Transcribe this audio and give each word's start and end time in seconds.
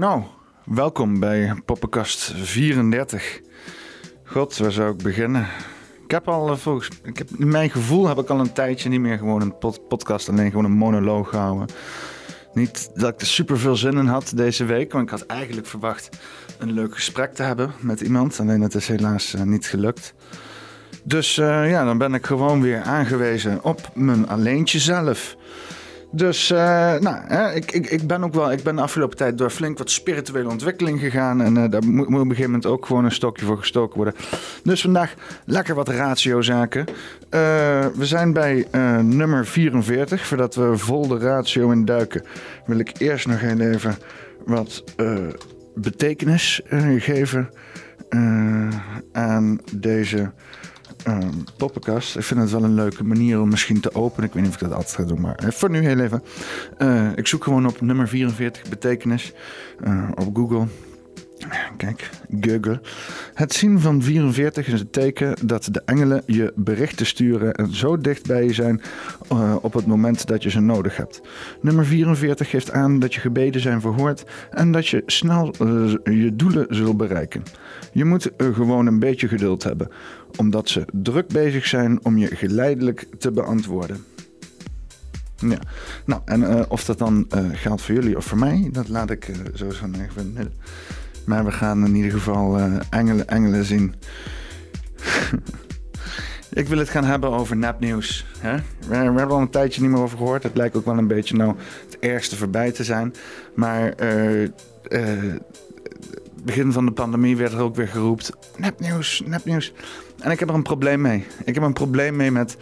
Nou, 0.00 0.22
welkom 0.64 1.20
bij 1.20 1.54
Poppenkast 1.64 2.32
34. 2.36 3.40
God, 4.24 4.56
waar 4.56 4.72
zou 4.72 4.92
ik 4.92 5.02
beginnen? 5.02 5.46
Ik 6.04 6.10
heb 6.10 6.28
al, 6.28 6.50
eh, 6.50 6.56
volgens 6.56 6.88
ik 7.02 7.18
heb, 7.18 7.28
mijn 7.38 7.70
gevoel 7.70 8.08
heb 8.08 8.18
ik 8.18 8.28
al 8.28 8.40
een 8.40 8.52
tijdje 8.52 8.88
niet 8.88 9.00
meer 9.00 9.18
gewoon 9.18 9.40
een 9.40 9.58
pod- 9.58 9.88
podcast, 9.88 10.28
alleen 10.28 10.50
gewoon 10.50 10.64
een 10.64 10.70
monoloog 10.70 11.28
gehouden. 11.28 11.68
Niet 12.54 12.90
dat 12.94 13.12
ik 13.12 13.20
er 13.20 13.26
super 13.26 13.58
veel 13.58 13.76
zin 13.76 13.96
in 13.96 14.06
had 14.06 14.32
deze 14.34 14.64
week, 14.64 14.92
want 14.92 15.04
ik 15.04 15.10
had 15.10 15.26
eigenlijk 15.26 15.66
verwacht 15.66 16.08
een 16.58 16.72
leuk 16.72 16.94
gesprek 16.94 17.34
te 17.34 17.42
hebben 17.42 17.72
met 17.80 18.00
iemand. 18.00 18.40
Alleen 18.40 18.60
het 18.60 18.74
is 18.74 18.88
helaas 18.88 19.34
eh, 19.34 19.42
niet 19.42 19.66
gelukt. 19.66 20.14
Dus 21.02 21.38
eh, 21.38 21.70
ja, 21.70 21.84
dan 21.84 21.98
ben 21.98 22.14
ik 22.14 22.26
gewoon 22.26 22.62
weer 22.62 22.82
aangewezen 22.82 23.64
op 23.64 23.90
mijn 23.94 24.28
alleentje 24.28 24.78
zelf. 24.78 25.36
Dus, 26.12 26.50
eh, 26.50 26.58
nou, 26.98 27.16
hè, 27.26 27.54
ik, 27.54 27.72
ik, 27.72 27.86
ik 27.86 28.06
ben 28.06 28.24
ook 28.24 28.34
wel, 28.34 28.52
ik 28.52 28.62
ben 28.62 28.76
de 28.76 28.82
afgelopen 28.82 29.16
tijd 29.16 29.38
door 29.38 29.50
flink 29.50 29.78
wat 29.78 29.90
spirituele 29.90 30.48
ontwikkeling 30.48 31.00
gegaan. 31.00 31.40
En 31.40 31.56
eh, 31.56 31.70
daar 31.70 31.84
moet, 31.84 32.08
moet 32.08 32.20
op 32.20 32.24
een 32.24 32.28
gegeven 32.28 32.50
moment 32.50 32.66
ook 32.66 32.86
gewoon 32.86 33.04
een 33.04 33.12
stokje 33.12 33.44
voor 33.44 33.58
gestoken 33.58 33.96
worden. 33.96 34.14
Dus 34.62 34.80
vandaag 34.80 35.14
lekker 35.44 35.74
wat 35.74 35.88
ratiozaken. 35.88 36.86
Eh 37.28 37.86
we 37.94 38.06
zijn 38.06 38.32
bij 38.32 38.66
nummer 39.02 39.46
44. 39.46 40.26
Voordat 40.26 40.54
we 40.54 40.76
vol 40.76 41.08
de 41.08 41.18
ratio 41.18 41.70
induiken, 41.70 42.24
wil 42.66 42.78
ik 42.78 42.92
eerst 42.98 43.26
nog 43.26 43.40
even 43.40 43.96
wat 44.44 44.84
betekenis 45.74 46.60
geven 46.98 47.50
aan 49.12 49.60
deze 49.72 50.32
ehm, 51.04 51.32
poppenkast. 51.56 52.16
Ik 52.16 52.22
vind 52.22 52.40
het 52.40 52.50
wel 52.50 52.64
een 52.64 52.74
leuke 52.74 53.04
manier 53.04 53.40
om 53.40 53.48
misschien 53.48 53.80
te 53.80 53.94
openen. 53.94 54.28
Ik 54.28 54.34
weet 54.34 54.42
niet 54.42 54.54
of 54.54 54.60
ik 54.60 54.68
dat 54.68 54.76
altijd 54.76 54.94
ga 54.94 55.02
doen, 55.02 55.20
maar 55.20 55.34
eh, 55.34 55.50
voor 55.50 55.70
nu 55.70 55.80
heel 55.80 55.98
even. 55.98 56.22
Eh, 56.78 57.08
ik 57.16 57.26
zoek 57.26 57.44
gewoon 57.44 57.66
op 57.66 57.80
nummer 57.80 58.08
44 58.08 58.68
betekenis 58.68 59.32
eh, 59.80 60.08
op 60.14 60.36
Google. 60.36 60.66
Kijk, 61.76 62.10
Google. 62.40 62.80
Het 63.34 63.52
zien 63.52 63.80
van 63.80 64.02
44 64.02 64.66
is 64.66 64.78
het 64.78 64.92
teken 64.92 65.34
dat 65.46 65.68
de 65.70 65.82
engelen 65.84 66.22
je 66.26 66.52
berichten 66.56 67.06
sturen 67.06 67.54
en 67.54 67.74
zo 67.74 67.98
dicht 67.98 68.26
bij 68.26 68.44
je 68.44 68.52
zijn 68.52 68.82
eh, 69.28 69.56
op 69.60 69.72
het 69.72 69.86
moment 69.86 70.26
dat 70.26 70.42
je 70.42 70.50
ze 70.50 70.60
nodig 70.60 70.96
hebt. 70.96 71.20
Nummer 71.60 71.86
44 71.86 72.50
geeft 72.50 72.72
aan 72.72 72.98
dat 72.98 73.14
je 73.14 73.20
gebeden 73.20 73.60
zijn 73.60 73.80
verhoord 73.80 74.24
en 74.50 74.72
dat 74.72 74.88
je 74.88 75.02
snel 75.06 75.54
eh, 75.58 75.92
je 76.04 76.36
doelen 76.36 76.66
zult 76.68 76.96
bereiken. 76.96 77.42
Je 77.92 78.04
moet 78.04 78.36
eh, 78.36 78.54
gewoon 78.54 78.86
een 78.86 78.98
beetje 78.98 79.28
geduld 79.28 79.62
hebben, 79.62 79.88
omdat 80.36 80.68
ze 80.68 80.84
druk 80.92 81.28
bezig 81.28 81.66
zijn 81.66 82.04
om 82.04 82.18
je 82.18 82.36
geleidelijk 82.36 83.06
te 83.18 83.30
beantwoorden. 83.30 84.04
Ja, 85.36 85.58
nou 86.04 86.20
en 86.24 86.70
of 86.70 86.84
dat 86.84 86.98
dan 86.98 87.26
geldt 87.52 87.82
voor 87.82 87.94
jullie 87.94 88.16
of 88.16 88.24
voor 88.24 88.38
mij, 88.38 88.68
dat 88.72 88.88
laat 88.88 89.10
ik 89.10 89.30
zo 89.54 89.70
zo 89.70 89.86
even. 89.92 90.36
Maar 91.30 91.44
we 91.44 91.52
gaan 91.52 91.86
in 91.86 91.94
ieder 91.94 92.10
geval 92.10 92.58
eh, 92.58 92.72
engelen, 92.90 93.28
engelen 93.28 93.64
zien. 93.64 93.94
ik 96.52 96.68
wil 96.68 96.78
het 96.78 96.88
gaan 96.88 97.04
hebben 97.04 97.30
over 97.30 97.56
nepnieuws. 97.56 98.26
Hè? 98.38 98.54
We, 98.56 98.88
we 98.88 98.94
hebben 98.96 99.30
al 99.30 99.40
een 99.40 99.50
tijdje 99.50 99.80
niet 99.80 99.90
meer 99.90 100.00
over 100.00 100.18
gehoord. 100.18 100.42
Het 100.42 100.56
lijkt 100.56 100.76
ook 100.76 100.84
wel 100.84 100.98
een 100.98 101.06
beetje 101.06 101.36
nou 101.36 101.56
het 101.84 101.98
ergste 101.98 102.36
voorbij 102.36 102.72
te 102.72 102.84
zijn. 102.84 103.14
Maar 103.54 103.92
eh, 103.92 104.48
begin 106.42 106.72
van 106.72 106.86
de 106.86 106.92
pandemie 106.92 107.36
werd 107.36 107.52
er 107.52 107.60
ook 107.60 107.76
weer 107.76 107.88
geroept... 107.88 108.32
nepnieuws, 108.56 109.22
nepnieuws. 109.26 109.72
En 110.20 110.30
ik 110.30 110.38
heb 110.38 110.48
er 110.48 110.54
een 110.54 110.62
probleem 110.62 111.00
mee. 111.00 111.26
Ik 111.44 111.54
heb 111.54 111.64
een 111.64 111.72
probleem 111.72 112.16
mee 112.16 112.30
met 112.30 112.56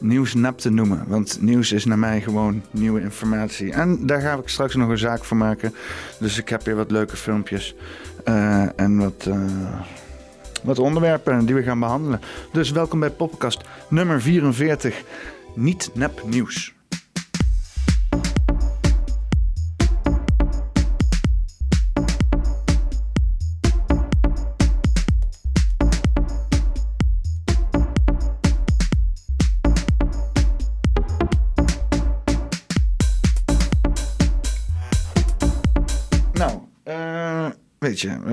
nieuws 0.00 0.34
nep 0.34 0.58
te 0.58 0.70
noemen. 0.70 1.04
Want 1.06 1.38
nieuws 1.40 1.72
is 1.72 1.84
naar 1.84 1.98
mij 1.98 2.20
gewoon 2.20 2.62
nieuwe 2.70 3.00
informatie. 3.00 3.72
En 3.72 4.06
daar 4.06 4.20
ga 4.20 4.32
ik 4.32 4.48
straks 4.48 4.74
nog 4.74 4.88
een 4.88 4.98
zaak 4.98 5.24
van 5.24 5.36
maken. 5.36 5.74
Dus 6.18 6.38
ik 6.38 6.48
heb 6.48 6.62
weer 6.62 6.76
wat 6.76 6.90
leuke 6.90 7.16
filmpjes. 7.16 7.74
eh, 8.24 8.80
en 8.80 8.98
wat, 8.98 9.26
eh, 9.28 9.40
wat 10.62 10.78
onderwerpen 10.78 11.46
die 11.46 11.54
we 11.54 11.62
gaan 11.62 11.80
behandelen. 11.80 12.20
Dus 12.52 12.70
welkom 12.70 13.00
bij 13.00 13.10
Poppenkast 13.10 13.60
nummer 13.88 14.22
44. 14.22 15.02
Niet 15.54 15.90
nep 15.94 16.22
nieuws. 16.26 16.75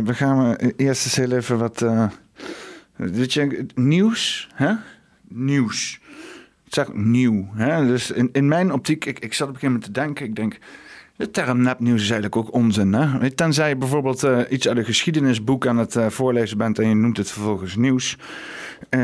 We 0.03 0.13
gaan 0.13 0.57
eh, 0.57 0.71
eerst 0.75 1.05
eens 1.05 1.15
heel 1.15 1.31
even 1.31 1.57
wat. 1.57 1.81
eh, 1.81 2.07
weet 2.95 3.33
je, 3.33 3.65
nieuws, 3.75 4.49
hè? 4.53 4.73
Nieuws. 5.27 5.99
Ik 6.65 6.73
zeg 6.73 6.93
nieuw, 6.93 7.49
hè? 7.53 7.85
Dus 7.85 8.11
in, 8.11 8.29
in 8.31 8.47
mijn 8.47 8.71
optiek, 8.71 9.05
ik, 9.05 9.19
ik 9.19 9.33
zat 9.33 9.47
op 9.47 9.53
een 9.53 9.59
gegeven 9.59 9.79
moment 9.81 9.83
te 9.83 10.01
denken, 10.01 10.25
ik 10.25 10.35
denk. 10.35 10.59
De 11.15 11.31
term 11.31 11.61
nepnieuws 11.61 12.01
is 12.01 12.09
eigenlijk 12.11 12.35
ook 12.35 12.53
onzin. 12.53 12.93
Hè? 12.93 13.31
Tenzij 13.31 13.69
je 13.69 13.75
bijvoorbeeld 13.75 14.23
eh, 14.23 14.39
iets 14.49 14.67
uit 14.67 14.77
een 14.77 14.85
geschiedenisboek 14.85 15.67
aan 15.67 15.77
het 15.77 15.95
eh, 15.95 16.09
voorlezen 16.09 16.57
bent 16.57 16.79
en 16.79 16.87
je 16.87 16.95
noemt 16.95 17.17
het 17.17 17.31
vervolgens 17.31 17.75
nieuws. 17.75 18.17
Eh, 18.89 18.99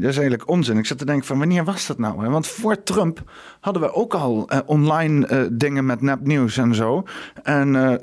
dat 0.00 0.10
is 0.10 0.18
eigenlijk 0.18 0.48
onzin. 0.48 0.78
Ik 0.78 0.86
zat 0.86 0.98
te 0.98 1.04
denken 1.04 1.26
van 1.26 1.38
wanneer 1.38 1.64
was 1.64 1.86
dat 1.86 1.98
nou? 1.98 2.30
Want 2.30 2.46
voor 2.46 2.82
Trump 2.82 3.22
hadden 3.60 3.82
we 3.82 3.92
ook 3.92 4.14
al 4.14 4.48
eh, 4.48 4.58
online 4.66 5.26
eh, 5.26 5.42
dingen 5.52 5.86
met 5.86 6.00
nepnieuws 6.00 6.56
en 6.56 6.74
zo. 6.74 7.02
En 7.42 7.98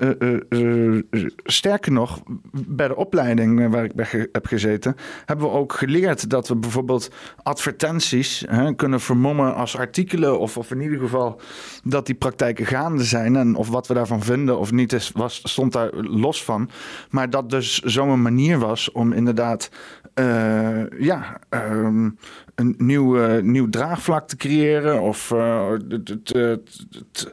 sterker 1.44 1.92
nog, 1.92 2.22
bij 2.52 2.88
de 2.88 2.96
opleiding 2.96 3.70
waar 3.70 3.84
ik 3.84 3.96
bij 3.96 4.30
heb 4.32 4.46
gezeten, 4.46 4.96
hebben 5.26 5.46
we 5.46 5.52
ook 5.52 5.74
geleerd 5.74 6.30
dat 6.30 6.48
we 6.48 6.56
bijvoorbeeld 6.56 7.12
advertenties 7.44 8.44
hè, 8.48 8.76
kunnen 8.76 9.00
vermommen 9.00 9.56
als 9.56 9.78
artikelen. 9.78 10.40
Of, 10.40 10.58
of 10.58 10.72
in 10.72 10.82
ieder 10.82 11.00
geval 11.00 11.42
dat 11.84 12.06
die 12.06 12.16
praktijken 12.16 12.66
gaande 12.66 13.04
zijn. 13.04 13.36
En 13.36 13.56
of 13.56 13.70
wat 13.70 13.88
we 13.88 13.94
daarvan 13.94 14.24
vinden 14.24 14.60
of 14.60 14.72
niet, 14.72 15.12
was, 15.14 15.42
stond 15.44 15.74
daar 15.74 15.90
los 15.94 16.44
van. 16.44 16.70
Maar 17.10 17.30
dat 17.30 17.50
dus 17.50 17.80
zo'n 17.80 18.22
manier 18.22 18.60
was 18.60 18.92
om 18.92 19.14
inderdaad 19.14 19.70
eh, 20.18 21.00
ja, 21.00 21.40
ehm, 21.50 22.10
een 22.56 22.76
nieuw, 22.78 23.22
eh, 23.22 23.42
nieuw 23.42 23.70
draagvlak 23.70 24.28
te 24.28 24.36
creëren. 24.36 25.02
Of 25.02 25.32
eh, 25.32 25.70
het- 25.90 26.08
het- 26.34 27.32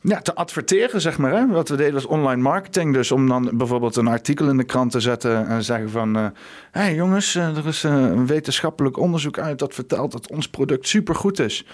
ja, 0.00 0.20
te 0.20 0.34
adverteren, 0.34 1.00
zeg 1.00 1.18
maar. 1.18 1.32
Hè? 1.32 1.46
Wat 1.46 1.68
we 1.68 1.76
deden 1.76 1.94
was 1.94 2.06
online 2.06 2.42
marketing. 2.42 2.92
Dus 2.94 3.12
om 3.12 3.28
dan 3.28 3.50
bijvoorbeeld 3.54 3.96
een 3.96 4.06
artikel 4.06 4.48
in 4.48 4.56
de 4.56 4.64
krant 4.64 4.90
te 4.90 5.00
zetten 5.00 5.46
en 5.46 5.64
zeggen 5.64 5.90
van... 5.90 6.14
Hé 6.14 6.30
hey 6.70 6.94
jongens, 6.94 7.34
eh, 7.34 7.56
er 7.56 7.66
is 7.66 7.84
eh, 7.84 7.92
een 7.92 8.26
wetenschappelijk 8.26 8.96
onderzoek 8.98 9.38
uit 9.38 9.58
dat 9.58 9.74
vertelt 9.74 10.12
dat 10.12 10.30
ons 10.30 10.48
product 10.48 10.88
supergoed 10.88 11.38
is. 11.38 11.66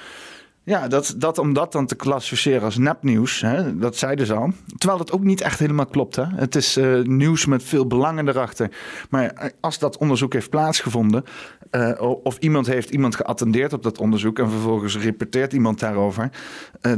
Ja, 0.64 0.88
dat, 0.88 1.14
dat, 1.16 1.38
om 1.38 1.52
dat 1.52 1.72
dan 1.72 1.86
te 1.86 1.94
klassificeren 1.94 2.62
als 2.62 2.78
nepnieuws, 2.78 3.40
hè, 3.40 3.78
dat 3.78 3.96
zeiden 3.96 4.26
ze 4.26 4.34
al. 4.34 4.52
Terwijl 4.76 4.98
dat 4.98 5.12
ook 5.12 5.22
niet 5.22 5.40
echt 5.40 5.58
helemaal 5.58 5.86
klopt. 5.86 6.16
Hè. 6.16 6.24
Het 6.34 6.54
is 6.54 6.76
eh, 6.76 7.00
nieuws 7.00 7.46
met 7.46 7.62
veel 7.62 7.86
belangen 7.86 8.28
erachter. 8.28 8.70
Maar 9.10 9.30
eh, 9.30 9.50
als 9.60 9.78
dat 9.78 9.96
onderzoek 9.96 10.32
heeft 10.32 10.50
plaatsgevonden... 10.50 11.24
eh, 11.70 12.00
of 12.22 12.38
iemand 12.38 12.66
heeft 12.66 12.90
iemand 12.90 13.16
geattendeerd 13.16 13.72
op 13.72 13.82
dat 13.82 13.98
onderzoek... 13.98 14.38
en 14.38 14.50
vervolgens 14.50 14.98
repeteert 14.98 15.52
iemand 15.52 15.80
daarover... 15.80 16.30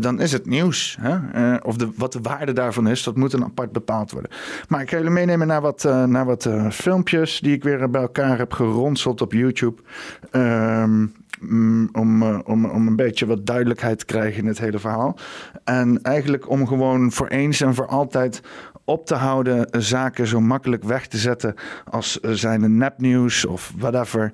dan 0.00 0.20
is 0.20 0.32
het 0.32 0.46
nieuws. 0.46 0.96
Hè. 1.00 1.56
Of 1.56 1.76
de, 1.76 1.88
wat 1.96 2.12
de 2.12 2.20
waarde 2.22 2.52
daarvan 2.52 2.88
is, 2.88 3.02
dat 3.02 3.16
moet 3.16 3.30
dan 3.30 3.44
apart 3.44 3.72
bepaald 3.72 4.10
worden. 4.10 4.30
Maar 4.68 4.80
ik 4.80 4.90
ga 4.90 4.96
jullie 4.96 5.12
meenemen 5.12 5.46
naar 5.46 5.60
wat, 5.60 5.84
naar 5.84 6.24
wat 6.24 6.48
filmpjes... 6.70 7.40
die 7.40 7.52
ik 7.52 7.62
weer 7.62 7.90
bij 7.90 8.00
elkaar 8.00 8.38
heb 8.38 8.52
geronseld 8.52 9.20
op 9.20 9.32
YouTube... 9.32 9.82
Ehm, 10.30 11.06
mm, 11.48 11.88
om, 11.92 12.22
eh, 12.22 12.38
om, 12.44 12.64
om 12.64 12.86
een 12.86 12.96
beetje 12.96 13.26
wat 13.26 13.46
duidelijkheid 13.46 13.98
te 13.98 14.04
krijgen 14.04 14.42
in 14.42 14.48
het 14.48 14.58
hele 14.58 14.78
verhaal. 14.78 15.18
En 15.64 16.02
eigenlijk 16.02 16.50
om 16.50 16.66
gewoon 16.66 17.12
voor 17.12 17.26
eens 17.26 17.60
en 17.60 17.74
voor 17.74 17.86
altijd 17.86 18.42
op 18.84 19.06
te 19.06 19.14
houden 19.14 19.68
zaken 19.70 20.26
zo 20.26 20.40
makkelijk 20.40 20.84
weg 20.84 21.06
te 21.06 21.18
zetten 21.18 21.54
als 21.90 22.20
eh, 22.20 22.30
zijn 22.30 22.62
een 22.62 22.76
nepnieuws 22.76 23.46
of 23.46 23.72
whatever. 23.76 24.30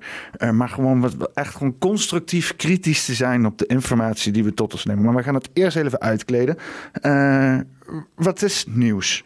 Maar 0.51 0.69
gewoon 0.69 1.01
wat, 1.01 1.31
echt 1.33 1.55
gewoon 1.55 1.77
constructief 1.77 2.55
kritisch 2.55 3.05
te 3.05 3.13
zijn 3.13 3.45
op 3.45 3.57
de 3.57 3.65
informatie 3.65 4.31
die 4.31 4.43
we 4.43 4.53
tot 4.53 4.73
ons 4.73 4.85
nemen. 4.85 5.03
Maar 5.03 5.15
we 5.15 5.23
gaan 5.23 5.33
het 5.33 5.49
eerst 5.53 5.77
even 5.77 5.99
uitkleden. 5.99 6.57
Eh, 6.91 7.57
wat 8.15 8.41
is 8.41 8.65
nieuws? 8.69 9.23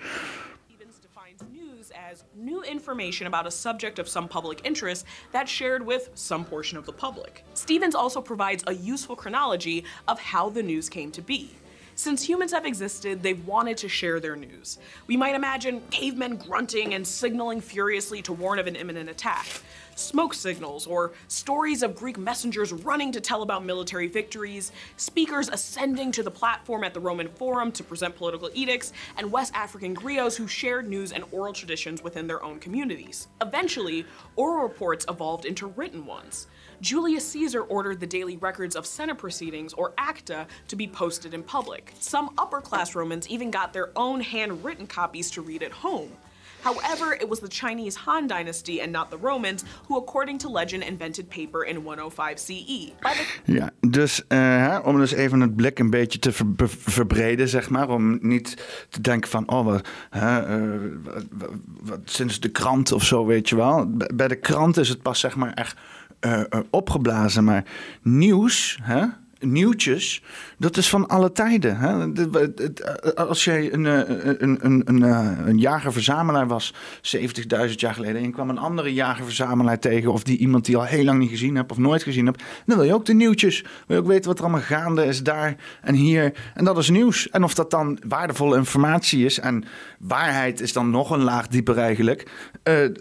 Information 2.66 3.28
about 3.28 3.48
a 3.48 3.52
subject 3.52 4.00
of 4.00 4.10
some 4.10 4.28
public 4.28 4.62
interest 4.64 5.06
that's 5.32 5.52
shared 5.52 5.86
with 5.86 6.10
some 6.16 6.44
portion 6.44 6.78
of 6.78 6.86
the 6.86 6.94
public. 6.94 7.44
Stevens 7.54 7.96
also 7.96 8.22
provides 8.22 8.64
a 8.68 8.74
useful 8.74 9.16
chronology 9.16 9.86
of 10.08 10.20
how 10.20 10.50
the 10.50 10.64
news 10.64 10.90
came 10.90 11.12
to 11.12 11.22
be. 11.22 11.52
Since 11.98 12.28
humans 12.28 12.52
have 12.52 12.66
existed, 12.66 13.24
they've 13.24 13.48
wanted 13.48 13.78
to 13.78 13.88
share 13.88 14.20
their 14.20 14.36
news. 14.36 14.80
We 15.08 15.16
might 15.16 15.34
imagine 15.34 15.82
cavemen 15.92 16.36
grunting 16.36 16.94
and 16.94 17.08
signaling 17.08 17.62
furiously 17.62 18.22
to 18.24 18.34
warn 18.34 18.60
of 18.60 18.68
an 18.68 18.76
imminent 18.76 19.10
attack. 19.10 19.48
Smoke 19.96 20.34
signals 20.34 20.86
or 20.86 21.14
stories 21.28 21.82
of 21.82 21.96
Greek 21.96 22.18
messengers 22.18 22.72
running 22.72 23.12
to 23.12 23.20
tell 23.20 23.42
about 23.42 23.66
military 23.66 24.08
victories, 24.08 24.72
speakers 24.98 25.50
ascending 25.50 26.12
to 26.12 26.24
the 26.24 26.32
platform 26.32 26.84
at 26.84 26.94
the 26.94 27.00
Roman 27.00 27.28
Forum 27.30 27.72
to 27.72 27.84
present 27.84 28.16
political 28.16 28.50
edicts, 28.54 28.94
and 29.18 29.32
West 29.32 29.54
African 29.56 29.96
griots 29.96 30.36
who 30.36 30.48
shared 30.48 30.88
news 30.88 31.12
and 31.12 31.24
oral 31.32 31.54
traditions 31.54 32.04
within 32.04 32.28
their 32.28 32.44
own 32.44 32.60
communities. 32.60 33.28
Eventually, 33.42 34.06
oral 34.36 34.64
reports 34.64 35.06
evolved 35.10 35.46
into 35.46 35.68
written 35.68 36.06
ones. 36.06 36.48
Julius 36.82 37.28
Caesar 37.30 37.62
ordered 37.62 38.00
the 38.00 38.08
daily 38.08 38.38
records 38.38 38.76
of 38.76 38.86
Senate 38.86 39.18
proceedings, 39.18 39.74
or 39.74 39.94
acta, 39.98 40.46
to 40.68 40.76
be 40.76 40.88
posted 40.88 41.34
in 41.34 41.42
public. 41.42 41.94
Some 42.00 42.34
upper 42.38 42.62
class 42.62 42.96
Romans 42.96 43.30
even 43.30 43.50
got 43.50 43.72
their 43.72 43.92
own 43.96 44.20
handwritten 44.20 44.86
copies 44.86 45.32
to 45.32 45.42
read 45.42 45.64
at 45.64 45.72
home. 45.72 46.12
However, 46.66 47.14
it 47.22 47.28
was 47.28 47.40
the 47.40 47.48
Chinese 47.48 47.98
Han 48.06 48.28
Dynasty 48.28 48.82
and 48.82 48.92
not 48.92 49.10
the 49.10 49.18
Romans 49.22 49.64
who, 49.88 49.98
according 49.98 50.40
to 50.40 50.52
legend, 50.52 50.84
invented 50.84 51.28
paper 51.30 51.64
in 51.68 51.76
105 51.76 52.40
CE. 52.40 52.92
Ja, 53.46 53.70
dus 53.80 54.28
eh, 54.28 54.80
om 54.84 54.98
dus 54.98 55.12
even 55.12 55.40
het 55.42 55.56
blik 55.56 55.80
een 55.80 55.90
beetje 55.90 56.20
te 56.20 56.32
verbreden, 56.68 57.48
zeg 57.48 57.70
maar. 57.70 57.90
Om 57.90 58.18
niet 58.22 58.64
te 58.90 59.02
denken 59.02 59.30
van, 59.30 59.50
oh, 59.50 59.66
wat, 59.66 59.88
eh, 60.10 60.38
wat, 61.04 61.24
wat- 61.82 62.00
sinds 62.06 62.40
de 62.40 62.50
krant 62.50 62.92
of 62.92 63.04
zo, 63.04 63.26
weet 63.26 63.50
je 63.50 63.56
wel. 63.56 63.90
Bij- 64.14 64.28
de 64.28 64.36
krant 64.40 64.78
is 64.78 64.90
het 64.90 65.02
pas, 65.02 65.20
zeg 65.20 65.36
maar, 65.36 65.54
echt 65.54 65.78
eh, 66.20 66.42
opgeblazen. 66.70 67.44
Maar 67.44 67.64
nieuws, 68.02 68.80
hè, 68.82 69.06
nieuwtjes, 69.40 70.24
dat 70.58 70.78
is 70.78 70.90
van 70.90 71.08
alle 71.08 71.32
tijden. 71.32 71.78
Hè? 71.78 72.12
Eh, 72.14 73.28
Als 73.28 73.44
jij 73.44 73.74
een, 73.74 73.86
eh, 73.86 74.34
een, 74.40 74.66
een, 74.66 74.82
een, 74.86 75.04
eh, 75.04 75.30
een 75.46 75.58
jager-verzamelaar 75.58 76.48
was, 76.48 76.74
70.000 77.02 77.80
jaar 77.80 77.94
geleden, 77.94 78.16
en 78.16 78.24
je 78.24 78.30
kwam 78.30 78.50
een 78.50 78.58
andere 78.58 78.94
jager-verzamelaar 78.94 79.80
tegen, 79.80 80.12
of 80.12 80.24
die 80.24 80.38
iemand 80.38 80.66
die 80.66 80.78
al 80.78 80.84
heel 80.84 81.04
lang 81.04 81.20
niet 81.20 81.30
gezien 81.30 81.56
hebt 81.56 81.72
of 81.72 81.78
nooit 81.78 82.04
gezien 82.04 82.26
hebt, 82.26 82.44
dan 82.66 82.78
wil 82.78 82.86
je 82.86 82.94
ook 82.94 83.06
de 83.06 83.14
nieuwtjes. 83.14 83.62
Wil 83.62 83.98
je 83.98 84.04
ook 84.04 84.08
weten 84.08 84.28
wat 84.28 84.38
er 84.38 84.44
allemaal 84.44 84.62
gaande 84.62 85.06
is 85.06 85.24
daar 85.24 85.56
en 85.82 85.96
hier. 85.96 86.34
En 86.54 86.66
dat 86.66 86.78
is 86.78 86.90
nieuws. 86.90 87.30
En 87.30 87.44
of 87.44 87.54
dat 87.54 87.72
dan 87.72 88.00
waardevolle 88.08 88.58
informatie 88.58 89.26
is, 89.26 89.40
en 89.40 89.64
waarheid 90.00 90.62
is 90.62 90.74
dan 90.74 90.90
nog 90.90 91.10
een 91.10 91.24
laag 91.24 91.48
dieper 91.48 91.78
eigenlijk, 91.78 92.30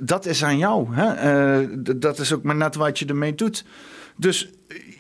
dat 0.03 0.27
is 0.27 0.45
aan 0.45 0.59
jou. 0.59 0.95
Hè? 0.95 1.67
Dat 1.99 2.19
is 2.19 2.33
ook 2.33 2.43
maar 2.43 2.57
net 2.57 2.75
wat 2.75 2.99
je 2.99 3.07
ermee 3.07 3.35
doet. 3.35 3.65
Dus 4.17 4.51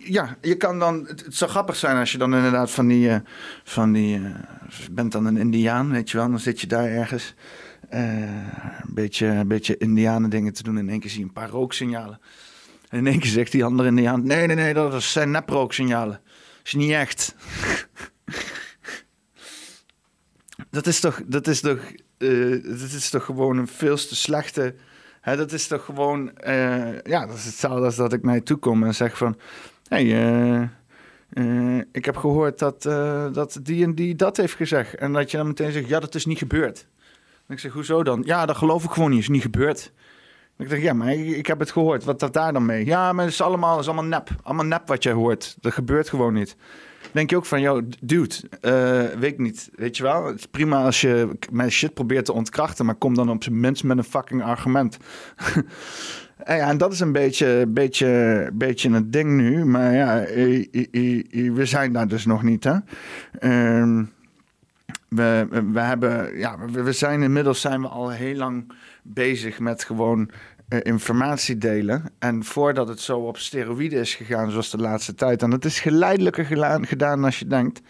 ja, 0.04 0.36
je 0.40 0.56
kan 0.56 0.78
dan. 0.78 1.04
Het, 1.06 1.24
zou 1.28 1.50
grappig 1.50 1.76
zijn 1.76 1.96
als 1.96 2.12
je 2.12 2.18
dan 2.18 2.34
inderdaad 2.34 2.70
van 2.70 2.86
die. 2.86 3.08
eh, 3.10 3.16
van 3.64 3.92
die 3.92 4.16
eh, 4.16 4.30
bent 4.90 5.12
dan 5.12 5.24
een 5.24 5.36
Indiaan, 5.36 5.90
weet 5.90 6.10
je 6.10 6.16
wel. 6.16 6.28
Dan 6.30 6.38
zit 6.38 6.60
je 6.60 6.66
daar 6.66 6.86
ergens. 6.88 7.34
eh, 7.88 8.22
een 8.82 8.94
beetje, 8.94 9.26
een 9.26 9.48
beetje 9.48 9.76
Indianen 9.76 10.30
dingen 10.30 10.52
te 10.52 10.62
doen. 10.62 10.76
En 10.76 10.82
in 10.82 10.88
één 10.90 11.00
keer 11.00 11.10
zie 11.10 11.18
je 11.20 11.24
een 11.26 11.32
paar 11.32 11.48
rooksignalen. 11.48 12.20
En 12.88 12.98
in 12.98 13.06
één 13.06 13.18
keer 13.18 13.30
zegt 13.30 13.52
die 13.52 13.64
andere 13.64 13.88
Indiaan: 13.88 14.26
Nee, 14.26 14.46
nee, 14.46 14.56
nee, 14.56 14.74
dat 14.74 15.02
zijn 15.02 15.30
neprooksignalen. 15.30 16.20
Dat 16.24 16.64
is 16.64 16.72
niet 16.72 16.90
echt. 16.90 17.34
Dat 20.70 20.86
is 20.86 21.00
toch. 21.00 21.20
Dat 21.26 21.46
is 21.46 21.60
toch. 21.60 21.80
dat 22.62 22.80
is 22.92 23.10
toch 23.10 23.24
gewoon 23.24 23.56
een 23.56 23.66
veel 23.68 23.96
te 23.96 24.16
slechte. 24.16 24.74
Hè, 25.24 25.36
dat 25.36 25.52
is 25.52 25.66
toch 25.66 25.84
gewoon. 25.84 26.36
eh, 26.36 27.00
ja, 27.02 27.26
dat 27.26 27.36
is 27.36 27.44
hetzelfde 27.44 27.84
als 27.84 27.96
dat 27.96 28.12
ik 28.12 28.22
naar 28.22 28.34
je 28.34 28.42
toe 28.42 28.56
kom 28.56 28.84
en 28.84 28.94
zeg 28.94 29.16
van. 29.16 29.38
Hé, 29.88 29.96
eh, 29.96 30.62
eh, 31.32 31.84
ik 31.92 32.04
heb 32.04 32.16
gehoord 32.16 32.58
dat, 32.58 32.82
dat 33.34 33.58
die 33.62 33.84
en 33.84 33.94
die 33.94 34.14
dat 34.14 34.36
heeft 34.36 34.54
gezegd. 34.54 34.94
En 34.94 35.12
dat 35.12 35.30
je 35.30 35.36
dan 35.36 35.46
meteen 35.46 35.72
zegt: 35.72 35.88
Ja, 35.88 36.00
dat 36.00 36.14
is 36.14 36.26
niet 36.26 36.38
gebeurd. 36.38 36.86
En 37.46 37.54
ik 37.54 37.58
zeg: 37.60 37.72
Hoezo 37.72 38.02
dan? 38.02 38.22
Ja, 38.26 38.46
dat 38.46 38.56
geloof 38.56 38.84
ik 38.84 38.90
gewoon 38.90 39.10
niet. 39.10 39.20
Is 39.20 39.28
niet 39.28 39.42
gebeurd. 39.42 39.92
En 40.56 40.64
ik 40.64 40.70
zeg: 40.70 40.82
Ja, 40.82 40.92
maar 40.92 41.12
ik, 41.12 41.36
ik 41.36 41.46
heb 41.46 41.58
het 41.58 41.70
gehoord. 41.70 42.04
Wat 42.04 42.20
dat 42.20 42.32
daar 42.32 42.52
dan 42.52 42.66
mee? 42.66 42.86
Ja, 42.86 43.12
maar 43.12 43.24
het 43.24 43.34
is 43.34 43.40
allemaal, 43.40 43.72
het 43.72 43.80
is 43.80 43.86
allemaal 43.86 44.04
nep. 44.04 44.28
Allemaal 44.42 44.64
nep 44.64 44.88
wat 44.88 45.02
jij 45.02 45.12
hoort. 45.12 45.56
Dat 45.60 45.72
gebeurt 45.72 46.08
gewoon 46.08 46.32
niet 46.34 46.56
denk 47.14 47.30
je 47.30 47.36
ook 47.36 47.46
van, 47.46 47.60
yo, 47.60 47.80
dude, 48.00 48.34
eh, 48.60 49.18
weet 49.18 49.32
ik 49.32 49.38
niet. 49.38 49.70
Weet 49.74 49.96
je 49.96 50.02
wel, 50.02 50.26
het 50.26 50.38
is 50.38 50.46
prima 50.46 50.84
als 50.84 51.00
je 51.00 51.28
mijn 51.50 51.70
shit 51.70 51.94
probeert 51.94 52.24
te 52.24 52.32
ontkrachten, 52.32 52.86
maar 52.86 52.94
kom 52.94 53.14
dan 53.14 53.30
op 53.30 53.42
zijn 53.42 53.60
minst 53.60 53.84
met 53.84 53.98
een 53.98 54.04
fucking 54.04 54.42
argument. 54.42 54.96
en, 56.36 56.56
ja, 56.56 56.68
en 56.68 56.78
dat 56.78 56.92
is 56.92 57.00
een 57.00 57.12
beetje, 57.12 57.64
beetje, 57.68 58.50
beetje 58.52 58.92
het 58.92 59.12
ding 59.12 59.30
nu, 59.30 59.64
maar 59.64 59.94
ja, 59.94 60.24
we 61.52 61.62
zijn 61.62 61.92
daar 61.92 62.08
dus 62.08 62.26
nog 62.26 62.42
niet, 62.42 62.64
hè. 62.64 62.76
Ehm, 63.38 64.04
we, 65.08 65.46
we, 65.72 65.80
hebben, 65.80 66.38
ja, 66.38 66.58
we, 66.72 66.92
zijn 66.92 67.22
inmiddels 67.22 67.60
zijn 67.60 67.80
we 67.80 67.88
al 67.88 68.10
heel 68.10 68.36
lang 68.36 68.72
bezig 69.02 69.58
met 69.58 69.84
gewoon 69.84 70.30
informatie 70.68 71.58
delen. 71.58 72.12
En 72.18 72.44
voordat 72.44 72.88
het 72.88 73.00
zo 73.00 73.18
op 73.18 73.38
steroïden 73.38 74.00
is 74.00 74.14
gegaan, 74.14 74.50
zoals 74.50 74.70
de 74.70 74.78
laatste 74.78 75.14
tijd. 75.14 75.42
En 75.42 75.50
het 75.50 75.64
is 75.64 75.80
geleidelijker 75.80 76.44
gedaan 76.80 77.24
als 77.24 77.38
je 77.38 77.46
denkt. 77.46 77.80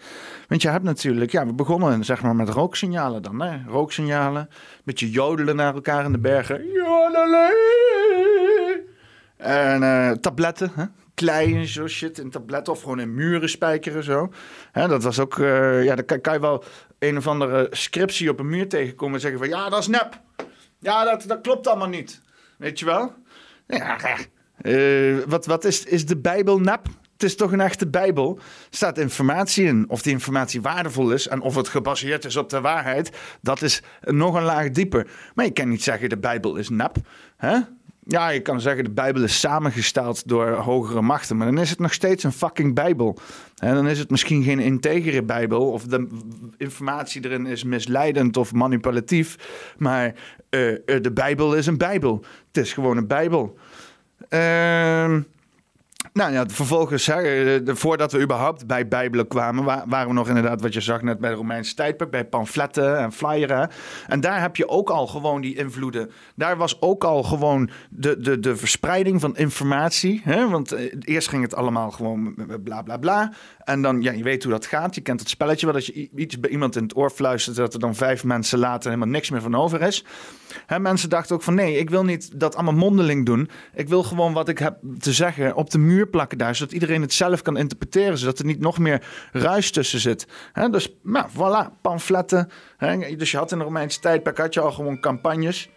Want 0.47 0.61
je 0.61 0.69
hebt 0.69 0.83
natuurlijk, 0.83 1.31
ja, 1.31 1.45
we 1.45 1.53
begonnen 1.53 2.05
zeg 2.05 2.21
maar 2.21 2.35
met 2.35 2.49
rooksignalen 2.49 3.21
dan. 3.21 3.41
Hè? 3.41 3.57
Rooksignalen, 3.67 4.49
beetje 4.83 5.09
jodelen 5.09 5.55
naar 5.55 5.73
elkaar 5.73 6.05
in 6.05 6.11
de 6.11 6.19
bergen. 6.19 6.61
En 9.37 9.83
eh, 9.83 10.11
tabletten, 10.11 10.71
hè? 10.75 10.85
klei 11.13 11.65
zo 11.67 11.87
shit 11.87 12.19
in 12.19 12.29
tabletten 12.29 12.73
of 12.73 12.81
gewoon 12.81 12.99
in 12.99 13.13
muren 13.13 13.49
spijkeren 13.49 14.03
zo. 14.03 14.31
Hè, 14.71 14.87
dat 14.87 15.03
was 15.03 15.19
ook, 15.19 15.39
eh, 15.39 15.83
ja, 15.83 15.95
dan 15.95 16.05
kan, 16.05 16.21
kan 16.21 16.33
je 16.33 16.39
wel 16.39 16.63
een 16.99 17.17
of 17.17 17.27
andere 17.27 17.67
scriptie 17.71 18.29
op 18.29 18.39
een 18.39 18.49
muur 18.49 18.69
tegenkomen 18.69 19.15
en 19.15 19.21
zeggen 19.21 19.39
van 19.39 19.49
ja, 19.49 19.69
dat 19.69 19.79
is 19.79 19.87
nep. 19.87 20.21
Ja, 20.79 21.03
dat, 21.03 21.23
dat 21.27 21.41
klopt 21.41 21.67
allemaal 21.67 21.87
niet. 21.87 22.21
Weet 22.57 22.79
je 22.79 22.85
wel? 22.85 23.13
Ja, 23.67 23.97
eh, 24.61 25.17
wat, 25.27 25.45
wat 25.45 25.65
is, 25.65 25.83
is 25.83 26.05
de 26.05 26.17
Bijbel 26.17 26.59
nep? 26.59 26.87
Het 27.13 27.23
is 27.23 27.35
toch 27.35 27.51
een 27.51 27.61
echte 27.61 27.87
Bijbel. 27.87 28.37
Er 28.37 28.43
staat 28.69 28.97
informatie 28.97 29.65
in. 29.65 29.85
Of 29.87 30.01
die 30.01 30.11
informatie 30.11 30.61
waardevol 30.61 31.11
is 31.11 31.27
en 31.27 31.41
of 31.41 31.55
het 31.55 31.67
gebaseerd 31.67 32.25
is 32.25 32.35
op 32.35 32.49
de 32.49 32.61
waarheid, 32.61 33.11
dat 33.41 33.61
is 33.61 33.81
nog 34.01 34.35
een 34.35 34.43
laag 34.43 34.69
dieper. 34.71 35.07
Maar 35.35 35.45
je 35.45 35.51
kan 35.51 35.69
niet 35.69 35.83
zeggen 35.83 36.09
de 36.09 36.17
Bijbel 36.17 36.55
is 36.55 36.69
nep. 36.69 36.95
Hè? 37.37 37.59
Ja, 38.07 38.29
je 38.29 38.39
kan 38.39 38.61
zeggen 38.61 38.83
de 38.83 38.89
Bijbel 38.89 39.23
is 39.23 39.39
samengesteld 39.39 40.27
door 40.27 40.47
hogere 40.51 41.01
machten, 41.01 41.37
maar 41.37 41.47
dan 41.47 41.57
is 41.57 41.69
het 41.69 41.79
nog 41.79 41.93
steeds 41.93 42.23
een 42.23 42.31
fucking 42.31 42.75
Bijbel. 42.75 43.17
En 43.57 43.75
dan 43.75 43.87
is 43.87 43.99
het 43.99 44.09
misschien 44.09 44.43
geen 44.43 44.59
integere 44.59 45.23
Bijbel 45.23 45.71
of 45.71 45.83
de 45.83 46.07
informatie 46.57 47.25
erin 47.25 47.45
is 47.45 47.63
misleidend 47.63 48.37
of 48.37 48.53
manipulatief, 48.53 49.37
maar 49.77 50.13
eh, 50.49 50.71
eh, 50.71 51.01
de 51.01 51.11
Bijbel 51.11 51.55
is 51.55 51.67
een 51.67 51.77
Bijbel. 51.77 52.25
Het 52.47 52.57
is 52.57 52.73
gewoon 52.73 52.97
een 52.97 53.07
Bijbel. 53.07 53.57
Ehm 54.29 55.21
nou 56.15 56.31
ja, 56.31 56.45
vervolgens, 56.47 57.05
hè, 57.05 57.63
de, 57.63 57.75
voordat 57.75 58.11
we 58.11 58.21
überhaupt 58.21 58.67
bij 58.67 58.87
Bijbelen 58.87 59.27
kwamen, 59.27 59.63
wa- 59.63 59.83
waren 59.87 60.07
we 60.07 60.13
nog 60.13 60.27
inderdaad, 60.27 60.61
wat 60.61 60.73
je 60.73 60.81
zag 60.81 61.01
net 61.01 61.19
bij 61.19 61.29
de 61.29 61.35
Romeinse 61.35 61.75
tijdperk, 61.75 62.11
bij 62.11 62.25
pamfletten 62.25 62.97
en 62.97 63.11
flyeren. 63.11 63.69
En 64.07 64.19
daar 64.19 64.41
heb 64.41 64.55
je 64.55 64.67
ook 64.69 64.89
al 64.89 65.07
gewoon 65.07 65.41
die 65.41 65.55
invloeden. 65.55 66.11
Daar 66.35 66.57
was 66.57 66.81
ook 66.81 67.03
al 67.03 67.23
gewoon 67.23 67.69
de, 67.89 68.19
de, 68.19 68.39
de 68.39 68.55
verspreiding 68.55 69.21
van 69.21 69.35
informatie. 69.37 70.21
Hè? 70.23 70.49
Want 70.49 70.71
eh, 70.71 70.93
eerst 70.99 71.27
ging 71.27 71.43
het 71.43 71.55
allemaal 71.55 71.91
gewoon 71.91 72.35
bla 72.63 72.81
bla 72.81 72.97
bla. 72.97 73.33
En 73.63 73.81
dan, 73.81 74.01
ja, 74.01 74.11
je 74.11 74.23
weet 74.23 74.43
hoe 74.43 74.51
dat 74.51 74.65
gaat. 74.65 74.95
Je 74.95 75.01
kent 75.01 75.19
het 75.19 75.29
spelletje 75.29 75.65
wel, 75.65 75.75
dat 75.75 75.85
je 75.85 76.09
iets 76.15 76.39
bij 76.39 76.49
iemand 76.49 76.75
in 76.75 76.83
het 76.83 76.97
oor 76.97 77.09
fluistert, 77.09 77.55
dat 77.55 77.73
er 77.73 77.79
dan 77.79 77.95
vijf 77.95 78.23
mensen 78.23 78.59
later 78.59 78.89
helemaal 78.89 79.11
niks 79.13 79.29
meer 79.29 79.41
van 79.41 79.55
over 79.55 79.81
is. 79.81 80.05
Hè, 80.65 80.79
mensen 80.79 81.09
dachten 81.09 81.35
ook 81.35 81.43
van 81.43 81.55
nee, 81.55 81.77
ik 81.77 81.89
wil 81.89 82.03
niet 82.03 82.39
dat 82.39 82.55
allemaal 82.55 82.73
mondeling 82.73 83.25
doen. 83.25 83.49
Ik 83.73 83.89
wil 83.89 84.03
gewoon 84.03 84.33
wat 84.33 84.49
ik 84.49 84.59
heb 84.59 84.77
te 84.99 85.13
zeggen 85.13 85.55
op 85.55 85.69
de 85.69 85.77
muur 85.77 86.04
plakken 86.07 86.37
daar, 86.37 86.55
zodat 86.55 86.73
iedereen 86.73 87.01
het 87.01 87.13
zelf 87.13 87.41
kan 87.41 87.57
interpreteren, 87.57 88.17
zodat 88.17 88.39
er 88.39 88.45
niet 88.45 88.59
nog 88.59 88.77
meer 88.77 89.07
ruis 89.31 89.71
tussen 89.71 89.99
zit. 89.99 90.27
Hè, 90.53 90.69
dus 90.69 90.95
nou, 91.03 91.29
voilà, 91.29 91.81
pamfletten. 91.81 92.49
Dus 93.17 93.31
je 93.31 93.37
had 93.37 93.51
in 93.51 93.57
de 93.57 93.63
Romeinse 93.63 93.99
tijdperk 93.99 94.37
had 94.37 94.53
je 94.53 94.59
al 94.59 94.71
gewoon 94.71 94.99
campagnes. 94.99 95.69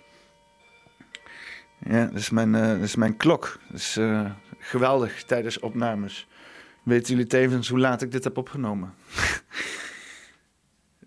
Ja, 1.78 2.04
dat 2.04 2.18
is 2.18 2.30
mijn, 2.30 2.54
eh, 2.54 2.68
dat 2.68 2.80
is 2.80 2.96
mijn 2.96 3.16
klok. 3.16 3.58
Dat 3.68 3.80
is 3.80 3.96
eh, 3.96 4.30
geweldig 4.58 5.22
tijdens 5.22 5.58
opnames. 5.58 6.26
Weten 6.82 7.10
jullie 7.10 7.26
tevens 7.26 7.68
hoe 7.68 7.78
laat 7.78 8.02
ik 8.02 8.12
dit 8.12 8.24
heb 8.24 8.36
opgenomen? 8.36 8.94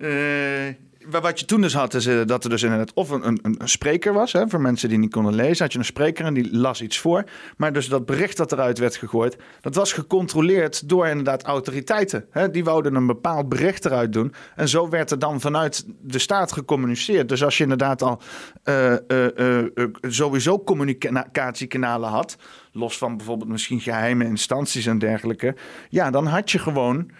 Eh, 0.01 0.67
wat 1.10 1.39
je 1.39 1.46
toen 1.46 1.62
dus 1.62 1.74
had, 1.74 1.93
is 1.93 2.05
eh, 2.05 2.20
dat 2.25 2.43
er 2.43 2.50
dus 2.50 2.63
inderdaad 2.63 2.93
of 2.93 3.10
een, 3.10 3.39
een, 3.41 3.58
spreker 3.63 4.13
was, 4.13 4.34
hè, 4.34 4.50
voor 4.50 4.62
mensen 4.62 4.89
die 4.89 4.98
niet 4.98 5.12
konden 5.12 5.34
lezen, 5.34 5.63
had 5.63 5.74
je 5.74 5.79
een 5.79 5.86
spreker 5.86 6.25
en 6.25 6.34
die 6.34 6.58
las 6.58 6.81
iets 6.81 6.98
voor. 6.98 7.24
Maar 7.58 7.74
dus 7.74 7.88
dat 7.88 8.05
bericht 8.05 8.38
dat 8.38 8.51
eruit 8.51 8.77
werd 8.77 8.96
gegooid, 8.96 9.38
dat 9.62 9.75
was 9.75 9.93
gecontroleerd 9.93 10.89
door 10.89 11.08
inderdaad 11.08 11.43
autoriteiten. 11.43 12.25
Hè. 12.31 12.50
Die 12.50 12.63
wouden 12.63 12.96
een 12.96 13.05
bepaald 13.05 13.50
bericht 13.50 13.86
eruit 13.86 14.13
doen. 14.13 14.34
En 14.55 14.70
zo 14.70 14.89
werd 14.89 15.12
er 15.12 15.20
dan 15.20 15.41
vanuit 15.41 15.86
de 16.01 16.20
staat 16.20 16.51
gecommuniceerd. 16.51 17.29
Dus 17.29 17.43
als 17.43 17.58
je 17.58 17.63
inderdaad 17.63 18.01
al 18.01 18.22
eh, 18.63 19.60
eh, 19.60 19.65
sowieso 20.01 20.63
communicatiekanalen 20.63 22.10
had, 22.10 22.38
los 22.72 22.98
van 22.98 23.17
bijvoorbeeld 23.17 23.50
misschien 23.50 23.79
geheime 23.79 24.25
instanties 24.25 24.86
en 24.86 25.00
dergelijke, 25.00 25.55
ja, 25.89 26.12
dan 26.12 26.25
had 26.25 26.51
je 26.51 26.60
gewoon 26.60 27.12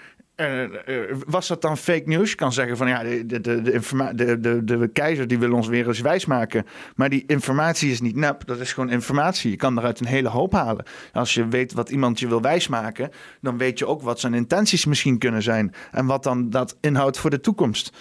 was 1.26 1.48
dat 1.48 1.62
dan 1.62 1.78
fake 1.78 2.04
news? 2.06 2.30
Je 2.30 2.36
kan 2.36 2.54
zeggen 2.54 2.78
van 2.78 2.88
ja, 2.88 3.04
de, 3.04 3.26
de, 3.26 3.42
de, 3.42 4.40
de, 4.40 4.64
de, 4.64 4.90
keizer 4.94 5.28
die 5.28 5.40
wil 5.40 5.54
ons 5.54 5.68
weer 5.68 5.88
eens 5.88 6.00
wijsmaken. 6.00 6.66
Maar 6.96 7.10
die 7.10 7.24
informatie 7.28 7.92
is 7.92 8.02
niet 8.02 8.16
nep, 8.16 8.46
dat 8.46 8.60
is 8.60 8.74
gewoon 8.74 8.90
informatie. 8.90 9.52
Je 9.52 9.58
kan 9.58 9.78
eruit 9.78 10.00
een 10.00 10.06
hele 10.06 10.30
hoop 10.30 10.52
halen. 10.52 10.86
Als 11.14 11.34
je 11.34 11.48
weet 11.48 11.74
wat 11.74 11.90
iemand 11.90 12.20
je 12.20 12.28
wil 12.28 12.42
wijsmaken, 12.42 13.10
dan 13.42 13.58
weet 13.58 13.80
je 13.80 13.88
ook 13.88 14.02
wat 14.02 14.20
zijn 14.20 14.34
intenties 14.34 14.86
misschien 14.86 15.18
kunnen 15.18 15.44
zijn. 15.44 15.74
En 15.92 16.06
wat 16.06 16.24
dan 16.24 16.50
dat 16.50 16.78
inhoudt 16.82 17.18
voor 17.18 17.30
de 17.30 17.40
toekomst. 17.40 17.92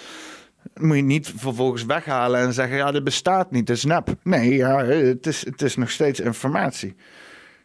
Moet 0.75 0.97
je 0.97 1.03
niet 1.03 1.33
vervolgens 1.37 1.85
weghalen 1.85 2.41
en 2.41 2.53
zeggen: 2.53 2.77
ja, 2.77 2.91
dit 2.91 3.05
bestaat 3.05 3.51
niet, 3.51 3.69
het 3.69 3.77
is 3.77 3.85
nep. 3.85 4.15
Nee, 4.23 4.55
ja, 4.55 4.85
het, 4.85 5.27
is, 5.27 5.45
het 5.45 5.63
is 5.63 5.77
nog 5.77 5.91
steeds 5.91 6.21
informatie. 6.21 6.95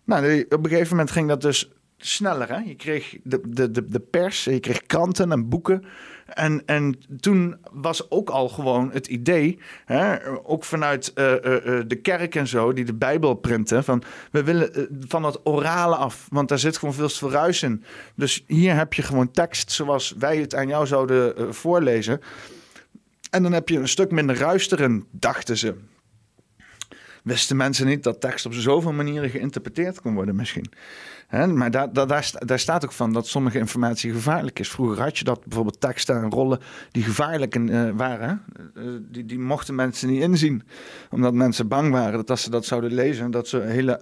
Nou, 0.05 0.46
op 0.50 0.63
een 0.63 0.70
gegeven 0.70 0.89
moment 0.89 1.12
ging 1.12 1.27
dat 1.27 1.41
dus 1.41 1.75
sneller. 1.97 2.49
Hè? 2.49 2.57
Je 2.57 2.75
kreeg 2.75 3.17
de, 3.23 3.41
de, 3.47 3.71
de, 3.71 3.85
de 3.85 3.99
pers, 3.99 4.43
je 4.43 4.59
kreeg 4.59 4.85
kranten 4.85 5.31
en 5.31 5.49
boeken. 5.49 5.85
En, 6.25 6.63
en 6.65 6.95
toen 7.19 7.57
was 7.71 8.11
ook 8.11 8.29
al 8.29 8.49
gewoon 8.49 8.91
het 8.91 9.07
idee, 9.07 9.59
hè, 9.85 10.27
ook 10.43 10.63
vanuit 10.63 11.11
uh, 11.15 11.31
uh, 11.31 11.39
de 11.87 11.99
kerk 12.01 12.35
en 12.35 12.47
zo, 12.47 12.73
die 12.73 12.85
de 12.85 12.93
Bijbel 12.93 13.33
printen, 13.33 13.83
van 13.83 14.03
we 14.31 14.43
willen 14.43 14.87
van 15.07 15.23
het 15.23 15.39
orale 15.43 15.95
af, 15.95 16.27
want 16.29 16.49
daar 16.49 16.59
zit 16.59 16.77
gewoon 16.77 16.93
veel 16.93 17.07
te 17.07 17.29
ruis 17.29 17.63
in. 17.63 17.83
Dus 18.15 18.43
hier 18.47 18.75
heb 18.75 18.93
je 18.93 19.01
gewoon 19.01 19.31
tekst 19.31 19.71
zoals 19.71 20.13
wij 20.17 20.37
het 20.37 20.55
aan 20.55 20.67
jou 20.67 20.87
zouden 20.87 21.53
voorlezen. 21.53 22.21
En 23.29 23.43
dan 23.43 23.51
heb 23.51 23.69
je 23.69 23.79
een 23.79 23.87
stuk 23.87 24.11
minder 24.11 24.37
ruis 24.37 24.71
erin, 24.71 25.05
dachten 25.11 25.57
ze. 25.57 25.75
Wisten 27.23 27.57
mensen 27.57 27.87
niet 27.87 28.03
dat 28.03 28.21
tekst 28.21 28.45
op 28.45 28.53
zoveel 28.53 28.93
manieren 28.93 29.29
geïnterpreteerd 29.29 30.01
kon 30.01 30.13
worden, 30.13 30.35
misschien. 30.35 30.71
Maar 31.29 31.72
daar, 31.72 31.94
daar, 31.94 32.32
daar, 32.46 32.60
staat 32.60 32.86
ook 32.86 32.91
van 32.91 33.13
dat 33.13 33.27
sommige 33.27 33.58
informatie 33.58 34.12
gevaarlijk 34.12 34.60
is. 34.60 34.70
Vroeger 34.70 35.01
had 35.01 35.17
je 35.17 35.24
dat 35.24 35.44
bijvoorbeeld 35.46 35.79
teksten 35.79 36.15
en 36.15 36.29
rollen 36.29 36.60
die 36.91 37.03
gevaarlijk 37.03 37.55
uh, 37.55 37.89
waren. 37.96 38.44
Uh, 38.77 38.84
die, 39.01 39.25
die 39.25 39.39
mochten 39.39 39.75
mensen 39.75 40.10
niet 40.10 40.22
inzien. 40.22 40.63
Omdat 41.10 41.34
mensen 41.34 41.67
bang 41.67 41.91
waren 41.91 42.17
dat 42.17 42.29
als 42.29 42.44
ze 42.44 42.50
dat 42.50 42.65
zouden 42.65 42.94
lezen, 42.94 43.32
dat 43.32 43.48
ze 43.48 43.60
hele 43.60 44.01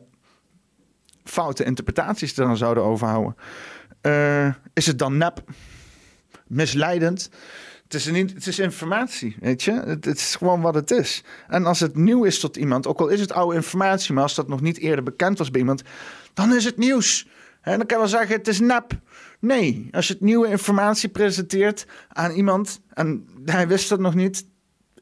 foute 1.23 1.63
interpretaties 1.63 2.37
er 2.37 2.45
dan 2.45 2.57
zouden 2.57 2.83
overhouden. 2.83 3.35
Is 4.73 4.85
het 4.85 4.99
dan 4.99 5.17
nep? 5.17 5.43
Misleidend? 6.47 7.29
Het 7.83 7.93
is, 7.93 8.05
het 8.33 8.47
is 8.47 8.59
informatie, 8.59 9.35
weet 9.39 9.63
je. 9.63 9.71
Het, 9.71 10.05
het, 10.05 10.17
is 10.17 10.35
gewoon 10.35 10.61
wat 10.61 10.75
het 10.75 10.91
is. 10.91 11.23
En 11.47 11.65
als 11.65 11.79
het 11.79 11.95
nieuw 11.95 12.23
is 12.23 12.39
tot 12.39 12.57
iemand, 12.57 12.87
ook 12.87 12.99
al 12.99 13.07
is 13.07 13.19
het 13.19 13.31
oude 13.31 13.55
informatie, 13.55 14.13
maar 14.13 14.23
als 14.23 14.35
dat 14.35 14.47
nog 14.47 14.61
niet 14.61 14.77
eerder 14.77 15.03
bekend 15.03 15.37
was 15.37 15.51
bij 15.51 15.59
iemand, 15.59 15.83
dan 16.33 16.53
is 16.55 16.65
het 16.65 16.77
nieuws. 16.77 17.27
En 17.61 17.77
dan 17.77 17.87
kan 17.87 17.97
wel 17.97 18.07
zeggen, 18.07 18.35
het 18.35 18.47
is 18.47 18.59
nep. 18.59 18.99
Nee, 19.39 19.87
als 19.91 20.07
je 20.07 20.13
het 20.13 20.21
nieuwe 20.21 20.47
informatie 20.47 21.09
presenteert 21.09 21.85
aan 22.07 22.31
iemand 22.31 22.81
en 22.93 23.27
hij 23.45 23.67
wist 23.67 23.89
dat 23.89 23.99
nog 23.99 24.15
niet, 24.15 24.45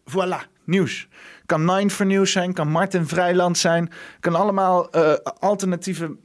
voilà, 0.10 0.50
nieuws. 0.64 1.08
Kan 1.46 1.66
Nine 1.66 1.90
for 1.90 2.06
Nieuws 2.06 2.32
zijn, 2.32 2.54
kan 2.54 2.68
Martin 2.68 3.08
Vrijland 3.08 3.58
zijn, 3.58 3.92
kan 4.20 4.36
allemaal 4.36 4.96
uh, 4.96 5.14
alternatieve 5.24 6.18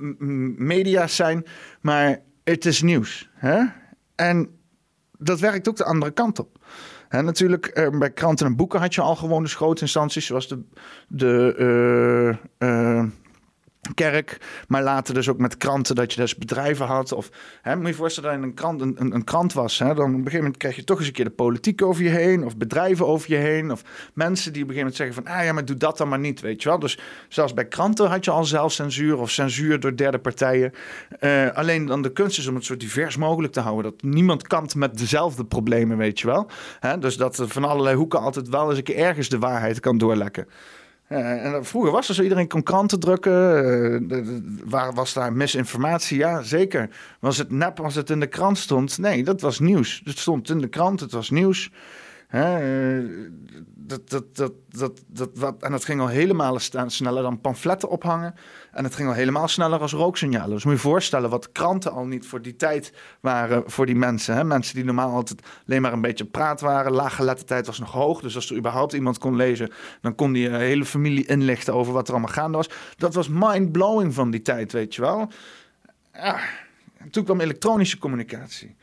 media 0.56 1.06
zijn, 1.06 1.46
maar 1.80 2.18
het 2.44 2.64
is 2.64 2.82
nieuws. 2.82 3.30
Hè? 3.34 3.64
En 4.14 4.58
dat 5.18 5.40
werkt 5.40 5.68
ook 5.68 5.76
de 5.76 5.84
andere 5.84 6.12
kant 6.12 6.38
op. 6.38 6.58
He, 7.08 7.22
natuurlijk, 7.22 7.78
uh, 7.78 7.98
bij 7.98 8.10
kranten 8.10 8.46
en 8.46 8.56
boeken 8.56 8.80
had 8.80 8.94
je 8.94 9.00
al 9.00 9.16
gewoon 9.16 9.42
dus 9.42 9.54
grote 9.54 9.80
instanties, 9.80 10.26
zoals 10.26 10.48
de, 10.48 10.64
de 11.08 12.38
uh, 12.58 13.04
kerk, 13.94 14.38
maar 14.68 14.82
later 14.82 15.14
dus 15.14 15.28
ook 15.28 15.38
met 15.38 15.56
kranten 15.56 15.94
dat 15.94 16.12
je 16.12 16.20
dus 16.20 16.36
bedrijven 16.36 16.86
had. 16.86 17.12
Of 17.12 17.30
hè, 17.62 17.76
moet 17.76 17.86
je 17.86 17.94
voorstellen 17.94 18.30
dat 18.30 18.40
je 18.40 18.46
een 18.46 18.54
krant, 18.54 18.80
een, 18.80 19.14
een, 19.14 19.24
krant 19.24 19.52
was. 19.52 19.78
Hè, 19.78 19.94
dan 19.94 19.96
op 19.96 20.06
een 20.06 20.14
gegeven 20.14 20.38
moment 20.38 20.56
krijg 20.56 20.76
je 20.76 20.84
toch 20.84 20.98
eens 20.98 21.06
een 21.06 21.12
keer 21.12 21.24
de 21.24 21.30
politiek 21.30 21.82
over 21.82 22.02
je 22.02 22.08
heen, 22.08 22.44
of 22.44 22.56
bedrijven 22.56 23.06
over 23.06 23.30
je 23.30 23.36
heen, 23.36 23.70
of 23.70 23.82
mensen 24.14 24.52
die 24.52 24.62
op 24.62 24.68
een 24.68 24.74
gegeven 24.74 24.94
moment 24.94 24.96
zeggen 24.96 25.14
van, 25.14 25.40
ah 25.40 25.44
ja, 25.44 25.52
maar 25.52 25.64
doe 25.64 25.76
dat 25.76 25.98
dan 25.98 26.08
maar 26.08 26.18
niet, 26.18 26.40
weet 26.40 26.62
je 26.62 26.68
wel. 26.68 26.78
Dus 26.78 26.98
zelfs 27.28 27.54
bij 27.54 27.66
kranten 27.66 28.08
had 28.08 28.24
je 28.24 28.30
al 28.30 28.44
zelfcensuur 28.44 29.18
of 29.18 29.30
censuur 29.30 29.80
door 29.80 29.96
derde 29.96 30.18
partijen. 30.18 30.72
Uh, 31.20 31.50
alleen 31.52 31.86
dan 31.86 32.02
de 32.02 32.12
kunst 32.12 32.38
is 32.38 32.46
om 32.46 32.54
het 32.54 32.64
zo 32.64 32.76
divers 32.76 33.16
mogelijk 33.16 33.52
te 33.52 33.60
houden, 33.60 33.90
dat 33.90 34.02
niemand 34.02 34.46
kampt 34.46 34.74
met 34.74 34.98
dezelfde 34.98 35.44
problemen, 35.44 35.96
weet 35.96 36.20
je 36.20 36.26
wel. 36.26 36.50
Hè, 36.80 36.98
dus 36.98 37.16
dat 37.16 37.38
er 37.38 37.48
van 37.48 37.64
allerlei 37.64 37.96
hoeken 37.96 38.20
altijd 38.20 38.48
wel 38.48 38.68
eens 38.68 38.78
een 38.78 38.84
keer 38.84 38.96
ergens 38.96 39.28
de 39.28 39.38
waarheid 39.38 39.80
kan 39.80 39.98
doorlekken. 39.98 40.46
Uh, 41.08 41.44
en 41.44 41.64
vroeger 41.64 41.92
was 41.92 42.08
er 42.08 42.14
zo, 42.14 42.22
iedereen 42.22 42.48
kon 42.48 42.62
kranten 42.62 43.00
drukken. 43.00 43.32
De, 44.08 44.42
waar 44.64 44.92
was 44.92 45.12
daar 45.12 45.32
misinformatie? 45.32 46.18
Ja, 46.18 46.42
zeker. 46.42 46.88
Was 47.20 47.38
het 47.38 47.50
nep 47.50 47.80
als 47.80 47.94
het 47.94 48.10
in 48.10 48.20
de 48.20 48.26
krant 48.26 48.58
stond? 48.58 48.98
Nee, 48.98 49.24
dat 49.24 49.40
was 49.40 49.58
nieuws. 49.58 50.00
Het 50.04 50.18
stond 50.18 50.50
in 50.50 50.58
de 50.58 50.68
krant, 50.68 51.00
het 51.00 51.12
was 51.12 51.30
nieuws. 51.30 51.70
Uh, 52.34 52.98
dat, 53.74 54.10
dat, 54.10 54.36
dat, 54.36 54.52
dat, 54.68 55.00
dat, 55.06 55.30
wat, 55.34 55.62
en 55.62 55.70
dat 55.70 55.84
ging 55.84 56.00
al 56.00 56.08
helemaal 56.08 56.58
sneller 56.86 57.22
dan 57.22 57.40
pamfletten 57.40 57.88
ophangen. 57.88 58.34
En 58.72 58.84
het 58.84 58.94
ging 58.94 59.08
al 59.08 59.14
helemaal 59.14 59.48
sneller 59.48 59.80
als 59.80 59.92
rooksignalen. 59.92 60.50
Dus 60.50 60.64
moet 60.64 60.74
je 60.74 60.80
voorstellen 60.80 61.30
wat 61.30 61.52
kranten 61.52 61.92
al 61.92 62.06
niet 62.06 62.26
voor 62.26 62.42
die 62.42 62.56
tijd 62.56 62.92
waren 63.20 63.62
voor 63.66 63.86
die 63.86 63.94
mensen. 63.94 64.34
Hè? 64.34 64.44
Mensen 64.44 64.74
die 64.74 64.84
normaal 64.84 65.10
altijd 65.10 65.42
alleen 65.66 65.82
maar 65.82 65.92
een 65.92 66.00
beetje 66.00 66.24
praat 66.24 66.60
waren. 66.60 66.92
Laaggeletterdheid 66.92 67.66
was 67.66 67.78
nog 67.78 67.92
hoog. 67.92 68.20
Dus 68.20 68.34
als 68.34 68.50
er 68.50 68.56
überhaupt 68.56 68.92
iemand 68.92 69.18
kon 69.18 69.36
lezen, 69.36 69.70
dan 70.00 70.14
kon 70.14 70.32
die 70.32 70.48
hele 70.48 70.84
familie 70.84 71.26
inlichten 71.26 71.74
over 71.74 71.92
wat 71.92 72.08
er 72.08 72.14
allemaal 72.14 72.32
gaande 72.32 72.56
was. 72.56 72.70
Dat 72.96 73.14
was 73.14 73.28
mind-blowing 73.28 74.14
van 74.14 74.30
die 74.30 74.42
tijd, 74.42 74.72
weet 74.72 74.94
je 74.94 75.00
wel. 75.00 75.30
Ja, 76.12 76.38
toen 77.10 77.24
kwam 77.24 77.40
elektronische 77.40 77.98
communicatie. 77.98 78.76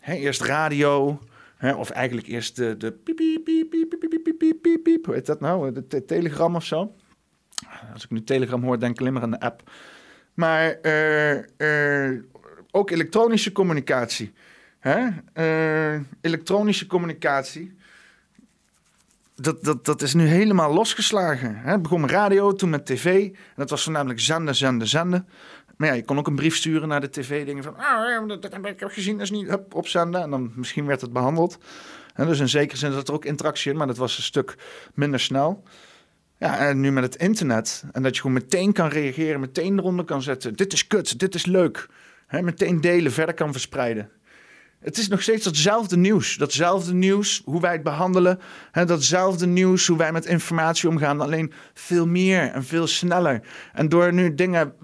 Hè, 0.00 0.14
eerst 0.14 0.42
radio, 0.42 1.18
Hè, 1.62 1.72
of 1.72 1.90
eigenlijk 1.90 2.26
eerst 2.26 2.56
de, 2.56 2.76
de 2.76 2.92
piep, 2.92 3.16
piep, 3.16 3.44
piep, 3.44 3.70
piep, 3.70 3.88
piep, 3.88 4.22
piep, 4.24 4.62
piep, 4.62 4.82
piep, 4.82 5.06
hoe 5.06 5.14
heet 5.14 5.26
dat 5.26 5.40
nou? 5.40 5.72
De 5.72 5.86
te 5.86 6.04
telegram 6.04 6.56
of 6.56 6.64
zo. 6.64 6.94
Als 7.92 8.04
ik 8.04 8.10
nu 8.10 8.24
telegram 8.24 8.62
hoor, 8.62 8.78
denk 8.78 8.92
ik 8.92 9.00
alleen 9.00 9.12
maar 9.12 9.22
aan 9.22 9.30
de 9.30 9.40
app. 9.40 9.70
Maar 10.34 10.78
uh, 10.82 11.36
uh, 11.58 12.20
ook 12.70 12.90
elektronische 12.90 13.52
communicatie. 13.52 14.32
Hè? 14.78 15.08
Uh, 15.94 16.00
elektronische 16.20 16.86
communicatie. 16.86 17.76
Dat, 19.34 19.64
dat, 19.64 19.84
dat 19.84 20.02
is 20.02 20.14
nu 20.14 20.26
helemaal 20.26 20.72
losgeslagen. 20.72 21.56
Hè? 21.56 21.70
Het 21.70 21.82
begon 21.82 22.00
met 22.00 22.10
radio, 22.10 22.52
toen 22.52 22.70
met 22.70 22.86
tv. 22.86 23.24
En 23.26 23.36
dat 23.56 23.70
was 23.70 23.82
voornamelijk 23.82 24.20
zenden, 24.20 24.54
zenden, 24.54 24.88
zenden. 24.88 25.28
Ja, 25.86 25.92
je 25.92 26.04
kon 26.04 26.18
ook 26.18 26.26
een 26.26 26.34
brief 26.34 26.56
sturen 26.56 26.88
naar 26.88 27.00
de 27.00 27.10
tv. 27.10 27.46
Dingen 27.46 27.62
van, 27.62 27.76
ah, 27.76 28.28
dat 28.28 28.52
heb 28.52 28.90
gezien, 28.90 29.12
dat 29.12 29.22
is 29.22 29.30
niet, 29.30 29.48
hup, 29.48 29.74
opzenden. 29.74 30.22
En 30.22 30.30
dan 30.30 30.52
misschien 30.54 30.86
werd 30.86 31.00
het 31.00 31.12
behandeld. 31.12 31.58
En 32.14 32.26
dus 32.26 32.40
in 32.40 32.48
zekere 32.48 32.78
zin 32.78 32.92
zat 32.92 33.08
er 33.08 33.14
ook 33.14 33.24
interactie 33.24 33.70
in, 33.72 33.76
maar 33.76 33.86
dat 33.86 33.96
was 33.96 34.16
een 34.16 34.22
stuk 34.22 34.56
minder 34.94 35.20
snel. 35.20 35.62
Ja, 36.38 36.58
en 36.58 36.80
nu 36.80 36.92
met 36.92 37.04
het 37.04 37.16
internet. 37.16 37.84
En 37.92 38.02
dat 38.02 38.14
je 38.14 38.20
gewoon 38.20 38.36
meteen 38.36 38.72
kan 38.72 38.88
reageren, 38.88 39.40
meteen 39.40 39.78
eronder 39.78 40.04
kan 40.04 40.22
zetten. 40.22 40.54
Dit 40.54 40.72
is 40.72 40.86
kut, 40.86 41.18
dit 41.18 41.34
is 41.34 41.46
leuk. 41.46 41.88
He, 42.26 42.42
meteen 42.42 42.80
delen, 42.80 43.12
verder 43.12 43.34
kan 43.34 43.52
verspreiden. 43.52 44.10
Het 44.82 44.98
is 44.98 45.08
nog 45.08 45.22
steeds 45.22 45.44
datzelfde 45.44 45.96
nieuws. 45.96 46.36
Datzelfde 46.36 46.94
nieuws, 46.94 47.42
hoe 47.44 47.60
wij 47.60 47.72
het 47.72 47.82
behandelen. 47.82 48.40
Hè, 48.70 48.84
datzelfde 48.84 49.46
nieuws, 49.46 49.86
hoe 49.86 49.98
wij 49.98 50.12
met 50.12 50.26
informatie 50.26 50.88
omgaan. 50.88 51.20
Alleen 51.20 51.52
veel 51.74 52.06
meer 52.06 52.50
en 52.50 52.64
veel 52.64 52.86
sneller. 52.86 53.40
En 53.72 53.88
door 53.88 54.12
nu 54.12 54.34
dingen 54.34 54.74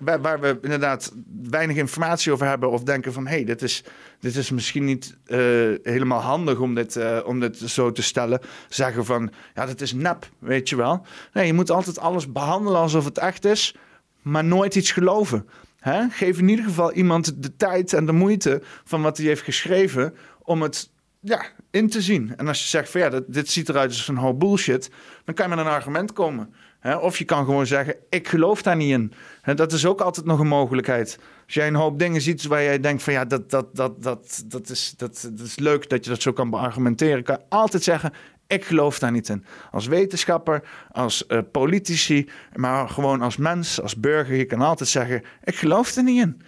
waar, 0.00 0.40
we 0.40 0.58
inderdaad 0.62 1.12
weinig 1.42 1.76
informatie 1.76 2.32
over 2.32 2.46
hebben. 2.46 2.70
Of 2.70 2.82
denken 2.82 3.12
van, 3.12 3.26
hé, 3.26 3.34
hey, 3.34 3.44
dit, 3.44 3.62
is, 3.62 3.84
dit 4.20 4.36
is 4.36 4.50
misschien 4.50 4.84
niet 4.84 5.16
uh, 5.26 5.38
helemaal 5.82 6.20
handig 6.20 6.58
om 6.58 6.74
dit, 6.74 6.96
uh, 6.96 7.18
om 7.24 7.40
dit 7.40 7.58
zo 7.58 7.92
te 7.92 8.02
stellen. 8.02 8.40
Zeggen 8.68 9.04
van, 9.04 9.32
ja, 9.54 9.66
dat 9.66 9.80
is 9.80 9.92
nep, 9.92 10.28
weet 10.38 10.68
je 10.68 10.76
wel. 10.76 11.06
Nee, 11.32 11.46
je 11.46 11.52
moet 11.52 11.70
altijd 11.70 11.98
alles 11.98 12.32
behandelen 12.32 12.80
alsof 12.80 13.04
het 13.04 13.18
echt 13.18 13.44
is. 13.44 13.74
Maar 14.22 14.44
nooit 14.44 14.74
iets 14.74 14.92
geloven. 14.92 15.46
Hè? 15.80 16.08
Geef 16.10 16.38
in 16.38 16.48
ieder 16.48 16.64
geval 16.64 16.92
iemand 16.92 17.42
de 17.42 17.56
tijd 17.56 17.92
en 17.92 18.06
de 18.06 18.12
moeite 18.12 18.62
van 18.84 19.02
wat 19.02 19.16
hij 19.16 19.26
heeft 19.26 19.42
geschreven 19.42 20.14
om 20.42 20.62
het 20.62 20.90
ja, 21.20 21.42
in 21.70 21.88
te 21.88 22.00
zien. 22.00 22.36
En 22.36 22.48
als 22.48 22.62
je 22.62 22.68
zegt 22.68 22.90
van 22.90 23.00
ja, 23.00 23.20
dit, 23.26 23.50
ziet 23.50 23.68
eruit 23.68 23.90
als 23.90 24.08
een 24.08 24.16
hoop 24.16 24.38
bullshit, 24.38 24.90
dan 25.24 25.34
kan 25.34 25.48
je 25.48 25.54
met 25.56 25.64
een 25.64 25.72
argument 25.72 26.12
komen. 26.12 26.54
Hè? 26.80 26.96
Of 26.96 27.18
je 27.18 27.24
kan 27.24 27.44
gewoon 27.44 27.66
zeggen, 27.66 27.94
ik 28.08 28.28
geloof 28.28 28.62
daar 28.62 28.76
niet 28.76 28.90
in. 28.90 29.12
Hè, 29.40 29.54
dat 29.54 29.72
is 29.72 29.86
ook 29.86 30.00
altijd 30.00 30.26
nog 30.26 30.38
een 30.38 30.46
mogelijkheid. 30.46 31.18
Als 31.44 31.54
jij 31.54 31.66
een 31.66 31.74
hoop 31.74 31.98
dingen 31.98 32.20
ziet 32.20 32.46
waar 32.46 32.62
jij 32.62 32.80
denkt 32.80 33.02
van 33.02 33.12
ja, 33.12 33.24
dat, 33.24 33.50
dat, 33.50 33.76
dat, 33.76 34.02
dat, 34.02 34.42
dat, 34.46 34.70
is, 34.70 34.94
dat, 34.96 35.28
dat 35.32 35.46
is 35.46 35.58
leuk 35.58 35.88
dat 35.88 36.04
je 36.04 36.10
dat 36.10 36.22
zo 36.22 36.32
kan 36.32 36.50
beargumenteren, 36.50 37.22
kan 37.22 37.38
je 37.38 37.56
altijd 37.56 37.82
zeggen, 37.82 38.12
ik 38.50 38.64
geloof 38.64 38.98
daar 38.98 39.10
niet 39.10 39.28
in. 39.28 39.44
Als 39.70 39.86
wetenschapper, 39.86 40.62
als 40.92 41.24
uh, 41.28 41.38
politici, 41.52 42.28
maar 42.54 42.88
gewoon 42.88 43.22
als 43.22 43.36
mens, 43.36 43.80
als 43.82 43.96
burger. 43.96 44.36
Je 44.36 44.44
kan 44.44 44.60
altijd 44.60 44.88
zeggen, 44.88 45.22
ik 45.44 45.54
geloof 45.54 45.96
er 45.96 46.02
niet 46.02 46.20
in. 46.20 46.42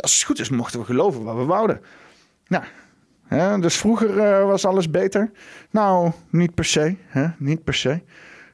Als 0.00 0.14
het 0.14 0.22
goed 0.22 0.40
is, 0.40 0.48
mochten 0.48 0.80
we 0.80 0.86
geloven 0.86 1.22
wat 1.22 1.36
we 1.36 1.44
wouden. 1.44 1.80
Nou, 2.46 2.64
hè? 3.26 3.58
dus 3.58 3.76
vroeger 3.76 4.16
uh, 4.16 4.46
was 4.46 4.64
alles 4.64 4.90
beter. 4.90 5.30
Nou, 5.70 6.12
niet 6.30 6.54
per 6.54 6.64
se. 6.64 6.96
Hè? 7.06 7.26
Niet 7.38 7.64
per 7.64 7.74
se. 7.74 8.00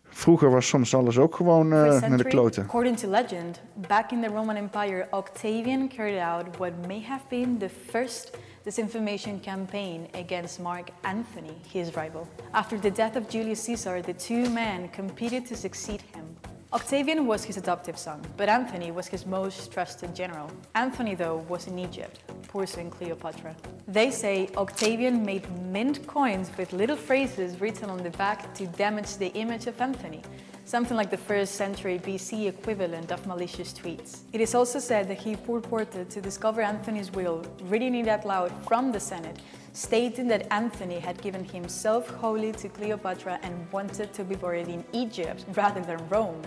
Vroeger 0.08 0.50
was 0.50 0.68
soms 0.68 0.94
alles 0.94 1.18
ook 1.18 1.34
gewoon 1.34 1.72
uh, 1.72 2.00
naar 2.00 2.16
de 2.16 2.24
kloten. 2.24 2.62
According 2.62 2.96
to 2.98 3.10
legend, 3.10 3.60
back 3.88 4.10
in 4.10 4.22
the 4.22 4.28
Roman 4.28 4.56
Empire, 4.56 5.06
Octavian 5.10 5.88
carried 5.88 6.20
out 6.20 6.56
what 6.56 6.72
may 6.86 7.04
have 7.08 7.22
been 7.28 7.58
the 7.58 7.68
first 7.90 8.30
disinformation 8.64 9.42
campaign 9.42 10.08
against 10.14 10.60
Mark 10.60 10.90
Antony, 11.04 11.56
his 11.72 11.94
rival. 11.96 12.28
After 12.54 12.78
the 12.78 12.90
death 12.90 13.16
of 13.16 13.28
Julius 13.28 13.62
Caesar, 13.62 14.02
the 14.02 14.14
two 14.14 14.48
men 14.50 14.88
competed 14.88 15.46
to 15.46 15.56
succeed 15.56 16.02
him. 16.02 16.36
Octavian 16.70 17.26
was 17.26 17.44
his 17.44 17.56
adoptive 17.56 17.96
son, 17.96 18.20
but 18.36 18.50
Anthony 18.50 18.90
was 18.90 19.06
his 19.06 19.24
most 19.24 19.72
trusted 19.72 20.14
general. 20.14 20.50
Anthony, 20.74 21.14
though, 21.14 21.38
was 21.48 21.66
in 21.66 21.78
Egypt, 21.78 22.20
pursuing 22.46 22.90
Cleopatra. 22.90 23.56
They 23.86 24.10
say 24.10 24.50
Octavian 24.54 25.24
made 25.24 25.50
mint 25.62 26.06
coins 26.06 26.50
with 26.58 26.74
little 26.74 26.96
phrases 26.96 27.58
written 27.58 27.88
on 27.88 28.02
the 28.02 28.10
back 28.10 28.52
to 28.56 28.66
damage 28.66 29.16
the 29.16 29.28
image 29.28 29.66
of 29.66 29.80
Anthony, 29.80 30.22
something 30.68 30.98
like 30.98 31.08
the 31.08 31.16
first 31.16 31.54
century 31.54 31.98
BC 31.98 32.46
equivalent 32.46 33.10
of 33.10 33.26
malicious 33.26 33.72
tweets. 33.72 34.18
It 34.34 34.42
is 34.42 34.54
also 34.54 34.78
said 34.78 35.08
that 35.08 35.16
he 35.16 35.34
purported 35.34 36.10
to 36.10 36.20
discover 36.20 36.60
Anthony's 36.60 37.10
will, 37.10 37.42
reading 37.62 37.94
it 37.94 38.06
out 38.06 38.26
loud 38.26 38.52
from 38.66 38.92
the 38.92 39.00
Senate, 39.00 39.38
stating 39.72 40.28
that 40.28 40.46
Anthony 40.52 40.98
had 40.98 41.22
given 41.22 41.42
himself 41.42 42.10
wholly 42.10 42.52
to 42.52 42.68
Cleopatra 42.68 43.38
and 43.42 43.54
wanted 43.72 44.12
to 44.12 44.24
be 44.24 44.34
buried 44.34 44.68
in 44.68 44.84
Egypt 44.92 45.46
rather 45.54 45.80
than 45.80 46.06
Rome. 46.10 46.42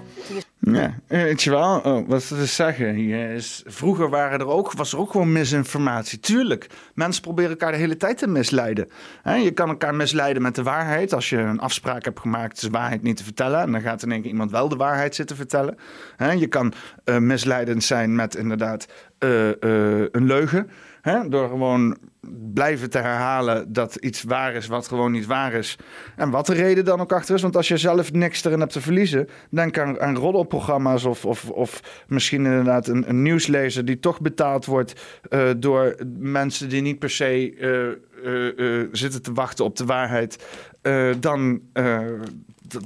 Ja, 0.64 0.96
eh, 1.08 1.22
weet 1.22 1.44
je 1.44 1.50
wel, 1.50 1.80
oh, 1.80 2.08
wat 2.08 2.24
ze 2.24 2.46
zeggen 2.46 2.94
hier 2.94 3.32
is, 3.32 3.64
vroeger 3.66 4.10
waren 4.10 4.40
er 4.40 4.48
ook, 4.48 4.72
was 4.72 4.94
er 4.94 5.00
ook 5.00 5.12
gewoon 5.12 5.32
misinformatie. 5.32 6.20
Tuurlijk, 6.20 6.70
mensen 6.94 7.22
proberen 7.22 7.50
elkaar 7.50 7.72
de 7.72 7.78
hele 7.78 7.98
tijd 7.98 8.18
te 8.18 8.28
misleiden. 8.28 8.90
je 9.24 9.52
kan 9.52 9.70
elkaar 9.70 9.96
misleiden 9.96 10.42
met 10.42 10.56
de 10.56 10.64
waarheid. 10.64 11.14
Als 11.14 11.30
je 11.30 11.38
een 11.38 11.60
afspraak 11.60 12.06
hebt 12.06 12.20
gemaakt 12.20 12.62
de 12.62 12.70
waarheid 12.70 13.02
niet 13.02 13.18
te 13.18 13.24
vertellen... 13.24 13.60
en 13.60 13.72
dan 13.72 13.82
gaat 13.82 14.04
in 14.04 14.12
één 14.12 14.22
keer 14.22 14.32
iemand 14.32 14.52
wel 14.52 14.70
de 14.70 14.76
waarheid 14.76 15.16
zitten 15.16 15.36
vertellen. 15.36 15.78
je 16.38 16.48
kan 16.48 16.74
uh, 17.06 17.18
misleidend 17.18 17.84
zijn 17.84 18.16
met 18.16 18.36
inderdaad 18.36 18.88
uh, 19.20 19.48
een 20.12 20.26
leugen... 20.26 20.70
Hè? 21.02 21.30
Door 21.30 21.50
gewoon 21.50 21.98
blijven 22.54 22.90
te 22.90 22.98
herhalen 22.98 23.74
dat 23.74 23.96
iets 23.96 24.24
waar 24.24 24.54
is 24.54 24.68
wat 24.68 24.88
gewoon 24.88 25.12
niet 25.12 25.26
waar 25.26 25.54
is. 25.54 25.78
En 26.16 26.30
wat 26.30 26.46
de 26.46 26.54
reden 26.54 26.86
dan 26.86 27.00
ook 27.00 27.12
achter 27.12 27.36
is. 27.36 27.42
Want 27.42 27.56
als 27.56 27.68
je 27.68 27.78
zelf 27.78 28.12
niks 28.12 28.44
erin 28.44 28.60
hebt 28.60 28.72
te 28.72 28.82
verliezen, 28.82 29.28
denk 29.50 29.78
aan, 29.78 30.00
aan 30.00 30.18
roddelprogramma's 30.18 31.06
of, 31.06 31.26
of, 31.26 31.50
of 31.50 32.04
misschien 32.08 32.46
inderdaad 32.46 32.88
een, 32.88 33.10
een 33.10 33.22
nieuwslezer 33.22 33.86
die 33.86 34.00
toch 34.00 34.22
betaald 34.22 34.66
wordt 34.66 35.22
uh, 35.30 35.50
door 35.58 35.96
mensen 36.20 36.70
die 36.70 36.82
niet 36.82 37.00
per 37.00 37.10
se 37.10 37.56
uh, 37.56 38.58
uh, 38.58 38.88
zitten 38.92 39.22
te 39.22 39.34
wachten 39.34 39.66
op 39.66 39.76
de 39.76 39.86
waarheid. 39.86 40.46
dan 41.20 41.62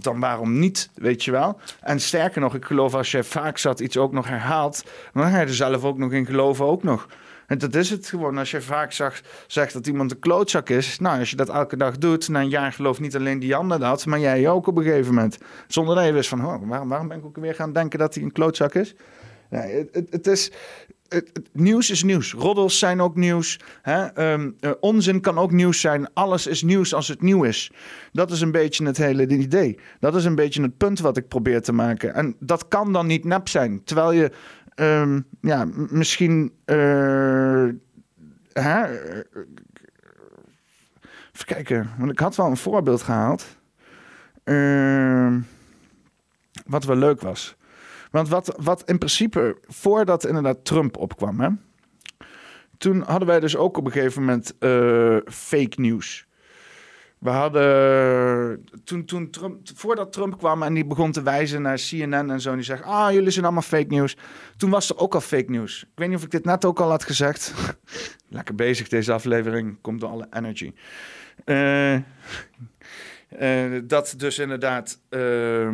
dan 0.02 0.20
waarom 0.20 0.60
niet, 0.60 0.90
weet 0.94 1.24
je 1.24 1.32
wel? 1.32 1.60
En 1.82 2.00
sterker 2.00 2.42
nog, 2.42 2.56
ik 2.56 2.66
geloof 2.66 2.94
als 2.94 3.12
je 3.12 3.24
vaak 3.24 3.58
zat 3.58 3.80
iets 3.80 3.98
ook 3.98 4.12
nog 4.12 4.28
herhaalt, 4.28 4.84
dan 5.14 5.24
ga 5.24 5.40
je 5.40 5.46
er 5.46 5.54
zelf 5.54 5.84
ook 5.84 5.98
nog 5.98 6.12
in 6.12 6.26
geloven 6.26 6.66
ook 6.66 6.84
nog. 6.84 7.08
En 7.48 7.58
dat 7.58 7.76
is 7.76 7.90
het 7.90 8.08
gewoon. 8.08 8.38
Als 8.38 8.52
je 8.52 8.62
vaak 8.62 8.92
zegt 9.48 9.74
dat 9.74 9.88
iemand 9.88 10.12
een 10.12 10.20
klootzak 10.20 10.70
is. 10.70 11.00
Nou, 11.00 11.20
als 11.20 11.30
je 11.30 11.36
dat 11.36 11.50
elke 11.50 11.78
dag 11.78 11.98
doet, 11.98 12.30
na 12.30 12.42
een 12.42 12.50
jaar 12.50 12.72
gelooft 12.72 13.00
niet 13.00 13.16
alleen 13.16 13.40
die 13.40 13.56
ander 13.56 13.80
dat, 13.80 14.06
maar 14.06 14.20
jij 14.20 14.50
ook 14.50 14.68
op 14.68 14.78
een 14.78 14.84
gegeven 14.84 15.14
moment. 15.14 15.38
Zonder 15.68 15.96
dat 15.96 16.06
je 16.06 16.12
wist 16.12 16.30
van, 16.30 16.46
oh, 16.46 16.68
waarom, 16.68 16.90
waarom 16.90 17.08
ben 17.08 17.18
ik 17.18 17.26
ook 17.26 17.38
weer 17.38 17.56
gaan 17.56 17.74
denken 17.74 18.00
dat 18.00 18.14
hij 18.14 18.24
een 18.24 18.32
klootzak 18.32 18.74
is? 18.74 18.96
Nee, 19.50 19.76
het, 19.76 19.90
het, 19.92 20.08
het 20.12 20.28
is. 20.28 20.52
Het, 21.08 21.42
nieuws 21.52 21.90
is 21.90 22.04
nieuws. 22.04 22.34
Roddels 22.34 22.80
zijn 22.80 23.02
ook 23.02 23.16
nieuws. 23.16 23.60
Hè? 23.82 24.06
Ehm, 24.06 24.52
eh, 24.60 24.72
onzin 24.80 25.22
kan 25.22 25.38
ook 25.38 25.52
nieuws 25.52 25.82
zijn. 25.82 26.14
Alles 26.14 26.48
is 26.48 26.64
nieuws 26.64 26.94
als 26.94 27.08
het 27.08 27.22
nieuw 27.22 27.44
is. 27.44 27.72
Dat 28.12 28.32
is 28.32 28.42
een 28.42 28.52
beetje 28.52 28.86
het 28.86 28.98
hele 28.98 29.28
idee. 29.28 29.80
Dat 30.00 30.16
is 30.16 30.26
een 30.26 30.36
beetje 30.36 30.62
het 30.62 30.78
punt 30.78 31.00
wat 31.00 31.18
ik 31.18 31.28
probeer 31.28 31.62
te 31.62 31.74
maken. 31.74 32.14
En 32.14 32.36
dat 32.40 32.68
kan 32.68 32.94
dan 32.94 33.08
niet 33.08 33.24
nep 33.24 33.50
zijn. 33.50 33.84
Terwijl 33.84 34.12
je 34.12 34.32
um, 34.76 35.26
ja, 35.42 35.68
misschien. 35.90 36.54
Uh, 36.66 37.70
hè? 38.54 38.84
Even 41.34 41.46
kijken, 41.46 41.90
want 41.98 42.12
ik 42.12 42.20
had 42.20 42.36
wel 42.36 42.46
een 42.46 42.58
voorbeeld 42.58 43.02
gehaald. 43.02 43.58
Uh, 44.44 45.36
wat 46.66 46.84
wel 46.84 46.96
leuk 46.96 47.22
was. 47.22 47.56
Want 48.12 48.30
wat, 48.30 48.54
wat 48.58 48.84
in 48.90 48.98
principe, 48.98 49.58
voordat 49.68 50.26
inderdaad 50.26 50.66
Trump 50.66 50.98
opkwam, 50.98 51.40
hè, 51.40 51.50
toen 52.78 53.02
hadden 53.02 53.28
wij 53.28 53.40
dus 53.40 53.56
ook 53.56 53.78
op 53.78 53.86
een 53.86 53.92
gegeven 53.92 54.22
moment 54.22 54.54
uh, 54.60 55.18
fake 55.26 55.82
nieuws. 55.82 56.28
We 57.26 57.32
hadden 57.32 58.66
toen, 58.84 59.06
toen 59.06 59.30
Trump, 59.30 59.70
voordat 59.76 60.14
Trump 60.14 60.38
kwam 60.38 60.64
en 60.64 60.74
die 60.74 60.86
begon 60.86 61.12
te 61.12 61.22
wijzen 61.22 61.62
naar 61.62 61.78
CNN 61.78 62.30
en 62.30 62.42
zo, 62.42 62.50
en 62.50 62.56
die 62.56 62.66
zegt: 62.66 62.84
Ah, 62.84 63.12
jullie 63.12 63.32
zijn 63.32 63.46
allemaal 63.46 63.64
fake 63.64 63.88
nieuws. 63.88 64.18
Toen 64.58 64.70
was 64.70 64.90
er 64.90 64.98
ook 64.98 65.14
al 65.14 65.22
fake 65.22 65.52
nieuws. 65.52 65.82
Ik 65.82 65.90
weet 65.96 66.08
niet 66.08 66.18
of 66.18 66.24
ik 66.24 66.32
dit 66.32 66.46
net 66.46 66.66
ook 66.66 66.80
al 66.80 66.90
had 66.90 67.04
gezegd. 67.04 67.54
Lekker 68.28 68.56
bezig 68.56 68.88
deze 68.88 69.14
aflevering, 69.14 69.78
komt 69.82 70.00
door 70.00 70.10
alle 70.10 70.28
energy. 70.32 70.74
Uh, 71.46 71.94
uh, 71.94 73.82
dat 73.84 74.14
dus 74.18 74.40
inderdaad 74.40 75.00
uh, 75.10 75.70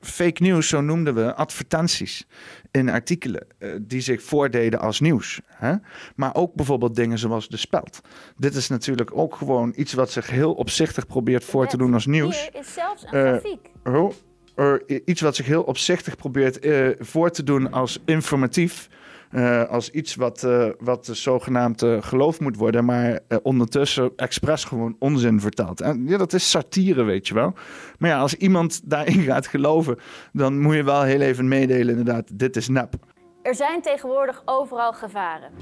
fake 0.00 0.42
nieuws, 0.42 0.68
zo 0.68 0.80
noemden 0.80 1.14
we 1.14 1.34
advertenties 1.34 2.26
in 2.70 2.88
artikelen 2.88 3.46
uh, 3.58 3.74
die 3.80 4.00
zich 4.00 4.22
voordeden 4.22 4.80
als 4.80 5.00
nieuws. 5.00 5.40
Hè? 5.46 5.74
Maar 6.16 6.34
ook 6.34 6.54
bijvoorbeeld 6.54 6.96
dingen 6.96 7.18
zoals 7.18 7.48
de 7.48 7.56
speld. 7.56 8.00
Dit 8.36 8.54
is 8.54 8.68
natuurlijk 8.68 9.16
ook 9.16 9.34
gewoon 9.34 9.72
iets 9.76 9.92
wat 9.92 10.10
zich 10.10 10.30
heel 10.30 10.52
opzichtig 10.52 11.06
probeert 11.06 11.44
voor 11.44 11.66
te 11.66 11.76
doen 11.76 11.94
als 11.94 12.06
nieuws. 12.06 12.40
Hier 12.40 12.60
is 12.60 12.72
zelfs 12.72 13.02
een 13.02 13.18
uh, 13.18 13.28
grafiek. 13.28 13.70
Oh, 13.84 14.12
uh, 14.56 15.00
iets 15.04 15.20
wat 15.20 15.36
zich 15.36 15.46
heel 15.46 15.62
opzichtig 15.62 16.16
probeert 16.16 16.58
voor 16.98 17.30
te 17.30 17.42
doen 17.42 17.72
als 17.72 17.98
informatief. 18.04 18.88
Uh, 19.32 19.64
als 19.64 19.90
iets 19.90 20.14
wat, 20.14 20.42
uh, 20.42 20.68
wat 20.78 21.08
zogenaamd 21.12 21.84
geloofd 22.00 22.40
moet 22.40 22.56
worden, 22.56 22.84
maar 22.84 23.20
ondertussen 23.42 24.12
expres 24.16 24.64
gewoon 24.64 24.96
onzin 24.98 25.40
vertelt. 25.40 25.80
En 25.80 26.06
ja, 26.06 26.16
dat 26.16 26.32
is 26.32 26.50
satire, 26.50 27.02
weet 27.02 27.28
je 27.28 27.34
wel. 27.34 27.52
Maar 27.98 28.10
ja, 28.10 28.18
als 28.20 28.34
iemand 28.34 28.80
daarin 28.90 29.22
gaat 29.22 29.46
geloven, 29.46 29.98
dan 30.32 30.60
moet 30.60 30.74
je 30.74 30.82
wel 30.82 31.02
heel 31.02 31.20
even 31.20 31.48
meedelen, 31.48 31.88
inderdaad, 31.88 32.38
dit 32.38 32.56
is 32.56 32.68
nep. 32.68 32.94
Er 33.42 33.54
zijn 33.54 33.82
tegenwoordig 33.82 34.42
overal 34.44 34.92
gevaren. 34.92 35.52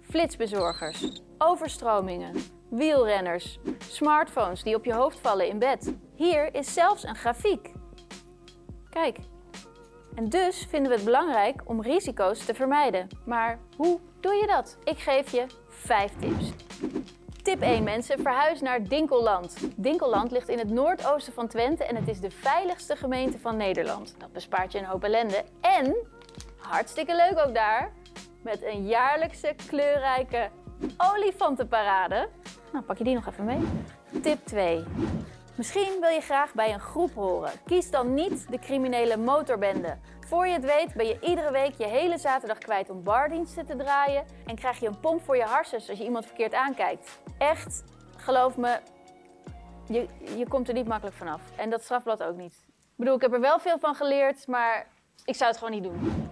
Flitsbezorgers, 0.00 1.22
overstromingen, 1.38 2.34
wielrenners, 2.70 3.58
smartphones 3.88 4.62
die 4.62 4.74
op 4.74 4.84
je 4.84 4.94
hoofd 4.94 5.18
vallen 5.20 5.48
in 5.48 5.58
bed. 5.58 5.94
Hier 6.14 6.54
is 6.54 6.74
zelfs 6.74 7.04
een 7.04 7.16
grafiek. 7.16 7.72
Kijk, 8.90 9.18
en 10.14 10.28
dus 10.28 10.66
vinden 10.68 10.90
we 10.90 10.96
het 10.96 11.04
belangrijk 11.04 11.62
om 11.64 11.82
risico's 11.82 12.44
te 12.44 12.54
vermijden. 12.54 13.08
Maar 13.24 13.58
hoe 13.76 14.00
doe 14.20 14.34
je 14.34 14.46
dat? 14.46 14.78
Ik 14.84 14.98
geef 14.98 15.30
je 15.30 15.46
5 15.68 16.12
tips. 16.18 16.52
Tip 17.42 17.62
1 17.62 17.82
mensen, 17.82 18.18
verhuis 18.18 18.60
naar 18.60 18.82
Dinkelland. 18.82 19.56
Dinkelland 19.76 20.30
ligt 20.30 20.48
in 20.48 20.58
het 20.58 20.70
noordoosten 20.70 21.32
van 21.32 21.48
Twente 21.48 21.84
en 21.84 21.96
het 21.96 22.08
is 22.08 22.20
de 22.20 22.30
veiligste 22.30 22.96
gemeente 22.96 23.38
van 23.38 23.56
Nederland. 23.56 24.14
Dat 24.18 24.32
bespaart 24.32 24.72
je 24.72 24.78
een 24.78 24.84
hoop 24.84 25.04
ellende. 25.04 25.44
En, 25.60 25.94
hartstikke 26.58 27.16
leuk 27.16 27.46
ook 27.46 27.54
daar, 27.54 27.92
met 28.42 28.62
een 28.62 28.86
jaarlijkse 28.86 29.54
kleurrijke 29.66 30.50
olifantenparade. 30.96 32.28
Nou, 32.72 32.84
pak 32.84 32.98
je 32.98 33.04
die 33.04 33.14
nog 33.14 33.26
even 33.26 33.44
mee. 33.44 33.60
Tip 34.22 34.44
2. 34.44 34.84
Misschien 35.56 36.00
wil 36.00 36.10
je 36.10 36.20
graag 36.20 36.54
bij 36.54 36.72
een 36.72 36.80
groep 36.80 37.14
horen. 37.14 37.50
Kies 37.66 37.90
dan 37.90 38.14
niet 38.14 38.50
de 38.50 38.58
criminele 38.58 39.16
motorbende. 39.16 39.96
Voor 40.26 40.46
je 40.46 40.52
het 40.52 40.64
weet 40.64 40.94
ben 40.94 41.06
je 41.06 41.18
iedere 41.20 41.50
week 41.52 41.74
je 41.78 41.86
hele 41.86 42.18
zaterdag 42.18 42.58
kwijt 42.58 42.90
om 42.90 43.02
bardiensten 43.02 43.66
te 43.66 43.76
draaien 43.76 44.24
en 44.46 44.56
krijg 44.56 44.80
je 44.80 44.86
een 44.86 45.00
pomp 45.00 45.22
voor 45.22 45.36
je 45.36 45.42
harsens 45.42 45.88
als 45.88 45.98
je 45.98 46.04
iemand 46.04 46.26
verkeerd 46.26 46.54
aankijkt. 46.54 47.18
Echt, 47.38 47.84
geloof 48.16 48.56
me, 48.56 48.78
je, 49.86 50.06
je 50.36 50.48
komt 50.48 50.68
er 50.68 50.74
niet 50.74 50.88
makkelijk 50.88 51.16
vanaf. 51.16 51.40
En 51.56 51.70
dat 51.70 51.82
strafblad 51.82 52.22
ook 52.22 52.36
niet. 52.36 52.54
Ik 52.76 52.96
bedoel, 52.96 53.14
ik 53.14 53.20
heb 53.20 53.32
er 53.32 53.40
wel 53.40 53.58
veel 53.58 53.78
van 53.78 53.94
geleerd, 53.94 54.46
maar 54.46 54.86
ik 55.24 55.34
zou 55.34 55.50
het 55.50 55.58
gewoon 55.58 55.74
niet 55.74 55.82
doen. 55.82 56.30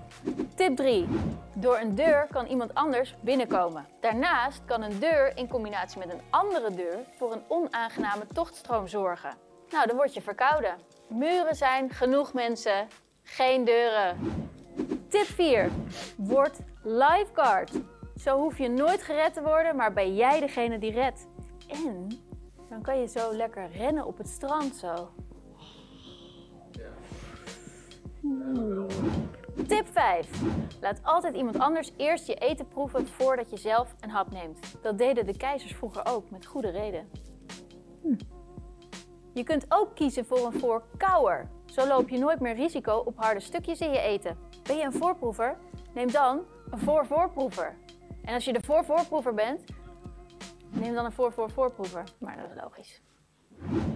Tip 0.55 0.77
3. 0.77 1.09
Door 1.55 1.79
een 1.79 1.95
deur 1.95 2.27
kan 2.31 2.47
iemand 2.47 2.75
anders 2.75 3.15
binnenkomen. 3.21 3.87
Daarnaast 4.01 4.65
kan 4.65 4.83
een 4.83 4.99
deur 4.99 5.37
in 5.37 5.49
combinatie 5.49 5.99
met 5.99 6.13
een 6.13 6.21
andere 6.31 6.75
deur 6.75 6.99
voor 7.19 7.33
een 7.33 7.43
onaangename 7.49 8.27
tochtstroom 8.33 8.89
zorgen. 8.89 9.37
Nou, 9.71 9.87
dan 9.87 9.97
word 9.97 10.15
je 10.15 10.23
verkouden. 10.23 10.79
Muren 11.09 11.55
zijn 11.55 11.91
genoeg 11.91 12.33
mensen, 12.33 12.89
geen 13.23 13.65
deuren. 13.65 14.17
Tip 15.09 15.27
4. 15.27 15.71
Word 16.17 16.59
lifeguard. 16.83 17.71
Zo 18.17 18.39
hoef 18.39 18.59
je 18.59 18.69
nooit 18.69 19.03
gered 19.03 19.35
te 19.35 19.43
worden, 19.43 19.77
maar 19.77 19.93
ben 19.93 20.15
jij 20.15 20.41
degene 20.41 20.79
die 20.79 20.93
redt. 20.93 21.27
En 21.69 22.09
dan 22.69 22.83
kan 22.83 23.01
je 23.01 23.09
zo 23.09 23.35
lekker 23.35 23.71
rennen 23.71 24.07
op 24.07 24.19
het 24.19 24.29
strand 24.29 24.77
zo. 24.77 25.11
Tip 29.67 29.87
5. 29.93 30.29
Laat 30.81 31.01
altijd 31.03 31.35
iemand 31.35 31.59
anders 31.59 31.93
eerst 31.97 32.27
je 32.27 32.35
eten 32.35 32.69
proeven 32.69 33.07
voordat 33.07 33.51
je 33.51 33.57
zelf 33.57 33.95
een 34.01 34.11
hap 34.11 34.31
neemt. 34.31 34.59
Dat 34.83 34.99
deden 34.99 35.27
de 35.27 35.37
keizers 35.37 35.75
vroeger 35.75 36.07
ook, 36.07 36.31
met 36.31 36.47
goede 36.47 36.71
reden. 36.71 37.11
Je 39.33 39.43
kunt 39.43 39.65
ook 39.69 39.95
kiezen 39.95 40.27
voor 40.27 40.47
een 40.47 40.61
voorkouwer. 40.61 41.51
Zo 41.67 41.87
loop 41.87 42.09
je 42.09 42.19
nooit 42.19 42.41
meer 42.41 42.55
risico 42.55 42.97
op 42.97 43.17
harde 43.17 43.41
stukjes 43.41 43.81
in 43.81 43.91
je 43.91 44.01
eten. 44.01 44.39
Ben 44.63 44.77
je 44.77 44.85
een 44.85 44.93
voorproever? 44.93 45.59
Neem 45.95 46.11
dan 46.11 46.45
een 46.71 46.79
voor-voorproever. 46.79 47.77
En 48.25 48.35
als 48.35 48.45
je 48.45 48.53
de 48.53 48.63
voor-voorproever 48.63 49.35
bent, 49.35 49.65
neem 50.69 50.95
dan 50.95 51.05
een 51.05 51.13
voor-voor-voorproever. 51.13 52.05
Maar 52.19 52.37
dat 52.37 52.51
is 52.51 52.63
logisch. 52.63 53.03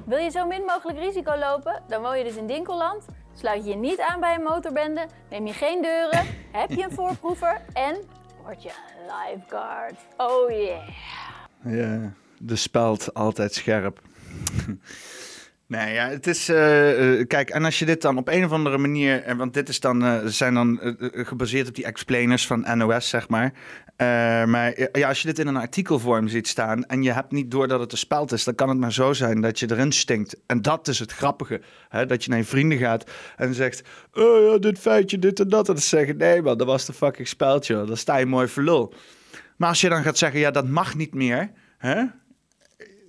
Wil 0.06 0.18
je 0.18 0.30
zo 0.30 0.46
min 0.46 0.64
mogelijk 0.64 0.98
risico 0.98 1.36
lopen? 1.36 1.82
Dan 1.86 2.02
woon 2.02 2.18
je 2.18 2.24
dus 2.24 2.36
in 2.36 2.46
Dinkelland. 2.46 3.06
Sluit 3.38 3.64
je 3.64 3.70
je 3.70 3.77
niet 3.77 4.01
aan 4.01 4.20
bij 4.20 4.35
een 4.35 4.42
motorbende, 4.42 5.07
neem 5.31 5.46
je 5.46 5.53
geen 5.53 5.83
deuren, 5.83 6.27
heb 6.53 6.70
je 6.70 6.83
een 6.83 6.92
voorproever 7.01 7.61
en 7.72 7.96
word 8.42 8.62
je 8.62 8.68
een 8.68 9.35
lifeguard. 9.35 9.94
Oh 10.16 10.51
yeah. 10.51 10.88
Ja, 11.64 12.12
de 12.38 12.57
speld 12.57 13.14
altijd 13.14 13.55
scherp. 13.55 14.01
Nee, 15.68 15.94
ja, 15.94 16.09
het 16.09 16.26
is. 16.26 16.48
eh, 16.48 17.20
eh, 17.20 17.26
kijk, 17.26 17.50
en 17.50 17.64
als 17.64 17.79
je 17.79 17.85
dit 17.85 18.02
dan 18.02 18.18
op 18.18 18.29
een 18.29 18.44
of 18.44 18.52
andere 18.52 18.79
manier. 18.79 19.22
eh, 19.22 19.37
Want 19.37 19.55
dit 19.55 19.68
is 19.68 19.81
dan, 19.81 20.05
eh, 20.05 20.18
zijn 20.24 20.55
dan 20.55 20.79
gebaseerd 21.12 21.68
op 21.68 21.74
die 21.74 21.85
explainers 21.85 22.46
van 22.46 22.79
NOS, 22.79 23.09
zeg 23.09 23.29
maar. 23.29 23.52
Maar 24.48 24.88
ja, 24.98 25.09
als 25.09 25.20
je 25.22 25.29
dit 25.29 25.38
in 25.38 25.46
een 25.46 25.57
artikelvorm 25.57 26.29
ziet 26.29 26.48
staan. 26.48 26.85
en 26.85 27.02
je 27.02 27.12
hebt 27.12 27.33
niet 27.33 27.50
door 27.50 27.68
dat 27.68 27.81
het 27.81 27.92
een 27.92 27.98
speld 27.98 28.33
is. 28.33 28.44
dan 28.44 28.55
kan 28.55 28.68
het 28.68 28.79
maar 28.79 28.92
zo 28.92 29.12
zijn 29.12 29.40
dat 29.40 29.59
je 29.59 29.70
erin 29.70 29.92
stinkt. 29.92 30.37
En 30.46 30.62
dat 30.62 30.88
is 30.88 30.98
het 30.98 31.12
grappige. 31.12 31.61
Hè? 31.88 32.07
Dat 32.07 32.24
je 32.24 32.31
naar 32.31 32.38
je 32.38 32.44
vrienden 32.44 32.79
gaat 32.79 33.11
en 33.37 33.55
zegt. 33.55 33.83
Oh 34.12 34.50
ja, 34.52 34.59
dit 34.59 34.79
feitje, 34.79 35.18
dit 35.18 35.40
en 35.40 35.48
dat. 35.48 35.68
En 35.68 35.74
dan 35.74 35.83
zeggen: 35.83 36.16
nee, 36.16 36.42
man, 36.42 36.59
dat 36.59 36.66
was 36.66 36.87
de 36.87 36.92
fucking 36.92 37.29
speldje. 37.29 37.85
Dan 37.85 37.96
sta 37.96 38.16
je 38.16 38.26
mooi 38.26 38.48
voor 38.48 38.62
lul. 38.62 38.94
Maar 39.57 39.68
als 39.68 39.81
je 39.81 39.88
dan 39.88 40.02
gaat 40.02 40.18
zeggen: 40.18 40.40
ja, 40.40 40.50
dat 40.50 40.68
mag 40.68 40.94
niet 40.94 41.14
meer. 41.14 41.50
Hè? 41.79 42.05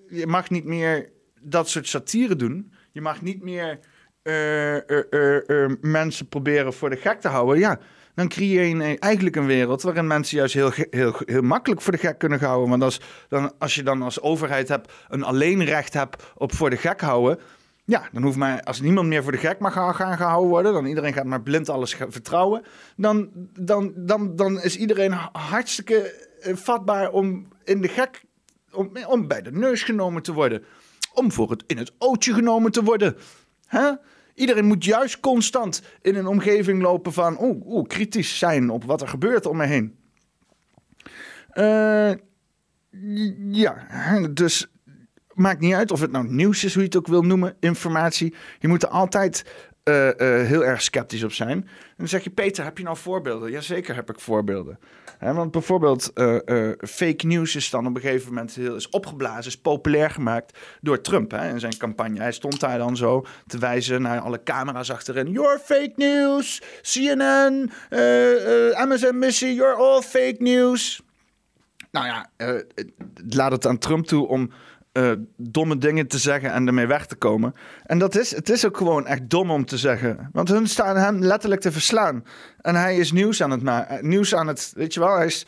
je 0.09 0.27
mag 0.27 0.49
niet 0.49 0.65
meer 0.65 1.09
dat 1.41 1.69
soort 1.69 1.87
satire 1.87 2.35
doen. 2.35 2.71
Je 2.91 3.01
mag 3.01 3.21
niet 3.21 3.41
meer 3.43 3.79
eh, 4.21 4.89
eh, 4.89 5.49
eh, 5.63 5.71
mensen 5.81 6.27
proberen 6.27 6.73
voor 6.73 6.89
de 6.89 6.95
gek 6.95 7.21
te 7.21 7.27
houden. 7.27 7.59
Ja, 7.59 7.79
dan 8.15 8.27
creëer 8.27 8.63
je 8.63 8.83
een- 8.83 8.99
eigenlijk 8.99 9.35
een 9.35 9.45
wereld 9.45 9.81
waarin 9.81 10.07
mensen 10.07 10.37
juist 10.37 10.53
heel, 10.53 10.71
heel, 10.89 11.15
heel 11.25 11.41
makkelijk 11.41 11.81
voor 11.81 11.91
de 11.91 11.99
gek 11.99 12.17
kunnen 12.17 12.39
houden. 12.39 12.69
Want 12.69 12.83
als, 12.83 13.01
dan, 13.29 13.53
als 13.59 13.75
je 13.75 13.83
dan 13.83 14.01
als 14.01 14.21
overheid 14.21 14.67
hebt, 14.67 14.91
een 15.09 15.23
alleenrecht 15.23 15.93
hebt 15.93 16.23
op 16.35 16.53
voor 16.53 16.69
de 16.69 16.77
gek 16.77 17.01
houden. 17.01 17.39
Ja, 17.85 18.09
dan 18.11 18.23
hoeft 18.23 18.37
mij, 18.37 18.63
als 18.63 18.81
niemand 18.81 19.07
meer 19.07 19.23
voor 19.23 19.31
de 19.31 19.37
gek 19.37 19.59
mag 19.59 19.73
gaan, 19.73 20.17
gehouden 20.17 20.49
worden, 20.49 20.73
dan 20.73 20.85
iedereen 20.85 21.13
gaat 21.13 21.25
maar 21.25 21.41
blind 21.41 21.69
alles 21.69 21.95
vertrouwen, 22.09 22.63
dan, 22.95 23.29
dan, 23.59 23.93
dan, 23.95 24.35
dan 24.35 24.61
is 24.61 24.77
iedereen 24.77 25.11
hartstikke 25.31 26.25
vatbaar 26.41 27.11
om 27.11 27.47
in 27.63 27.81
de 27.81 27.87
gek, 27.87 28.23
om, 28.71 28.91
om 29.07 29.27
bij 29.27 29.41
de 29.41 29.51
neus 29.51 29.83
genomen 29.83 30.21
te 30.21 30.33
worden, 30.33 30.63
om 31.17 31.31
voor 31.31 31.49
het 31.49 31.63
in 31.67 31.77
het 31.77 31.91
ootje 31.97 32.33
genomen 32.33 32.71
te 32.71 32.83
worden. 32.83 33.15
Iedereen 34.33 34.65
moet 34.65 34.83
juist 34.83 35.19
constant 35.19 35.81
in 36.01 36.15
een 36.15 36.27
omgeving 36.27 36.81
lopen 36.81 37.13
van, 37.13 37.37
oeh, 37.41 37.87
kritisch 37.87 38.37
zijn 38.37 38.69
op 38.69 38.83
wat 38.83 39.01
er 39.01 39.07
gebeurt 39.07 39.45
om 39.45 39.57
me 39.57 39.65
heen. 39.65 39.95
Eh, 41.49 42.11
ja, 43.51 43.87
dus 44.31 44.67
maakt 45.37 45.59
niet 45.59 45.73
uit 45.73 45.91
of 45.91 46.01
het 46.01 46.11
nou 46.11 46.27
nieuws 46.27 46.63
is, 46.63 46.73
hoe 46.73 46.81
je 46.81 46.87
het 46.87 46.97
ook 46.97 47.07
wil 47.07 47.21
noemen, 47.21 47.55
informatie. 47.59 48.33
Je 48.59 48.67
moet 48.67 48.83
er 48.83 48.89
altijd 48.89 49.43
eh, 49.87 50.09
eh, 50.09 50.47
heel 50.47 50.65
erg 50.65 50.81
sceptisch 50.81 51.23
op 51.23 51.31
zijn. 51.31 51.49
En 51.49 51.93
dan 51.97 52.07
zeg 52.07 52.23
je, 52.23 52.29
Peter, 52.29 52.63
heb 52.63 52.77
je 52.77 52.83
nou 52.83 52.97
voorbeelden? 52.97 53.51
Jazeker 53.51 53.95
heb 53.95 54.09
ik 54.09 54.19
voorbeelden. 54.19 54.79
Want 55.19 55.51
bijvoorbeeld 55.51 56.13
eh, 56.13 56.35
fake 56.79 57.27
news 57.27 57.55
is 57.55 57.69
dan 57.69 57.87
op 57.87 57.95
een 57.95 58.01
gegeven 58.01 58.27
moment 58.27 58.55
heel 58.55 58.75
is 58.75 58.89
opgeblazen, 58.89 59.45
is 59.45 59.57
populair 59.57 60.09
gemaakt 60.09 60.57
door 60.81 61.01
Trump 61.01 61.31
hè, 61.31 61.49
in 61.49 61.59
zijn 61.59 61.77
campagne. 61.77 62.19
Hij 62.19 62.31
stond 62.31 62.59
daar 62.59 62.77
dan 62.77 62.97
zo 62.97 63.25
te 63.45 63.57
wijzen 63.57 64.01
naar 64.01 64.19
alle 64.19 64.43
camera's 64.43 64.91
achterin. 64.91 65.31
You're 65.31 65.59
fake 65.59 65.93
news, 65.95 66.61
CNN, 66.81 67.71
eh, 67.89 68.85
MSNBC, 68.85 69.39
you're 69.39 69.75
all 69.75 70.01
fake 70.01 70.37
news. 70.39 71.01
Nou 71.91 72.05
ja, 72.05 72.29
laat 73.29 73.51
het 73.51 73.65
aan 73.65 73.77
Trump 73.77 74.05
toe 74.05 74.27
om 74.27 74.51
eh, 74.97 75.11
domme 75.37 75.77
dingen 75.77 76.07
te 76.07 76.17
zeggen 76.17 76.51
en 76.51 76.67
ermee 76.67 76.87
weg 76.87 77.05
te 77.05 77.15
komen. 77.15 77.53
En 77.83 77.99
dat 77.99 78.15
is, 78.15 78.35
het 78.35 78.49
is 78.49 78.65
ook 78.65 78.77
gewoon 78.77 79.07
echt 79.07 79.29
dom 79.29 79.51
om 79.51 79.65
te 79.65 79.77
zeggen. 79.77 80.29
Want 80.31 80.49
hun 80.49 80.67
staan 80.67 80.97
hem 80.97 81.19
letterlijk 81.19 81.61
te 81.61 81.71
verslaan. 81.71 82.23
En 82.61 82.75
hij 82.75 82.97
is 82.97 83.11
nieuws 83.11 83.43
aan 83.43 83.51
het 83.51 83.63
maken. 83.63 84.07
Nieuws 84.07 84.35
aan 84.35 84.47
het, 84.47 84.71
weet 84.75 84.93
je 84.93 84.99
wel, 84.99 85.15
hij 85.15 85.25
is 85.25 85.45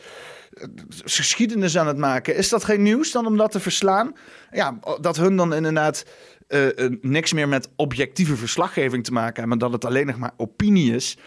eh, 0.50 0.66
geschiedenis 1.04 1.78
aan 1.78 1.86
het 1.86 1.96
maken. 1.96 2.36
Is 2.36 2.48
dat 2.48 2.64
geen 2.64 2.82
nieuws 2.82 3.12
dan 3.12 3.26
om 3.26 3.36
dat 3.36 3.50
te 3.50 3.60
verslaan? 3.60 4.12
Ja, 4.50 4.78
dat 5.00 5.16
hun 5.16 5.36
dan 5.36 5.54
inderdaad 5.54 6.04
eh, 6.48 6.84
eh, 6.84 6.92
niks 7.00 7.32
meer 7.32 7.48
met 7.48 7.68
objectieve 7.76 8.36
verslaggeving 8.36 9.04
te 9.04 9.12
maken 9.12 9.40
hebben, 9.40 9.48
maar 9.48 9.68
dat 9.68 9.72
het 9.72 9.84
alleen 9.84 10.06
nog 10.06 10.18
maar 10.18 10.32
opinie 10.36 10.94
is. 10.94 11.18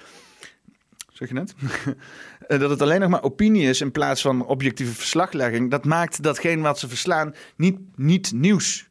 Zeg 1.14 1.28
je 1.28 1.34
net? 1.34 1.54
Eh, 2.48 2.60
dat 2.60 2.70
het 2.70 2.82
alleen 2.82 3.00
nog 3.00 3.10
maar 3.10 3.24
opinie 3.24 3.70
is 3.70 3.82
in 3.82 3.92
plaats 3.92 4.22
van 4.22 4.46
objectieve 4.46 4.94
verslaglegging. 4.94 5.72
Dat 5.72 5.86
maakt 5.86 6.24
datgene 6.24 6.62
wat 6.62 6.80
ze 6.80 6.88
verslaan 6.88 7.36
niet, 7.56 7.78
niet 7.96 8.32
nieuws. 8.36 8.88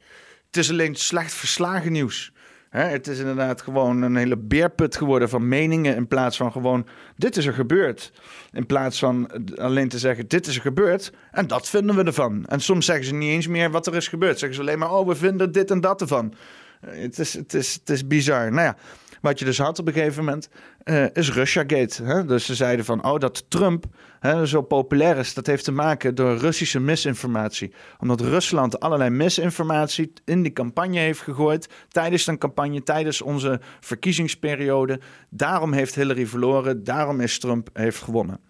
Het 0.46 0.56
is 0.56 0.70
alleen 0.70 0.94
slecht 0.94 1.32
verslagen 1.32 1.92
nieuws. 1.92 2.32
Hè, 2.70 2.82
het 2.82 3.06
is 3.06 3.18
inderdaad 3.18 3.62
gewoon 3.62 4.02
een 4.02 4.16
hele 4.16 4.36
beerput 4.36 4.96
geworden 4.96 5.28
van 5.28 5.48
meningen. 5.48 5.96
In 5.96 6.06
plaats 6.08 6.36
van 6.36 6.52
gewoon: 6.52 6.86
dit 7.16 7.36
is 7.36 7.46
er 7.46 7.52
gebeurd. 7.52 8.12
In 8.52 8.66
plaats 8.66 8.98
van 8.98 9.30
alleen 9.56 9.88
te 9.88 9.98
zeggen: 9.98 10.28
dit 10.28 10.46
is 10.46 10.54
er 10.56 10.60
gebeurd. 10.60 11.12
En 11.30 11.46
dat 11.46 11.68
vinden 11.68 11.96
we 11.96 12.04
ervan. 12.04 12.46
En 12.46 12.60
soms 12.60 12.86
zeggen 12.86 13.04
ze 13.04 13.14
niet 13.14 13.30
eens 13.30 13.46
meer 13.46 13.70
wat 13.70 13.86
er 13.86 13.94
is 13.94 14.08
gebeurd. 14.08 14.38
Zeggen 14.38 14.56
ze 14.56 14.60
alleen 14.60 14.78
maar: 14.78 14.92
oh, 14.92 15.06
we 15.06 15.14
vinden 15.14 15.52
dit 15.52 15.70
en 15.70 15.80
dat 15.80 16.00
ervan. 16.00 16.34
Eh, 16.80 17.02
Het 17.02 17.18
is, 17.18 17.32
het 17.32 17.54
is, 17.54 17.74
het 17.74 17.90
is 17.90 18.06
bizar. 18.06 18.52
Nou 18.52 18.66
ja, 18.66 18.76
wat 19.22 19.38
je 19.38 19.44
dus 19.44 19.58
had 19.58 19.78
op 19.78 19.86
een 19.86 19.92
gegeven 19.92 20.24
moment 20.24 20.48
eh, 20.82 21.04
is 21.12 21.32
Russiagate. 21.32 22.02
Hè? 22.04 22.24
Dus 22.24 22.44
ze 22.44 22.54
zeiden 22.54 22.84
van, 22.84 23.04
oh, 23.04 23.18
dat 23.18 23.50
Trump 23.50 23.84
hè, 24.20 24.46
zo 24.46 24.62
populair 24.62 25.16
is, 25.16 25.34
dat 25.34 25.46
heeft 25.46 25.64
te 25.64 25.72
maken 25.72 26.14
door 26.14 26.36
Russische 26.36 26.80
misinformatie. 26.80 27.72
Omdat 27.98 28.20
Rusland 28.20 28.80
allerlei 28.80 29.10
misinformatie 29.10 30.12
in 30.24 30.42
die 30.42 30.52
campagne 30.52 30.98
heeft 30.98 31.20
gegooid, 31.20 31.68
tijdens 31.88 32.26
een 32.26 32.38
campagne, 32.38 32.82
tijdens 32.82 33.22
onze 33.22 33.60
verkiezingsperiode. 33.80 35.00
Daarom 35.30 35.72
heeft 35.72 35.94
Hillary 35.94 36.26
verloren, 36.26 36.84
daarom 36.84 37.20
is 37.20 37.38
Trump 37.38 37.68
heeft 37.72 38.02
gewonnen. 38.02 38.40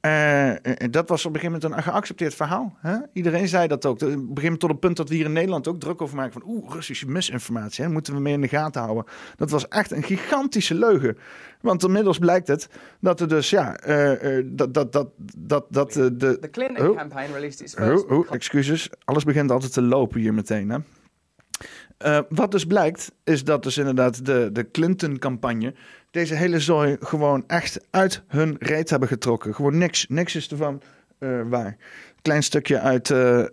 Eh, 0.00 0.50
eh, 0.50 0.56
dat 0.90 1.08
was 1.08 1.26
op 1.26 1.34
een 1.34 1.40
gegeven 1.40 1.60
moment 1.60 1.86
een 1.86 1.92
geaccepteerd 1.92 2.34
verhaal. 2.34 2.76
Hè? 2.78 2.96
Iedereen 3.12 3.48
zei 3.48 3.68
dat 3.68 3.86
ook. 3.86 3.94
Op 3.94 4.02
een 4.02 4.08
gegeven 4.10 4.42
moment 4.42 4.60
tot 4.60 4.70
een 4.70 4.78
punt 4.78 4.96
dat 4.96 5.08
we 5.08 5.14
hier 5.14 5.24
in 5.24 5.32
Nederland 5.32 5.68
ook 5.68 5.80
druk 5.80 6.02
over 6.02 6.16
maken. 6.16 6.32
Van 6.32 6.42
oeh, 6.46 6.72
Russische 6.72 7.08
misinformatie. 7.08 7.84
Hè? 7.84 7.90
Moeten 7.90 8.14
we 8.14 8.20
mee 8.20 8.32
in 8.32 8.40
de 8.40 8.48
gaten 8.48 8.82
houden. 8.82 9.04
Dat 9.36 9.50
was 9.50 9.68
echt 9.68 9.90
een 9.90 10.02
gigantische 10.02 10.74
leugen. 10.74 11.18
Want 11.60 11.84
inmiddels 11.84 12.18
blijkt 12.18 12.48
het 12.48 12.68
dat 13.00 13.20
er 13.20 13.28
dus, 13.28 13.50
ja, 13.50 13.76
eh, 13.76 14.42
dat, 14.46 14.74
dat, 14.74 14.92
dat, 14.92 15.08
dat, 15.36 15.64
dat 15.68 15.96
eh, 15.96 16.06
de... 16.12 16.38
The 16.38 16.50
Clinton 16.50 16.88
Oh. 16.88 16.96
campaign 16.96 17.32
released 17.32 17.60
its 17.60 17.74
first. 17.74 18.04
Oh, 18.04 18.18
oh, 18.18 18.26
excuses. 18.30 18.90
Alles 19.04 19.24
begint 19.24 19.50
altijd 19.50 19.72
te 19.72 19.82
lopen 19.82 20.20
hier 20.20 20.34
meteen. 20.34 20.70
Hè? 20.70 20.78
Eh, 21.98 22.18
wat 22.28 22.50
dus 22.50 22.64
blijkt, 22.64 23.12
is 23.24 23.44
dat 23.44 23.62
dus 23.62 23.78
inderdaad 23.78 24.26
de, 24.26 24.48
de 24.52 24.70
Clinton-campagne 24.70 25.74
deze 26.10 26.34
hele 26.34 26.60
zooi 26.60 26.96
gewoon 27.00 27.44
echt 27.46 27.80
uit 27.90 28.22
hun 28.26 28.56
reet 28.58 28.90
hebben 28.90 29.08
getrokken. 29.08 29.54
Gewoon 29.54 29.78
niks, 29.78 30.06
niks 30.08 30.34
is 30.34 30.48
ervan 30.48 30.82
eh, 31.18 31.40
waar. 31.44 31.76
Klein 32.22 32.42
stukje 32.42 32.80
uit 32.80 33.10
eh, 33.10 33.44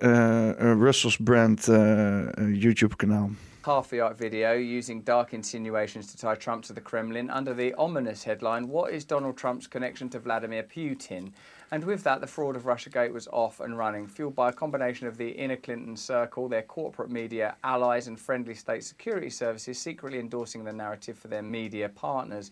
Russell's 0.58 1.18
brand 1.18 1.68
eh, 1.68 2.20
eh, 2.22 2.62
YouTube-kanaal. 2.62 3.30
half-the-art 3.62 4.18
video 4.18 4.78
using 4.78 5.04
dark 5.04 5.32
insinuations 5.32 6.12
to 6.12 6.28
tie 6.28 6.38
Trump 6.38 6.64
to 6.64 6.74
the 6.74 6.82
Kremlin 6.82 7.30
under 7.30 7.56
the 7.56 7.74
ominous 7.76 8.24
headline, 8.24 8.68
What 8.68 8.92
is 8.92 9.06
Donald 9.06 9.38
Trump's 9.38 9.68
connection 9.68 10.10
to 10.10 10.20
Vladimir 10.20 10.64
Putin? 10.64 11.34
And 11.70 11.84
with 11.84 12.04
that, 12.04 12.22
the 12.22 12.28
fraud 12.28 12.56
of 12.56 12.64
Russiagate 12.64 13.12
was 13.12 13.28
off 13.28 13.60
and 13.60 13.78
running, 13.78 14.08
fueled 14.08 14.36
by 14.36 14.50
a 14.50 14.54
combination 14.54 15.06
of 15.06 15.18
the 15.18 15.30
inner 15.30 15.58
Clinton 15.58 15.98
circle, 15.98 16.48
their 16.48 16.62
corporate 16.62 17.12
media, 17.12 17.58
allies, 17.62 18.08
and 18.08 18.18
friendly 18.18 18.54
state 18.54 18.86
security 18.86 19.30
services 19.30 19.78
secretly 19.78 20.20
endorsing 20.20 20.64
the 20.64 20.72
narrative 20.72 21.18
for 21.18 21.28
their 21.28 21.42
media 21.42 21.90
partners. 21.90 22.52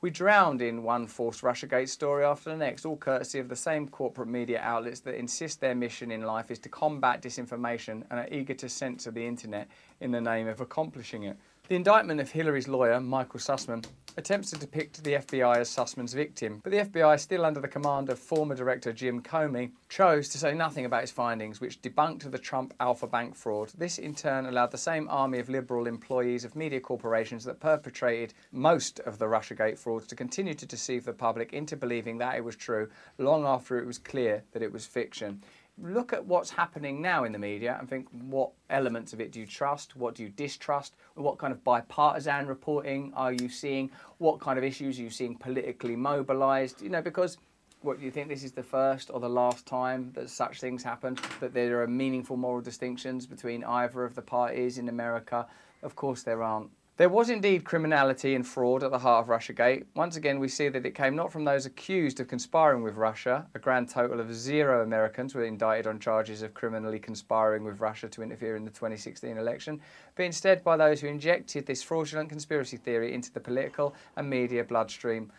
We 0.00 0.10
drowned 0.10 0.62
in 0.62 0.82
one 0.82 1.06
false 1.06 1.42
Russiagate 1.42 1.88
story 1.88 2.24
after 2.24 2.50
the 2.50 2.56
next, 2.56 2.84
all 2.84 2.96
courtesy 2.96 3.38
of 3.38 3.48
the 3.48 3.56
same 3.56 3.88
corporate 3.88 4.28
media 4.28 4.60
outlets 4.60 5.00
that 5.00 5.14
insist 5.14 5.60
their 5.60 5.74
mission 5.74 6.10
in 6.10 6.22
life 6.22 6.50
is 6.50 6.58
to 6.60 6.68
combat 6.68 7.22
disinformation 7.22 8.02
and 8.10 8.20
are 8.20 8.28
eager 8.30 8.54
to 8.54 8.68
censor 8.68 9.12
the 9.12 9.24
internet 9.24 9.68
in 10.00 10.10
the 10.10 10.20
name 10.20 10.48
of 10.48 10.60
accomplishing 10.60 11.22
it. 11.22 11.36
The 11.68 11.74
indictment 11.74 12.20
of 12.20 12.30
Hillary's 12.30 12.68
lawyer, 12.68 13.00
Michael 13.00 13.40
Sussman, 13.40 13.84
attempts 14.16 14.50
to 14.50 14.56
depict 14.56 15.02
the 15.02 15.14
FBI 15.14 15.56
as 15.56 15.68
Sussman's 15.68 16.14
victim, 16.14 16.60
but 16.62 16.70
the 16.70 16.78
FBI, 16.78 17.18
still 17.18 17.44
under 17.44 17.58
the 17.58 17.66
command 17.66 18.08
of 18.08 18.20
former 18.20 18.54
director 18.54 18.92
Jim 18.92 19.20
Comey, 19.20 19.72
chose 19.88 20.28
to 20.28 20.38
say 20.38 20.54
nothing 20.54 20.84
about 20.84 21.00
his 21.00 21.10
findings, 21.10 21.60
which 21.60 21.82
debunked 21.82 22.30
the 22.30 22.38
Trump 22.38 22.72
Alpha 22.78 23.08
Bank 23.08 23.34
fraud. 23.34 23.72
This, 23.76 23.98
in 23.98 24.14
turn, 24.14 24.46
allowed 24.46 24.70
the 24.70 24.78
same 24.78 25.08
army 25.10 25.40
of 25.40 25.48
liberal 25.48 25.88
employees 25.88 26.44
of 26.44 26.54
media 26.54 26.78
corporations 26.78 27.44
that 27.46 27.58
perpetrated 27.58 28.32
most 28.52 29.00
of 29.00 29.18
the 29.18 29.26
Russiagate 29.26 29.76
frauds 29.76 30.06
to 30.06 30.14
continue 30.14 30.54
to 30.54 30.66
deceive 30.66 31.04
the 31.04 31.12
public 31.12 31.52
into 31.52 31.76
believing 31.76 32.18
that 32.18 32.36
it 32.36 32.44
was 32.44 32.54
true 32.54 32.88
long 33.18 33.44
after 33.44 33.76
it 33.76 33.86
was 33.86 33.98
clear 33.98 34.44
that 34.52 34.62
it 34.62 34.72
was 34.72 34.86
fiction. 34.86 35.42
Look 35.82 36.12
at 36.12 36.24
what's 36.24 36.50
happening 36.50 37.02
now 37.02 37.24
in 37.24 37.32
the 37.32 37.38
media 37.38 37.76
and 37.78 37.88
think 37.88 38.08
what 38.10 38.50
elements 38.70 39.12
of 39.12 39.20
it 39.20 39.32
do 39.32 39.40
you 39.40 39.46
trust? 39.46 39.96
What 39.96 40.14
do 40.14 40.22
you 40.22 40.30
distrust? 40.30 40.94
What 41.14 41.38
kind 41.38 41.52
of 41.52 41.62
bipartisan 41.64 42.46
reporting 42.46 43.12
are 43.14 43.32
you 43.32 43.48
seeing? 43.48 43.90
What 44.18 44.40
kind 44.40 44.58
of 44.58 44.64
issues 44.64 44.98
are 44.98 45.02
you 45.02 45.10
seeing 45.10 45.36
politically 45.36 45.96
mobilized? 45.96 46.80
You 46.80 46.88
know, 46.88 47.02
because 47.02 47.36
what 47.82 47.98
do 47.98 48.04
you 48.04 48.10
think 48.10 48.28
this 48.28 48.42
is 48.42 48.52
the 48.52 48.62
first 48.62 49.10
or 49.12 49.20
the 49.20 49.28
last 49.28 49.66
time 49.66 50.10
that 50.14 50.30
such 50.30 50.60
things 50.60 50.82
happen? 50.82 51.18
That 51.40 51.52
there 51.52 51.82
are 51.82 51.86
meaningful 51.86 52.36
moral 52.36 52.62
distinctions 52.62 53.26
between 53.26 53.62
either 53.64 54.04
of 54.04 54.14
the 54.14 54.22
parties 54.22 54.78
in 54.78 54.88
America? 54.88 55.46
Of 55.82 55.94
course, 55.94 56.22
there 56.22 56.42
aren't. 56.42 56.70
There 56.98 57.10
was 57.10 57.28
indeed 57.28 57.66
criminality 57.66 58.34
and 58.34 58.46
fraud 58.46 58.82
at 58.82 58.90
the 58.90 59.00
heart 59.00 59.24
of 59.24 59.28
Russiagate. 59.28 59.84
Once 59.94 60.16
again, 60.16 60.40
we 60.40 60.48
see 60.48 60.70
that 60.70 60.86
it 60.86 60.94
came 60.94 61.14
not 61.14 61.30
from 61.30 61.44
those 61.44 61.66
accused 61.66 62.20
of 62.20 62.28
conspiring 62.28 62.82
with 62.82 62.94
Russia. 62.94 63.46
A 63.54 63.58
grand 63.58 63.90
total 63.90 64.18
of 64.18 64.34
zero 64.34 64.82
Americans 64.82 65.34
were 65.34 65.44
indicted 65.44 65.86
on 65.86 66.00
charges 66.00 66.40
of 66.40 66.54
criminally 66.54 66.98
conspiring 66.98 67.64
with 67.64 67.80
Russia 67.80 68.08
to 68.08 68.22
interfere 68.22 68.56
in 68.56 68.64
the 68.64 68.70
2016 68.70 69.36
election, 69.36 69.78
but 70.14 70.22
instead 70.22 70.64
by 70.64 70.78
those 70.78 71.02
who 71.02 71.06
injected 71.08 71.66
this 71.66 71.82
fraudulent 71.82 72.30
conspiracy 72.30 72.78
theory 72.78 73.12
into 73.12 73.30
the 73.30 73.40
political 73.40 73.94
and 74.16 74.30
media 74.30 74.64
bloodstream 74.64 75.30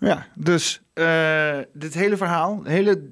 Ja, 0.00 0.26
dus 0.34 0.82
uh, 0.94 1.58
dit 1.72 1.94
hele 1.94 2.16
verhaal, 2.16 2.60
hele 2.64 3.10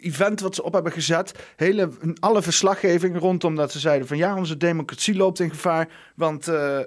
event 0.00 0.40
wat 0.40 0.54
ze 0.54 0.62
op 0.62 0.72
hebben 0.72 0.92
gezet, 0.92 1.32
hele, 1.56 1.90
alle 2.18 2.42
verslaggeving 2.42 3.18
rondom 3.18 3.54
dat 3.54 3.72
ze 3.72 3.78
zeiden 3.78 4.08
van 4.08 4.16
ja, 4.16 4.36
onze 4.36 4.56
democratie 4.56 5.16
loopt 5.16 5.40
in 5.40 5.50
gevaar, 5.50 5.88
want 6.16 6.48
uh, 6.48 6.80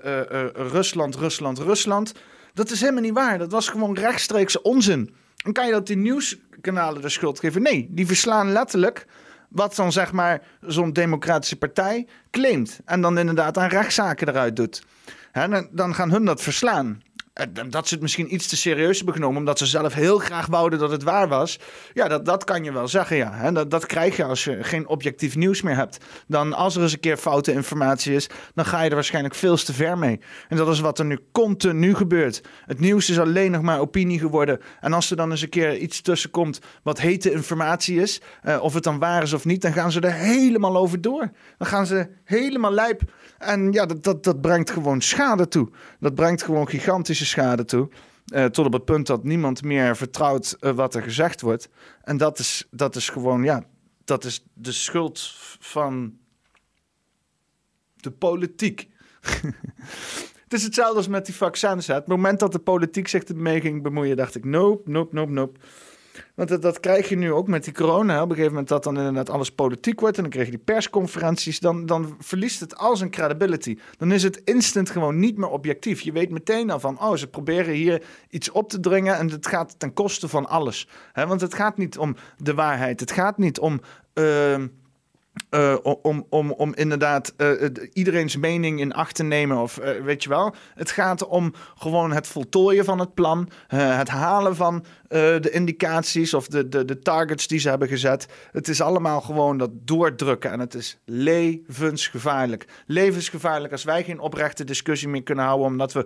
Rusland, 0.53 1.15
Rusland, 1.15 1.59
Rusland. 1.59 2.13
Dat 2.53 2.71
is 2.71 2.79
helemaal 2.79 3.01
niet 3.01 3.13
waar. 3.13 3.37
Dat 3.37 3.51
was 3.51 3.69
gewoon 3.69 3.95
rechtstreekse 3.95 4.61
onzin. 4.61 5.13
En 5.45 5.53
kan 5.53 5.65
je 5.65 5.71
dat 5.71 5.87
die 5.87 5.97
nieuwskanalen 5.97 7.01
de 7.01 7.09
schuld 7.09 7.39
geven? 7.39 7.61
Nee, 7.61 7.87
die 7.91 8.07
verslaan 8.07 8.51
letterlijk 8.51 9.05
wat 9.49 9.75
dan 9.75 9.91
zeg 9.91 10.11
maar 10.11 10.41
zo'n 10.61 10.93
democratische 10.93 11.55
partij 11.55 12.07
claimt. 12.31 12.79
En 12.85 13.01
dan 13.01 13.17
inderdaad 13.17 13.57
aan 13.57 13.69
rechtszaken 13.69 14.27
eruit 14.27 14.55
doet. 14.55 14.83
He, 15.31 15.67
dan 15.71 15.95
gaan 15.95 16.11
hun 16.11 16.25
dat 16.25 16.41
verslaan. 16.41 17.01
Eh, 17.37 17.45
dat 17.69 17.87
ze 17.87 17.93
het 17.93 18.03
misschien 18.03 18.33
iets 18.33 18.47
te 18.47 18.57
serieus 18.57 18.97
hebben 18.97 19.15
genomen, 19.15 19.37
omdat 19.37 19.57
ze 19.57 19.65
zelf 19.65 19.93
heel 19.93 20.17
graag 20.17 20.45
wouden 20.45 20.79
dat 20.79 20.91
het 20.91 21.03
waar 21.03 21.27
was. 21.27 21.59
Ja, 21.93 22.07
dat, 22.07 22.25
dat 22.25 22.43
kan 22.43 22.63
je 22.63 22.71
wel 22.71 22.87
zeggen, 22.87 23.17
ja. 23.17 23.51
Dat, 23.51 23.71
dat 23.71 23.85
krijg 23.85 24.15
je 24.15 24.23
als 24.23 24.43
je 24.43 24.63
geen 24.63 24.87
objectief 24.87 25.35
nieuws 25.35 25.61
meer 25.61 25.75
hebt. 25.75 25.97
Dan 26.27 26.53
als 26.53 26.75
er 26.75 26.81
eens 26.81 26.93
een 26.93 26.99
keer 26.99 27.17
foute 27.17 27.51
informatie 27.51 28.15
is, 28.15 28.29
dan 28.53 28.65
ga 28.65 28.81
je 28.81 28.89
er 28.89 28.95
waarschijnlijk 28.95 29.35
veel 29.35 29.55
te 29.55 29.73
ver 29.73 29.97
mee. 29.97 30.19
En 30.47 30.57
dat 30.57 30.67
is 30.67 30.79
wat 30.79 30.99
er 30.99 31.05
nu 31.05 31.19
continu 31.31 31.95
gebeurt. 31.95 32.41
Het 32.65 32.79
nieuws 32.79 33.09
is 33.09 33.19
alleen 33.19 33.51
nog 33.51 33.61
maar 33.61 33.79
opinie 33.79 34.19
geworden. 34.19 34.59
En 34.79 34.93
als 34.93 35.09
er 35.09 35.17
dan 35.17 35.31
eens 35.31 35.41
een 35.41 35.49
keer 35.49 35.77
iets 35.77 36.01
tussen 36.01 36.29
komt 36.29 36.59
wat 36.83 36.99
hete 36.99 37.31
informatie 37.31 38.01
is, 38.01 38.21
uh, 38.43 38.63
of 38.63 38.73
het 38.73 38.83
dan 38.83 38.99
waar 38.99 39.23
is 39.23 39.33
of 39.33 39.45
niet, 39.45 39.61
dan 39.61 39.73
gaan 39.73 39.91
ze 39.91 39.99
er 39.99 40.13
helemaal 40.13 40.77
over 40.77 41.01
door. 41.01 41.31
Dan 41.57 41.67
gaan 41.67 41.85
ze 41.85 42.09
helemaal 42.23 42.71
lijp. 42.71 43.01
En 43.37 43.71
ja, 43.71 43.85
dat, 43.85 44.03
dat, 44.03 44.23
dat 44.23 44.41
brengt 44.41 44.71
gewoon 44.71 45.01
schade 45.01 45.47
toe. 45.47 45.69
Dat 45.99 46.15
brengt 46.15 46.43
gewoon 46.43 46.67
gigantische 46.67 47.25
schade 47.25 47.65
toe. 47.65 47.89
Uh, 48.33 48.45
tot 48.45 48.65
op 48.65 48.73
het 48.73 48.85
punt 48.85 49.07
dat 49.07 49.23
niemand 49.23 49.63
meer 49.63 49.97
vertrouwt 49.97 50.57
uh, 50.59 50.71
wat 50.71 50.95
er 50.95 51.01
gezegd 51.01 51.41
wordt. 51.41 51.69
En 52.01 52.17
dat 52.17 52.39
is, 52.39 52.67
dat 52.71 52.95
is 52.95 53.09
gewoon, 53.09 53.43
ja, 53.43 53.63
dat 54.05 54.23
is 54.23 54.45
de 54.53 54.71
schuld 54.71 55.33
van 55.59 56.17
de 57.95 58.11
politiek. 58.11 58.89
het 60.43 60.53
is 60.53 60.63
hetzelfde 60.63 60.97
als 60.97 61.07
met 61.07 61.25
die 61.25 61.35
vaccins. 61.35 61.87
Hè. 61.87 61.93
Het 61.93 62.07
moment 62.07 62.39
dat 62.39 62.51
de 62.51 62.59
politiek 62.59 63.07
zich 63.07 63.23
ermee 63.23 63.61
ging 63.61 63.83
bemoeien, 63.83 64.17
dacht 64.17 64.35
ik: 64.35 64.45
nope, 64.45 64.89
nope, 64.91 65.15
nope, 65.15 65.31
nope. 65.31 65.59
Want 66.35 66.61
dat, 66.61 66.79
krijg 66.79 67.09
je 67.09 67.17
nu 67.17 67.31
ook 67.31 67.47
met 67.47 67.63
die 67.63 67.73
corona. 67.73 68.15
Op 68.15 68.29
een 68.29 68.35
gegeven 68.35 68.51
moment 68.51 68.67
dat 68.67 68.83
dan 68.83 68.97
inderdaad 68.97 69.29
alles 69.29 69.51
politiek 69.51 69.99
wordt. 69.99 70.15
En 70.15 70.21
dan 70.21 70.31
krijg 70.31 70.45
je 70.45 70.55
die 70.55 70.63
persconferenties. 70.65 71.59
Dan, 71.59 71.85
dan 71.85 72.15
verliest 72.19 72.59
het 72.59 72.77
al 72.77 72.97
zijn 72.97 73.09
credibility. 73.09 73.77
Dan 73.97 74.11
is 74.11 74.23
het 74.23 74.41
instant 74.43 74.89
gewoon 74.89 75.19
niet 75.19 75.37
meer 75.37 75.49
objectief. 75.49 76.01
Je 76.01 76.11
weet 76.11 76.29
meteen 76.29 76.69
al 76.69 76.79
van, 76.79 77.01
oh, 77.01 77.15
ze 77.15 77.27
proberen 77.27 77.73
hier 77.73 78.03
iets 78.29 78.51
op 78.51 78.69
te 78.69 78.79
dringen. 78.79 79.17
En 79.17 79.29
het 79.29 79.47
gaat 79.47 79.79
ten 79.79 79.93
koste 79.93 80.27
van 80.27 80.45
alles. 80.45 80.87
want 81.13 81.41
het 81.41 81.53
gaat 81.53 81.77
niet 81.77 81.97
om 81.97 82.15
de 82.37 82.53
waarheid. 82.53 82.99
Het 82.99 83.11
gaat 83.11 83.37
niet 83.37 83.59
om... 83.59 83.81
Uh, 84.13 84.55
uh, 85.49 85.75
om, 86.01 86.25
om, 86.29 86.51
om 86.51 86.73
inderdaad 86.75 87.33
uh, 87.37 87.69
iedereen's 87.93 88.37
mening 88.37 88.79
in 88.79 88.93
acht 88.93 89.15
te 89.15 89.23
nemen. 89.23 89.57
Of 89.57 89.79
uh, 89.79 89.89
weet 90.03 90.23
je 90.23 90.29
wel. 90.29 90.55
Het 90.75 90.91
gaat 90.91 91.27
om 91.27 91.53
gewoon 91.75 92.11
het 92.11 92.27
voltooien 92.27 92.85
van 92.85 92.99
het 92.99 93.13
plan. 93.13 93.49
het 93.67 94.09
halen 94.09 94.55
van 94.55 94.85
de 95.07 95.49
indicaties 95.51 96.33
of 96.33 96.47
de, 96.47 96.69
de, 96.69 96.85
de 96.85 96.99
targets 96.99 97.47
die 97.47 97.59
ze 97.59 97.69
hebben 97.69 97.87
gezet. 97.87 98.27
Het 98.51 98.67
is 98.67 98.81
allemaal 98.81 99.21
gewoon 99.21 99.57
dat 99.57 99.69
doordrukken. 99.73 100.51
En 100.51 100.59
het 100.59 100.73
is 100.73 100.99
levensgevaarlijk. 101.05 102.65
Levensgevaarlijk 102.85 103.71
als 103.71 103.83
wij 103.83 104.03
geen 104.03 104.19
oprechte 104.19 104.63
discussie 104.63 105.07
meer 105.07 105.23
kunnen 105.23 105.45
houden. 105.45 105.67
Omdat 105.67 105.93
we, 105.93 106.05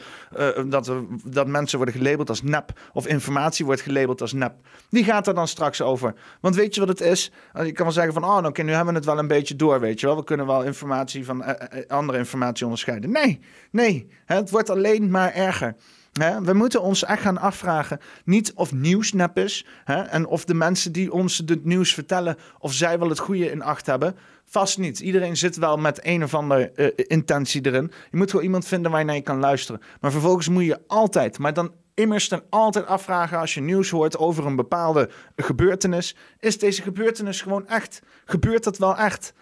dat, 0.68 0.88
we, 0.88 1.06
dat 1.24 1.48
mensen 1.48 1.78
worden 1.78 1.96
gelabeld 1.96 2.30
als 2.30 2.44
nep. 2.44 2.80
Of 2.94 3.08
informatie 3.08 3.66
wordt 3.66 3.82
gelabeld 3.82 4.22
als 4.22 4.34
nep. 4.34 4.54
Die 4.90 5.04
gaat 5.04 5.28
er 5.28 5.34
dan 5.34 5.48
straks 5.48 5.82
over. 5.82 6.14
Want 6.42 6.56
weet 6.56 6.74
je 6.76 6.80
wat 6.80 6.90
het 6.90 7.02
is? 7.02 7.32
Je 7.64 7.72
kan 7.72 7.86
wel 7.86 7.94
zeggen 7.94 8.14
van, 8.14 8.24
oh, 8.24 8.38
oké, 8.38 8.48
okay, 8.48 8.66
nu 8.66 8.72
hebben 8.72 8.94
we 8.94 9.00
het 9.00 9.10
wel 9.10 9.20
een 9.20 9.28
beetje 9.28 9.56
door, 9.56 9.80
weet 9.80 10.00
je 10.00 10.06
wel. 10.06 10.16
We 10.16 10.24
kunnen 10.24 10.46
wel 10.46 10.64
informatie 10.64 11.26
van 11.26 11.44
andere 11.88 12.18
informatie 12.18 12.66
onderscheiden. 12.66 13.12
Nee, 13.12 13.40
nee, 13.72 14.08
het 14.26 14.50
wordt 14.50 14.70
alleen 14.70 15.10
maar 15.10 15.34
erger. 15.34 15.76
We 16.20 16.54
moeten 16.54 16.82
ons 16.82 17.04
echt 17.04 17.22
gaan 17.22 17.38
afvragen, 17.38 18.00
niet 18.26 18.54
of 18.54 18.74
nieuwsnap 18.74 19.38
is 19.38 19.66
hè, 19.84 20.02
en 20.02 20.26
of 20.26 20.46
de 20.46 20.54
mensen 20.54 20.92
die 20.92 21.12
ons 21.12 21.38
het 21.38 21.66
nieuws 21.66 21.94
vertellen, 21.94 22.38
of 22.60 22.74
zij 22.74 23.00
wel 23.00 23.10
het 23.10 23.20
goede 23.20 23.52
in 23.52 23.62
acht 23.62 23.86
hebben. 23.86 24.16
Vast 24.46 24.78
niet. 24.78 25.00
Iedereen 25.00 25.38
zit 25.38 25.56
wel 25.56 25.78
met 25.78 26.00
een 26.06 26.24
of 26.24 26.34
andere 26.34 26.72
uh, 26.76 26.88
intentie 26.96 27.66
erin. 27.66 27.92
Je 28.12 28.18
moet 28.18 28.32
wel 28.32 28.42
iemand 28.42 28.68
vinden 28.68 28.92
waar 28.92 29.00
je 29.00 29.06
naar 29.06 29.16
je 29.16 29.22
kan 29.22 29.40
luisteren. 29.40 29.82
Maar 30.02 30.12
vervolgens 30.12 30.50
moet 30.50 30.66
je 30.66 30.80
altijd, 30.88 31.38
maar 31.38 31.54
dan 31.54 31.72
immers 31.94 32.30
dan 32.30 32.44
altijd 32.50 32.86
afvragen 32.86 33.38
als 33.38 33.54
je 33.54 33.62
nieuws 33.62 33.90
hoort 33.90 34.18
over 34.18 34.46
een 34.46 34.56
bepaalde 34.56 35.10
gebeurtenis. 35.36 36.16
Is 36.40 36.60
deze 36.60 36.82
gebeurtenis 36.82 37.42
gewoon 37.42 37.68
echt? 37.68 38.02
Gebeurt 38.26 38.64
dat 38.64 38.78
wel 38.78 38.98
echt? 38.98 39.34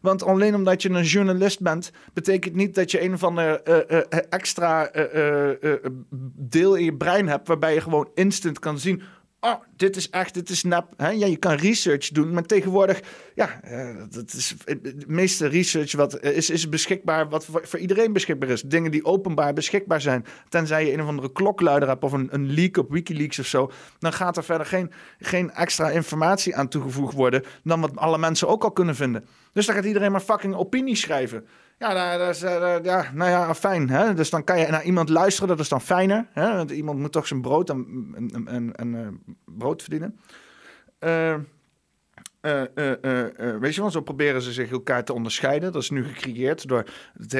Want 0.00 0.22
alleen 0.22 0.54
omdat 0.54 0.82
je 0.82 0.90
een 0.90 1.04
journalist 1.04 1.60
bent, 1.60 1.90
betekent 2.12 2.54
niet 2.54 2.74
dat 2.74 2.90
je 2.90 3.02
een 3.02 3.12
of 3.12 3.24
ander 3.24 3.68
uh, 3.68 3.76
uh, 3.90 4.00
extra 4.28 4.94
uh, 4.94 5.50
deel 6.36 6.74
in 6.74 6.84
je 6.84 6.94
brein 6.94 7.28
hebt 7.28 7.48
waarbij 7.48 7.74
je 7.74 7.80
gewoon 7.80 8.10
instant 8.14 8.58
kan 8.58 8.78
zien 8.78 9.02
oh, 9.40 9.54
dit 9.76 9.96
is 9.96 10.10
echt, 10.10 10.34
dit 10.34 10.48
is 10.48 10.62
nep. 10.62 10.86
Ja, 10.96 11.26
je 11.26 11.36
kan 11.36 11.54
research 11.54 12.08
doen, 12.08 12.32
maar 12.32 12.42
tegenwoordig, 12.42 13.00
ja, 13.34 13.60
uh, 13.64 14.02
dat 14.10 14.32
is 14.32 14.54
de 14.66 15.04
meeste 15.06 15.46
research 15.46 15.92
wat 15.92 16.22
is, 16.22 16.50
is 16.50 16.68
beschikbaar, 16.68 17.28
wat 17.28 17.44
voor, 17.44 17.66
voor, 17.66 17.78
iedereen 17.78 18.12
beschikbaar 18.12 18.48
is. 18.48 18.62
Dingen 18.62 18.90
die 18.90 19.04
openbaar 19.04 19.52
beschikbaar 19.52 20.00
zijn. 20.00 20.24
Tenzij 20.48 20.86
je 20.86 20.92
een 20.92 21.02
of 21.02 21.08
andere 21.08 21.32
klokluider 21.32 21.88
hebt 21.88 22.04
of 22.04 22.12
een, 22.12 22.28
een 22.30 22.52
leak 22.52 22.76
op 22.76 22.90
Wikileaks 22.90 23.38
of 23.38 23.46
zo, 23.46 23.70
dan 23.98 24.12
gaat 24.12 24.36
er 24.36 24.44
verder 24.44 24.66
geen, 24.66 24.90
geen 25.18 25.50
extra 25.50 25.90
informatie 25.90 26.56
aan 26.56 26.68
toegevoegd 26.68 27.14
worden 27.14 27.42
dan 27.64 27.80
wat 27.80 27.96
alle 27.96 28.18
mensen 28.18 28.48
ook 28.48 28.64
al 28.64 28.72
kunnen 28.72 28.94
vinden. 28.94 29.24
Dus 29.52 29.66
dan 29.66 29.74
gaat 29.74 29.84
iedereen 29.84 30.12
maar 30.12 30.20
fucking 30.20 30.54
opinie 30.54 30.96
schrijven. 30.96 31.46
Ja, 31.80 32.18
uh, 32.18 32.84
ja, 32.84 33.04
nou 33.14 33.30
ja, 33.30 33.54
fijn. 33.54 33.90
Hè? 33.90 34.14
Dus 34.14 34.30
dan 34.30 34.44
kan 34.44 34.58
je 34.58 34.66
naar 34.66 34.84
iemand 34.84 35.08
luisteren, 35.08 35.48
dat 35.48 35.58
is 35.58 35.68
dan 35.68 35.80
fijner. 35.80 36.26
Hè? 36.32 36.56
Want 36.56 36.70
iemand 36.70 36.98
moet 36.98 37.12
toch 37.12 37.26
zijn 37.26 37.40
brood 37.40 37.70
en, 37.70 38.44
en, 38.46 38.72
en, 38.76 38.94
uh, 38.94 39.08
brood 39.44 39.82
verdienen. 39.82 40.20
Uh, 41.00 41.34
uh, 42.42 42.62
uh, 42.74 43.56
weet 43.60 43.74
je 43.74 43.80
wel, 43.80 43.90
zo 43.90 44.00
proberen 44.00 44.42
ze 44.42 44.52
zich 44.52 44.70
elkaar 44.70 45.04
te 45.04 45.12
onderscheiden. 45.12 45.72
Dat 45.72 45.82
is 45.82 45.90
nu 45.90 46.04
gecreëerd 46.04 46.68
door 46.68 46.84
het, 47.18 47.32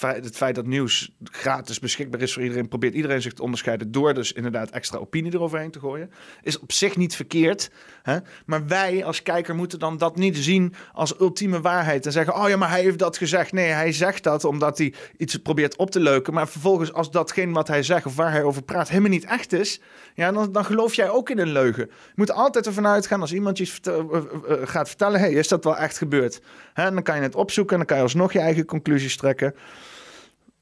het, 0.00 0.36
feit 0.36 0.54
dat 0.54 0.66
nieuws 0.66 1.10
gratis 1.22 1.78
beschikbaar 1.78 2.20
is 2.20 2.32
voor 2.32 2.42
iedereen. 2.42 2.68
Probeert 2.68 2.94
iedereen 2.94 3.22
zich 3.22 3.32
te 3.32 3.42
onderscheiden 3.42 3.92
door 3.92 4.14
dus 4.14 4.32
inderdaad 4.32 4.70
extra 4.70 4.98
opinie 4.98 5.34
eroverheen 5.34 5.70
te 5.70 5.78
gooien. 5.78 6.10
Is 6.42 6.58
op 6.58 6.72
zich 6.72 6.96
niet 6.96 7.16
verkeerd. 7.16 7.70
Hè? 8.02 8.18
Maar 8.46 8.66
wij 8.66 9.04
als 9.04 9.22
kijker 9.22 9.54
moeten 9.54 9.78
dan 9.78 9.98
dat 9.98 10.16
niet 10.16 10.36
zien 10.36 10.74
als 10.92 11.20
ultieme 11.20 11.60
waarheid. 11.60 12.06
En 12.06 12.12
zeggen, 12.12 12.34
oh 12.34 12.48
ja, 12.48 12.56
maar 12.56 12.70
hij 12.70 12.82
heeft 12.82 12.98
dat 12.98 13.16
gezegd. 13.16 13.52
Nee, 13.52 13.68
hij 13.68 13.92
zegt 13.92 14.22
dat 14.22 14.44
omdat 14.44 14.78
hij 14.78 14.94
iets 15.16 15.36
probeert 15.36 15.76
op 15.76 15.90
te 15.90 16.00
leuken. 16.00 16.34
Maar 16.34 16.48
vervolgens 16.48 16.92
als 16.92 17.10
datgene 17.10 17.52
wat 17.52 17.68
hij 17.68 17.82
zegt 17.82 18.06
of 18.06 18.16
waar 18.16 18.32
hij 18.32 18.42
over 18.42 18.62
praat 18.62 18.88
helemaal 18.88 19.10
niet 19.10 19.24
echt 19.24 19.52
is. 19.52 19.80
Ja, 20.14 20.32
dan, 20.32 20.52
dan 20.52 20.64
geloof 20.64 20.94
jij 20.94 21.10
ook 21.10 21.30
in 21.30 21.38
een 21.38 21.52
leugen. 21.52 21.86
Je 21.86 22.12
moet 22.14 22.32
altijd 22.32 22.66
ervan 22.66 22.86
uitgaan 22.86 23.20
als 23.20 23.32
iemand 23.32 23.58
je 23.58 23.68
uh, 23.88 24.20
gaat 24.46 24.88
vertellen: 24.88 25.20
hey, 25.20 25.32
is 25.32 25.48
dat 25.48 25.64
wel 25.64 25.76
echt 25.76 25.98
gebeurd? 25.98 26.42
Hè, 26.72 26.90
dan 26.90 27.02
kan 27.02 27.16
je 27.16 27.22
het 27.22 27.34
opzoeken 27.34 27.72
en 27.72 27.78
dan 27.78 27.86
kan 27.86 27.96
je 27.96 28.02
alsnog 28.02 28.32
je 28.32 28.38
eigen 28.38 28.64
conclusies 28.64 29.16
trekken. 29.16 29.54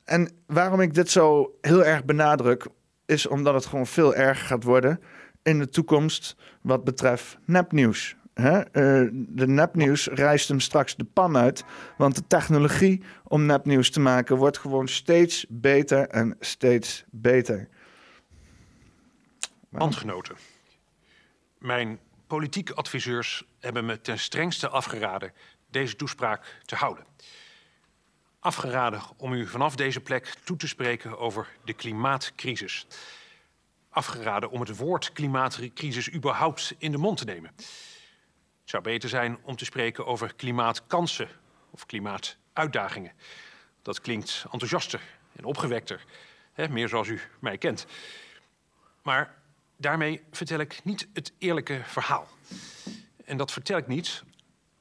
En 0.04 0.30
waarom 0.46 0.80
ik 0.80 0.94
dit 0.94 1.10
zo 1.10 1.54
heel 1.60 1.84
erg 1.84 2.04
benadruk, 2.04 2.66
is 3.06 3.26
omdat 3.26 3.54
het 3.54 3.66
gewoon 3.66 3.86
veel 3.86 4.14
erger 4.14 4.46
gaat 4.46 4.64
worden 4.64 5.00
in 5.42 5.58
de 5.58 5.68
toekomst 5.68 6.36
wat 6.62 6.84
betreft 6.84 7.38
nepnieuws. 7.44 8.16
Hè? 8.34 8.58
Uh, 8.58 9.10
de 9.12 9.46
nepnieuws 9.46 10.06
reist 10.06 10.48
hem 10.48 10.60
straks 10.60 10.96
de 10.96 11.04
pan 11.04 11.36
uit. 11.36 11.64
Want 11.96 12.14
de 12.14 12.26
technologie 12.26 13.02
om 13.24 13.46
nepnieuws 13.46 13.90
te 13.90 14.00
maken 14.00 14.36
wordt 14.36 14.58
gewoon 14.58 14.88
steeds 14.88 15.46
beter 15.48 16.08
en 16.08 16.36
steeds 16.40 17.04
beter. 17.10 17.68
Landgenoten. 19.70 20.36
Mijn 21.58 21.98
politieke 22.26 22.74
adviseurs 22.74 23.47
hebben 23.60 23.86
me 23.86 24.00
ten 24.00 24.18
strengste 24.18 24.68
afgeraden 24.68 25.32
deze 25.70 25.96
toespraak 25.96 26.60
te 26.64 26.74
houden. 26.74 27.04
Afgeraden 28.40 29.02
om 29.16 29.32
u 29.32 29.46
vanaf 29.46 29.76
deze 29.76 30.00
plek 30.00 30.34
toe 30.44 30.56
te 30.56 30.68
spreken 30.68 31.18
over 31.18 31.48
de 31.64 31.72
klimaatcrisis. 31.72 32.86
Afgeraden 33.88 34.50
om 34.50 34.60
het 34.60 34.76
woord 34.76 35.12
klimaatcrisis 35.12 36.12
überhaupt 36.12 36.74
in 36.78 36.92
de 36.92 36.98
mond 36.98 37.18
te 37.18 37.24
nemen. 37.24 37.52
Het 37.56 38.76
zou 38.76 38.82
beter 38.82 39.08
zijn 39.08 39.38
om 39.42 39.56
te 39.56 39.64
spreken 39.64 40.06
over 40.06 40.34
klimaatkansen 40.34 41.28
of 41.70 41.86
klimaatuitdagingen. 41.86 43.12
Dat 43.82 44.00
klinkt 44.00 44.44
enthousiaster 44.52 45.00
en 45.36 45.44
opgewekter, 45.44 46.04
hè, 46.52 46.68
meer 46.68 46.88
zoals 46.88 47.08
u 47.08 47.20
mij 47.40 47.58
kent. 47.58 47.86
Maar 49.02 49.34
daarmee 49.76 50.22
vertel 50.30 50.58
ik 50.58 50.84
niet 50.84 51.08
het 51.12 51.32
eerlijke 51.38 51.80
verhaal. 51.84 52.28
En 53.28 53.36
dat 53.36 53.52
vertel 53.52 53.76
ik 53.76 53.86
niet 53.86 54.22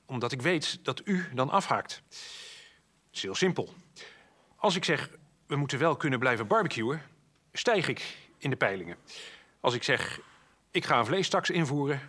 omdat 0.06 0.32
ik 0.32 0.42
weet 0.42 0.80
dat 0.84 1.02
u 1.04 1.30
dan 1.34 1.50
afhaakt. 1.50 2.02
Het 3.08 3.16
is 3.16 3.22
heel 3.22 3.36
simpel. 3.36 3.74
Als 4.56 4.76
ik 4.76 4.84
zeg, 4.86 5.10
we 5.48 5.56
moeten 5.56 5.80
wel 5.80 5.96
kunnen 5.96 6.20
blijven 6.20 6.48
barbecuen, 6.48 7.02
stijg 7.52 7.88
ik 7.88 8.18
in 8.38 8.50
de 8.50 8.56
peilingen. 8.56 8.98
Als 9.60 9.74
ik 9.74 9.84
zeg, 9.84 10.20
ik 10.72 10.86
ga 10.86 11.00
een 11.00 11.06
vleestaks 11.06 11.50
invoeren, 11.50 12.02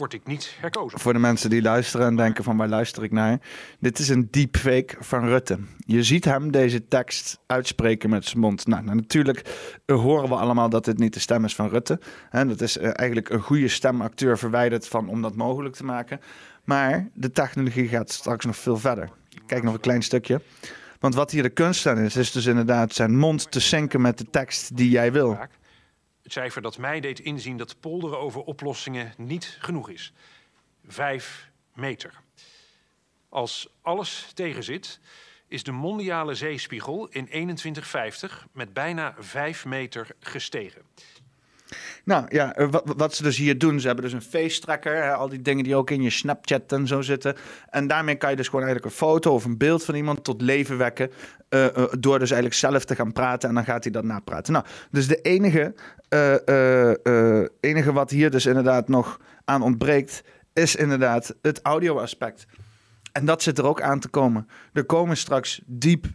word 0.00 0.12
ik 0.12 0.26
niet 0.26 0.56
herkozen. 0.60 0.98
Voor 0.98 1.12
de 1.12 1.18
mensen 1.18 1.50
die 1.50 1.62
luisteren 1.62 2.06
en 2.06 2.16
denken 2.16 2.44
van 2.44 2.56
waar 2.56 2.68
luister 2.68 3.02
ik 3.02 3.12
naar. 3.12 3.40
Dit 3.78 3.98
is 3.98 4.08
een 4.08 4.28
deepfake 4.30 4.96
van 4.98 5.28
Rutte. 5.28 5.58
Je 5.86 6.02
ziet 6.02 6.24
hem 6.24 6.50
deze 6.50 6.88
tekst 6.88 7.38
uitspreken 7.46 8.10
met 8.10 8.24
zijn 8.24 8.38
mond. 8.38 8.66
Nou, 8.66 8.84
nou 8.84 8.96
natuurlijk 8.96 9.42
horen 9.86 10.28
we 10.28 10.34
allemaal 10.34 10.68
dat 10.68 10.84
dit 10.84 10.98
niet 10.98 11.14
de 11.14 11.20
stem 11.20 11.44
is 11.44 11.54
van 11.54 11.68
Rutte. 11.68 12.00
En 12.30 12.48
dat 12.48 12.60
is 12.60 12.78
eh, 12.78 12.90
eigenlijk 12.94 13.28
een 13.28 13.40
goede 13.40 13.68
stemacteur 13.68 14.38
verwijderd 14.38 14.88
van 14.88 15.08
om 15.08 15.22
dat 15.22 15.34
mogelijk 15.34 15.74
te 15.74 15.84
maken. 15.84 16.20
Maar 16.64 17.08
de 17.14 17.30
technologie 17.30 17.88
gaat 17.88 18.10
straks 18.10 18.44
nog 18.44 18.56
veel 18.56 18.76
verder. 18.76 19.10
Kijk 19.46 19.62
nog 19.62 19.74
een 19.74 19.80
klein 19.80 20.02
stukje. 20.02 20.40
Want 21.00 21.14
wat 21.14 21.30
hier 21.30 21.42
de 21.42 21.50
kunst 21.50 21.86
aan 21.86 21.98
is, 21.98 22.16
is 22.16 22.32
dus 22.32 22.46
inderdaad 22.46 22.94
zijn 22.94 23.16
mond 23.16 23.50
te 23.50 23.60
zinken 23.60 24.00
met 24.00 24.18
de 24.18 24.26
tekst 24.30 24.76
die 24.76 24.90
jij 24.90 25.12
wil. 25.12 25.38
Het 26.30 26.38
cijfer 26.38 26.62
dat 26.62 26.78
mij 26.78 27.00
deed 27.00 27.20
inzien 27.20 27.56
dat 27.56 27.80
polderen 27.80 28.18
over 28.18 28.40
oplossingen 28.40 29.14
niet 29.16 29.56
genoeg 29.60 29.90
is. 29.90 30.12
Vijf 30.86 31.50
meter. 31.74 32.20
Als 33.28 33.68
alles 33.82 34.30
tegenzit, 34.34 35.00
is 35.48 35.62
de 35.62 35.72
mondiale 35.72 36.34
zeespiegel 36.34 37.08
in 37.08 37.24
2150 37.24 38.46
met 38.52 38.72
bijna 38.72 39.14
vijf 39.18 39.64
meter 39.64 40.08
gestegen. 40.20 40.82
Nou 42.04 42.24
ja, 42.28 42.54
eh, 42.54 42.70
wat, 42.70 42.92
wat, 42.96 43.14
ze 43.14 43.22
dus 43.22 43.36
hier 43.36 43.58
doen, 43.58 43.80
ze 43.80 43.86
hebben 43.86 44.04
dus 44.04 44.12
een 44.12 44.22
face 44.22 44.60
tracker, 44.60 45.14
al 45.14 45.28
die 45.28 45.42
dingen 45.42 45.64
die 45.64 45.76
ook 45.76 45.90
in 45.90 46.02
je 46.02 46.10
Snapchat 46.10 46.72
en 46.72 46.86
zo 46.86 47.00
zitten. 47.00 47.36
En 47.70 47.86
daarmee 47.86 48.14
kan 48.14 48.30
je 48.30 48.36
dus 48.36 48.48
gewoon 48.48 48.64
eigenlijk 48.64 48.92
een 48.92 48.98
foto 48.98 49.34
of 49.34 49.44
een 49.44 49.58
beeld 49.58 49.84
van 49.84 49.94
iemand 49.94 50.24
tot 50.24 50.42
leven 50.42 50.78
wekken. 50.78 51.10
Uh, 51.50 51.64
uh, 51.64 51.84
door 51.98 52.18
dus 52.18 52.30
eigenlijk 52.30 52.54
zelf 52.60 52.84
te 52.84 52.94
gaan 52.94 53.12
praten 53.12 53.48
en 53.48 53.54
dan 53.54 53.64
gaat 53.64 53.82
hij 53.82 53.92
dat 53.92 54.04
napraten. 54.04 54.52
Nou, 54.52 54.64
dus 54.90 55.06
de 55.06 55.20
enige, 55.20 55.74
enige 57.60 57.92
wat 57.92 58.10
hier 58.10 58.30
dus 58.30 58.46
inderdaad 58.46 58.88
nog 58.88 59.20
aan 59.44 59.62
ontbreekt, 59.62 60.22
is 60.52 60.76
inderdaad 60.76 61.34
het 61.42 61.60
audio 61.62 61.98
aspect. 61.98 62.46
En 63.12 63.24
dat 63.24 63.42
zit 63.42 63.58
er 63.58 63.66
ook 63.66 63.82
aan 63.82 64.00
te 64.00 64.08
komen. 64.08 64.48
Er 64.72 64.84
komen 64.84 65.16
straks 65.16 65.60
diep 65.66 66.06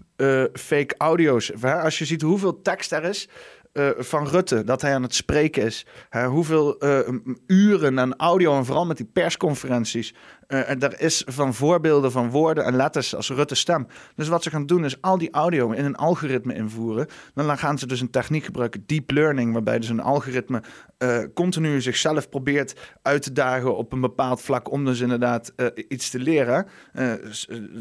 fake 0.53 0.95
audio's. 0.97 1.63
Als 1.63 1.97
je 1.97 2.05
ziet 2.05 2.21
hoeveel 2.21 2.61
tekst 2.61 2.91
er 2.91 3.03
is, 3.03 3.29
uh, 3.77 3.89
van 3.97 4.27
Rutte, 4.27 4.63
dat 4.63 4.81
hij 4.81 4.93
aan 4.93 5.03
het 5.03 5.15
spreken 5.15 5.63
is. 5.63 5.85
Hoeveel 6.25 6.83
uh, 6.83 6.99
uren 7.47 7.99
aan 7.99 8.15
audio 8.15 8.57
en 8.57 8.65
vooral 8.65 8.85
met 8.85 8.97
die 8.97 9.09
persconferenties. 9.13 10.13
en 10.47 10.79
er 10.79 11.01
is 11.01 11.23
van 11.27 11.53
voorbeelden 11.53 12.11
van 12.11 12.29
woorden 12.29 12.65
en 12.65 12.75
letters 12.75 13.15
als 13.15 13.29
Rutte 13.29 13.55
stem. 13.55 13.87
Dus 14.15 14.27
wat 14.27 14.43
ze 14.43 14.49
gaan 14.49 14.65
doen 14.65 14.85
is 14.85 15.01
al 15.01 15.17
die 15.17 15.31
audio 15.31 15.71
in 15.71 15.85
een 15.85 15.95
algoritme 15.95 16.53
invoeren. 16.53 17.07
Dan 17.33 17.57
gaan 17.57 17.77
ze 17.77 17.87
dus 17.87 18.01
een 18.01 18.09
techniek 18.09 18.43
gebruiken, 18.43 18.83
deep 18.85 19.11
learning, 19.11 19.53
waarbij 19.53 19.79
dus 19.79 19.89
een 19.89 19.99
algoritme 19.99 20.61
continu 21.33 21.81
zichzelf 21.81 22.29
probeert 22.29 22.75
uit 23.01 23.21
te 23.21 23.31
dagen 23.31 23.77
op 23.77 23.91
een 23.91 24.01
bepaald 24.01 24.41
vlak 24.41 24.71
om 24.71 24.85
dus 24.85 24.99
inderdaad 24.99 25.53
iets 25.87 26.09
te 26.09 26.19
leren. 26.19 26.67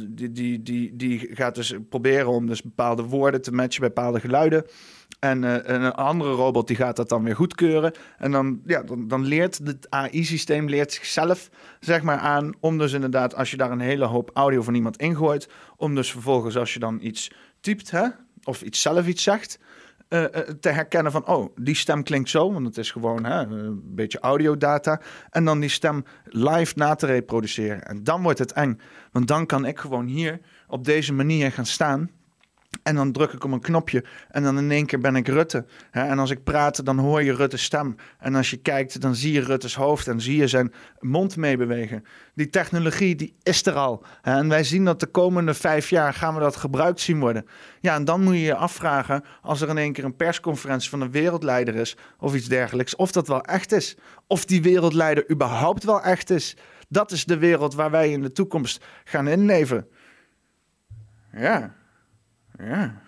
die, 0.08 0.32
die, 0.32 0.62
die, 0.62 0.96
die 0.96 1.28
gaat 1.32 1.54
dus 1.54 1.74
proberen 1.88 2.28
om 2.28 2.46
dus 2.46 2.62
bepaalde 2.62 3.02
woorden 3.02 3.42
te 3.42 3.52
matchen 3.52 3.80
bij 3.80 3.88
bepaalde 3.88 4.20
geluiden. 4.20 4.64
En, 5.24 5.42
uh, 5.42 5.56
een 5.62 5.92
andere 5.92 6.32
robot 6.32 6.66
die 6.66 6.76
gaat 6.76 6.96
dat 6.96 7.08
dan 7.08 7.24
weer 7.24 7.36
goedkeuren. 7.36 7.92
En 8.18 8.30
dan, 8.30 8.60
ja, 8.66 8.82
dan, 8.82 9.08
dan 9.08 9.24
leert 9.24 9.60
het 9.64 9.90
AI-systeem 9.90 10.68
leert 10.68 10.92
zichzelf 10.92 11.50
zeg 11.80 12.02
maar, 12.02 12.18
aan 12.18 12.52
om 12.60 12.78
dus 12.78 12.92
inderdaad, 12.92 13.34
als 13.34 13.50
je 13.50 13.56
daar 13.56 13.70
een 13.70 13.80
hele 13.80 14.04
hoop 14.04 14.30
audio 14.34 14.62
van 14.62 14.74
iemand 14.74 14.96
ingooit, 14.96 15.48
om 15.76 15.94
dus 15.94 16.10
vervolgens 16.10 16.56
als 16.56 16.72
je 16.72 16.78
dan 16.78 16.98
iets 17.02 17.30
typt 17.60 17.90
hè, 17.90 18.06
of 18.42 18.62
iets 18.62 18.82
zelf 18.82 19.06
iets 19.06 19.22
zegt, 19.22 19.58
uh, 20.08 20.24
te 20.60 20.68
herkennen 20.68 21.12
van, 21.12 21.26
oh, 21.26 21.56
die 21.56 21.76
stem 21.76 22.02
klinkt 22.02 22.30
zo, 22.30 22.52
want 22.52 22.66
het 22.66 22.78
is 22.78 22.90
gewoon 22.90 23.24
hè, 23.24 23.40
een 23.40 23.80
beetje 23.84 24.20
audiodata. 24.20 25.00
En 25.30 25.44
dan 25.44 25.60
die 25.60 25.68
stem 25.68 26.04
live 26.24 26.72
na 26.76 26.94
te 26.94 27.06
reproduceren. 27.06 27.82
En 27.82 28.04
dan 28.04 28.22
wordt 28.22 28.38
het 28.38 28.52
eng, 28.52 28.80
want 29.12 29.28
dan 29.28 29.46
kan 29.46 29.64
ik 29.64 29.78
gewoon 29.78 30.06
hier 30.06 30.40
op 30.68 30.84
deze 30.84 31.12
manier 31.12 31.52
gaan 31.52 31.66
staan 31.66 32.10
en 32.82 32.94
dan 32.94 33.12
druk 33.12 33.32
ik 33.32 33.44
op 33.44 33.52
een 33.52 33.60
knopje 33.60 34.04
en 34.30 34.42
dan 34.42 34.58
in 34.58 34.70
één 34.70 34.86
keer 34.86 34.98
ben 34.98 35.16
ik 35.16 35.28
Rutte. 35.28 35.64
En 35.90 36.18
als 36.18 36.30
ik 36.30 36.44
praat, 36.44 36.84
dan 36.84 36.98
hoor 36.98 37.22
je 37.22 37.34
Rutte's 37.34 37.62
stem. 37.62 37.96
En 38.18 38.34
als 38.34 38.50
je 38.50 38.56
kijkt, 38.56 39.00
dan 39.00 39.14
zie 39.14 39.32
je 39.32 39.40
Rutte's 39.40 39.74
hoofd 39.74 40.08
en 40.08 40.20
zie 40.20 40.36
je 40.36 40.48
zijn 40.48 40.72
mond 41.00 41.36
meebewegen. 41.36 42.04
Die 42.34 42.50
technologie, 42.50 43.14
die 43.14 43.36
is 43.42 43.66
er 43.66 43.74
al. 43.74 44.04
En 44.22 44.48
wij 44.48 44.64
zien 44.64 44.84
dat 44.84 45.00
de 45.00 45.06
komende 45.06 45.54
vijf 45.54 45.90
jaar 45.90 46.14
gaan 46.14 46.34
we 46.34 46.40
dat 46.40 46.56
gebruikt 46.56 47.00
zien 47.00 47.20
worden. 47.20 47.46
Ja, 47.80 47.94
en 47.94 48.04
dan 48.04 48.22
moet 48.22 48.34
je 48.34 48.40
je 48.40 48.54
afvragen, 48.54 49.24
als 49.42 49.60
er 49.60 49.68
in 49.68 49.78
één 49.78 49.92
keer 49.92 50.04
een 50.04 50.16
persconferentie 50.16 50.90
van 50.90 51.00
een 51.00 51.10
wereldleider 51.10 51.74
is 51.74 51.96
of 52.18 52.34
iets 52.34 52.48
dergelijks, 52.48 52.96
of 52.96 53.12
dat 53.12 53.28
wel 53.28 53.42
echt 53.42 53.72
is. 53.72 53.96
Of 54.26 54.44
die 54.44 54.62
wereldleider 54.62 55.30
überhaupt 55.30 55.84
wel 55.84 56.02
echt 56.02 56.30
is. 56.30 56.56
Dat 56.88 57.10
is 57.10 57.24
de 57.24 57.38
wereld 57.38 57.74
waar 57.74 57.90
wij 57.90 58.10
in 58.10 58.22
de 58.22 58.32
toekomst 58.32 58.84
gaan 59.04 59.28
inleven. 59.28 59.86
Ja. 61.32 61.74
Ja. 62.58 63.02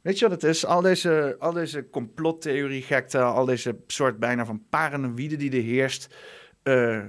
Weet 0.00 0.18
je 0.18 0.28
wat 0.28 0.42
het 0.42 0.50
is? 0.50 0.66
Al 0.66 0.80
deze, 0.80 1.36
al 1.38 1.52
deze 1.52 1.88
complottheorie-gekte, 1.90 3.18
al 3.18 3.44
deze 3.44 3.76
soort 3.86 4.18
bijna 4.18 4.44
van 4.44 4.62
paranoïde 4.70 5.36
die 5.36 5.50
er 5.50 5.62
heerst. 5.62 6.14
Uh, 6.62 7.02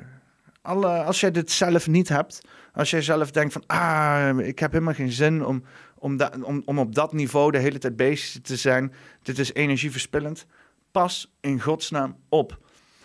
alle, 0.62 0.88
als 0.88 1.20
jij 1.20 1.32
dit 1.32 1.52
zelf 1.52 1.88
niet 1.88 2.10
hebt, 2.10 2.42
als 2.74 2.90
jij 2.90 3.02
zelf 3.02 3.32
denkt 3.32 3.54
van, 3.54 3.64
ah, 3.66 4.40
ik 4.40 4.60
heb 4.60 4.72
helemaal 4.72 4.94
geen 4.94 5.12
zin 5.12 5.46
om, 5.46 5.64
om, 5.98 6.20
om, 6.44 6.62
om 6.66 6.80
op 6.80 6.96
dat 6.96 7.14
niveau 7.14 7.52
de 7.52 7.58
hele 7.58 7.78
tijd 7.78 7.96
bezig 7.96 8.42
te 8.42 8.56
zijn, 8.56 8.94
dit 9.22 9.40
is 9.40 9.54
energieverspillend, 9.54 10.46
pas 10.92 11.36
in 11.42 11.62
godsnaam 11.62 12.18
op. 12.30 12.60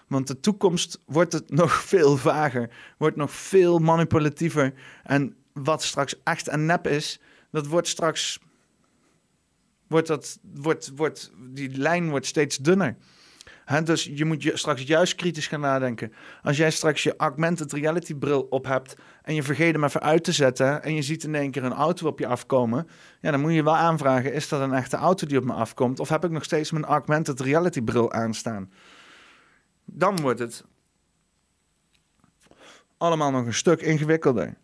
Want 0.07 0.27
de 0.27 0.41
toekomst 0.41 1.03
wordt 1.07 1.33
het 1.33 1.51
nog 1.63 1.73
veel 1.73 2.17
vager, 2.17 2.71
wordt 2.99 3.17
nog 3.17 3.33
veel 3.33 3.79
manipulatiever. 3.79 4.73
En 5.03 5.37
wat 5.53 5.83
straks 5.83 6.23
echt 6.23 6.49
en 6.49 6.67
nep 6.67 6.87
is, 6.87 7.21
dat 7.51 7.67
wordt 7.67 7.89
straks. 7.89 8.39
Wordt 9.87 10.07
dat, 10.07 10.39
wordt, 10.43 10.93
wordt, 10.97 11.33
die 11.39 11.77
lijn 11.79 12.11
wordt 12.11 12.27
steeds 12.27 12.57
dunner. 12.57 12.97
dus 13.85 14.05
je 14.05 14.25
moet 14.25 14.43
je 14.43 14.57
straks 14.57 14.83
juist 14.83 15.15
kritisch 15.15 15.47
gaan 15.47 15.61
nadenken. 15.61 16.13
Als 16.43 16.57
jij 16.57 16.71
straks 16.71 17.03
je 17.03 17.17
augmented 17.17 17.73
reality 17.73 18.15
bril 18.15 18.47
op 18.51 18.67
hebt 18.67 18.97
en 19.23 19.35
je 19.35 19.43
vergeet 19.43 19.73
hem 19.73 19.85
even 19.85 20.01
uit 20.01 20.25
te 20.25 20.33
zetten 20.33 20.83
en 20.83 20.95
je 20.95 21.03
ziet 21.03 21.25
in 21.25 21.35
één 21.35 21.51
keer 21.51 21.65
een 21.65 21.73
auto 21.73 22.07
op 22.07 22.19
je 22.19 22.27
afkomen, 22.27 22.89
ja, 23.21 23.31
dan 23.31 23.41
moet 23.41 23.53
je 23.53 23.63
wel 23.63 23.77
aanvragen: 23.77 24.33
is 24.33 24.49
dat 24.49 24.61
een 24.61 24.75
echte 24.75 24.97
auto 24.97 25.27
die 25.27 25.39
op 25.39 25.45
me 25.45 25.53
afkomt? 25.53 26.01
Of 26.01 26.09
heb 26.09 26.25
ik 26.25 26.31
nog 26.31 26.45
steeds 26.45 26.71
mijn 26.71 26.85
augmented 26.85 27.41
reality 27.41 27.83
bril 27.83 28.13
aanstaan? 28.13 28.73
Dan 29.85 30.21
wordt 30.21 30.39
het 30.39 30.65
allemaal 32.97 33.31
nog 33.31 33.47
een 33.47 33.55
stuk 33.55 33.81
ingewikkelder. 33.81 34.57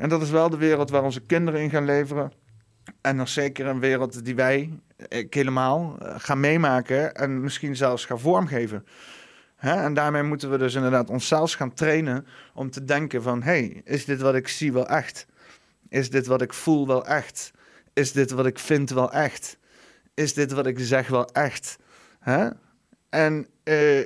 En 0.00 0.08
dat 0.08 0.22
is 0.22 0.30
wel 0.30 0.50
de 0.50 0.56
wereld 0.56 0.90
waar 0.90 1.02
onze 1.02 1.20
kinderen 1.20 1.60
in 1.60 1.70
gaan 1.70 1.84
leveren. 1.84 2.32
En 3.00 3.16
nog 3.16 3.28
zeker 3.28 3.66
een 3.66 3.80
wereld 3.80 4.24
die 4.24 4.34
wij, 4.34 4.70
ik 5.08 5.34
helemaal, 5.34 5.96
eh, 5.98 6.14
gaan 6.18 6.40
meemaken 6.40 7.14
en 7.14 7.40
misschien 7.40 7.76
zelfs 7.76 8.04
gaan 8.04 8.20
vormgeven. 8.20 8.86
En 9.56 9.94
daarmee 9.94 10.22
moeten 10.22 10.50
we 10.50 10.58
dus 10.58 10.74
inderdaad 10.74 11.10
onszelf 11.10 11.52
gaan 11.52 11.74
trainen 11.74 12.26
om 12.54 12.70
te 12.70 12.84
denken 12.84 13.22
van... 13.22 13.42
hey, 13.42 13.80
is 13.84 14.04
dit 14.04 14.20
wat 14.20 14.34
ik 14.34 14.48
zie 14.48 14.72
wel 14.72 14.88
echt? 14.88 15.26
Is 15.88 16.10
dit 16.10 16.26
wat 16.26 16.42
ik 16.42 16.52
voel 16.52 16.86
wel 16.86 17.06
echt? 17.06 17.50
Is 17.92 18.12
dit 18.12 18.30
wat 18.30 18.46
ik 18.46 18.58
vind 18.58 18.90
wel 18.90 19.12
echt? 19.12 19.58
Is 20.14 20.34
dit 20.34 20.52
wat 20.52 20.66
ik 20.66 20.78
zeg 20.78 21.08
wel 21.08 21.26
echt? 21.26 21.76
En 23.08 23.46
uh, 23.64 23.98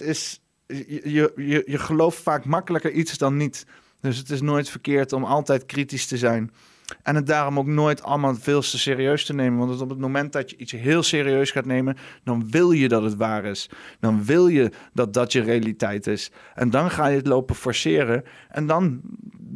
is, 0.00 0.42
je, 0.66 1.32
je, 1.36 1.62
je 1.66 1.78
gelooft 1.78 2.22
vaak 2.22 2.44
makkelijker 2.44 2.90
iets 2.90 3.18
dan 3.18 3.36
niet. 3.36 3.66
Dus 4.00 4.18
het 4.18 4.30
is 4.30 4.40
nooit 4.40 4.68
verkeerd 4.68 5.12
om 5.12 5.24
altijd 5.24 5.66
kritisch 5.66 6.06
te 6.06 6.16
zijn. 6.16 6.50
En 7.02 7.14
het 7.14 7.26
daarom 7.26 7.58
ook 7.58 7.66
nooit 7.66 8.02
allemaal 8.02 8.34
veel 8.34 8.60
te 8.60 8.78
serieus 8.78 9.24
te 9.24 9.34
nemen. 9.34 9.66
Want 9.66 9.80
op 9.80 9.88
het 9.88 9.98
moment 9.98 10.32
dat 10.32 10.50
je 10.50 10.56
iets 10.56 10.72
heel 10.72 11.02
serieus 11.02 11.50
gaat 11.50 11.64
nemen, 11.64 11.96
dan 12.24 12.50
wil 12.50 12.70
je 12.70 12.88
dat 12.88 13.02
het 13.02 13.16
waar 13.16 13.44
is. 13.44 13.70
Dan 14.00 14.24
wil 14.24 14.48
je 14.48 14.70
dat 14.92 15.14
dat 15.14 15.32
je 15.32 15.40
realiteit 15.40 16.06
is. 16.06 16.30
En 16.54 16.70
dan 16.70 16.90
ga 16.90 17.06
je 17.06 17.16
het 17.16 17.26
lopen 17.26 17.54
forceren. 17.54 18.24
En 18.48 18.66
dan 18.66 19.00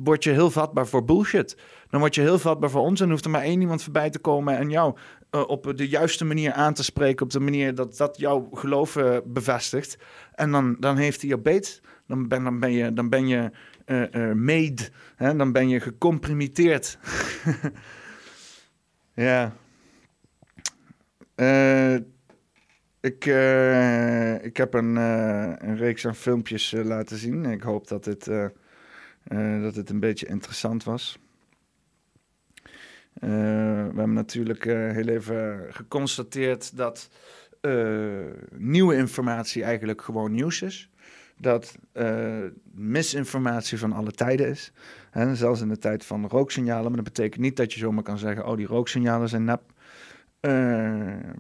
word 0.05 0.25
je 0.25 0.31
heel 0.31 0.51
vatbaar 0.51 0.87
voor 0.87 1.05
bullshit. 1.05 1.57
Dan 1.91 2.01
word 2.01 2.15
je 2.15 2.21
heel 2.21 2.39
vatbaar 2.39 2.71
voor 2.71 2.83
ons. 2.83 3.01
En 3.01 3.11
hoeft 3.11 3.25
er 3.25 3.31
maar 3.31 3.43
één 3.43 3.61
iemand 3.61 3.83
voorbij 3.83 4.11
te 4.11 4.19
komen 4.19 4.57
en 4.57 4.71
jou 4.71 4.97
uh, 5.31 5.49
op 5.49 5.73
de 5.77 5.89
juiste 5.89 6.25
manier 6.25 6.53
aan 6.53 6.75
te 6.75 6.85
spreken. 6.85 7.25
Op 7.25 7.33
de 7.33 7.41
manier 7.41 7.75
dat 7.75 7.97
dat 7.97 8.19
jouw 8.19 8.49
geloof 8.53 8.97
uh, 8.97 9.17
bevestigt. 9.25 9.99
En 10.35 10.51
dan, 10.51 10.77
dan 10.81 10.97
heeft 10.97 11.21
hij 11.21 11.31
je 11.31 11.39
beet. 11.39 11.81
Dan 12.07 12.29
ben, 12.29 12.45
dan 12.45 12.61
ben 12.61 12.73
je, 12.73 12.93
dan 12.93 13.09
ben 13.09 13.27
je 13.27 13.51
made. 14.35 14.89
Hè? 15.17 15.37
Dan 15.37 15.53
ben 15.53 15.69
je 15.69 15.81
gecomprimeerd. 15.81 16.99
ja. 19.15 19.57
ik, 23.01 23.25
ik 24.43 24.57
heb 24.57 24.75
een, 24.75 24.97
een 24.97 25.77
reeks 25.77 26.07
aan 26.07 26.15
filmpjes 26.15 26.75
laten 26.77 27.17
zien. 27.17 27.45
Ik 27.45 27.63
hoop 27.63 27.89
dat 27.89 28.05
het, 28.05 28.25
dat 29.63 29.75
het 29.75 29.91
een 29.91 30.01
beetje 30.01 30.27
interessant 30.27 30.85
was. 30.85 31.19
We 33.15 33.29
hebben 33.97 34.13
natuurlijk 34.13 34.65
heel 34.65 35.09
even 35.09 35.67
geconstateerd 35.69 36.77
dat 36.77 37.11
nieuwe 38.57 38.97
informatie 38.97 39.65
eigenlijk 39.65 40.03
gewoon 40.03 40.33
nieuws 40.33 40.63
is. 40.63 40.91
Dat 41.37 41.75
misinformatie 42.75 43.79
van 43.79 43.93
alle 43.93 44.11
tijden 44.11 44.49
is. 44.49 44.73
Hè, 45.11 45.35
zelfs 45.35 45.61
in 45.61 45.69
de 45.69 45.79
tijd 45.79 46.05
van 46.05 46.29
rooksignalen. 46.29 46.85
Maar 46.85 47.05
dat 47.05 47.15
betekent 47.15 47.41
niet 47.41 47.57
dat 47.57 47.73
je 47.73 47.79
zomaar 47.79 48.03
kan 48.03 48.19
zeggen: 48.19 48.47
oh, 48.47 48.57
die 48.57 48.67
rooksignalen 48.67 49.29
zijn 49.29 49.45
nep. 49.45 49.63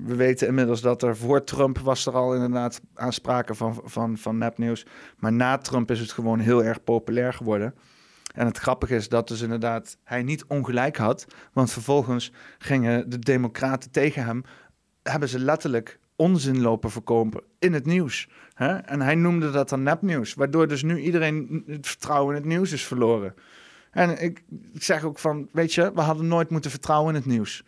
we 0.04 0.14
weten 0.16 0.48
inmiddels 0.48 0.80
dat 0.80 1.02
er 1.02 1.16
voor 1.16 1.44
Trump 1.44 1.78
was 1.78 2.06
er 2.06 2.12
al 2.12 2.34
inderdaad 2.34 2.80
aanspraken 2.94 3.56
van, 3.56 3.80
van, 3.84 4.18
van 4.18 4.38
nepnieuws. 4.38 4.86
Maar 5.16 5.32
na 5.32 5.58
Trump 5.58 5.90
is 5.90 6.00
het 6.00 6.12
gewoon 6.12 6.38
heel 6.38 6.64
erg 6.64 6.84
populair 6.84 7.32
geworden. 7.32 7.74
En 8.34 8.46
het 8.46 8.58
grappige 8.58 8.94
is 8.94 9.08
dat 9.08 9.28
dus 9.28 9.40
inderdaad 9.40 9.96
hij 10.04 10.22
niet 10.22 10.44
ongelijk 10.44 10.96
had. 10.96 11.26
Want 11.52 11.72
vervolgens 11.72 12.32
gingen 12.58 13.10
de 13.10 13.18
democraten 13.18 13.90
tegen 13.90 14.24
hem... 14.24 14.44
hebben 15.02 15.28
ze 15.28 15.38
letterlijk 15.38 15.98
onzin 16.16 16.60
lopen 16.60 16.90
verkopen 16.90 17.42
in 17.58 17.72
het 17.72 17.86
nieuws. 17.86 18.28
Hè? 18.54 18.76
En 18.76 19.00
hij 19.00 19.14
noemde 19.14 19.50
dat 19.50 19.68
dan 19.68 19.82
nepnieuws. 19.82 20.34
Waardoor 20.34 20.68
dus 20.68 20.82
nu 20.82 21.00
iedereen 21.00 21.64
het 21.66 21.86
vertrouwen 21.86 22.36
in 22.36 22.40
het 22.40 22.50
nieuws 22.50 22.72
is 22.72 22.84
verloren. 22.84 23.34
En 23.94 24.22
ik, 24.22 24.42
zeg 24.72 25.04
ook 25.04 25.18
van, 25.18 25.48
weet 25.52 25.74
je, 25.74 25.92
we 25.94 26.00
hadden 26.00 26.26
nooit 26.26 26.50
moeten 26.50 26.70
vertrouwen 26.70 27.14
in 27.14 27.20
het 27.20 27.30
nieuws. 27.30 27.64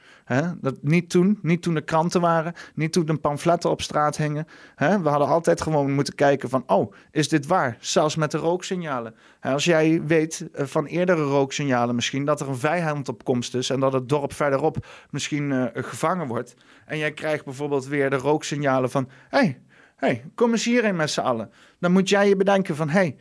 Dat, 0.61 0.75
niet 0.81 1.11
toen, 1.11 1.39
niet 1.43 1.63
toen 1.63 1.75
de 1.75 1.81
kranten 1.81 2.21
waren, 2.21 2.55
niet 2.75 2.93
toen 2.93 3.07
de 3.07 3.17
pamfletten 3.17 3.71
op 3.71 3.83
straat 3.83 4.17
hingen. 4.17 4.47
We 4.77 5.09
hadden 5.09 5.29
altijd 5.29 5.61
gewoon 5.61 5.93
moeten 5.93 6.15
kijken 6.15 6.49
van, 6.49 6.63
oh, 6.67 6.93
is 7.11 7.29
dit 7.29 7.47
waar? 7.47 7.77
Zelfs 7.81 8.17
met 8.17 8.31
de 8.31 8.39
rooksignalen. 8.39 9.15
Als 9.41 9.65
jij 9.65 10.03
weet 10.07 10.49
eh, 10.53 10.67
van 10.67 10.87
eerdere 10.87 11.23
rooksignalen 11.23 11.95
misschien 11.95 12.25
dat 12.25 12.41
er 12.41 12.49
een 12.49 12.57
vijand 12.57 13.09
op 13.09 13.25
komst 13.25 13.55
is 13.55 13.71
en 13.71 13.81
dat 13.81 13.93
het 13.93 14.09
dorp 14.09 14.33
verderop 14.33 14.87
misschien 15.11 15.51
uh, 15.51 15.65
gevangen 15.73 16.27
wordt. 16.27 16.55
En 16.87 16.99
jij 16.99 17.13
krijgt 17.13 17.45
bijvoorbeeld 17.45 17.87
weer 17.87 18.11
de 18.11 18.17
rooksignalen 18.17 18.91
van, 18.91 19.09
hé, 19.29 19.39
hey, 19.39 19.61
hey, 19.97 20.25
kom 20.35 20.51
eens 20.51 20.65
hierheen 20.65 20.97
met 20.97 21.11
z'n 21.11 21.21
allen. 21.21 21.51
Dan 21.79 21.93
moet 21.93 22.09
jij 22.09 22.29
je 22.29 22.37
bedenken 22.37 22.77
van, 22.77 22.89
hé, 22.89 22.99
hey, 22.99 23.17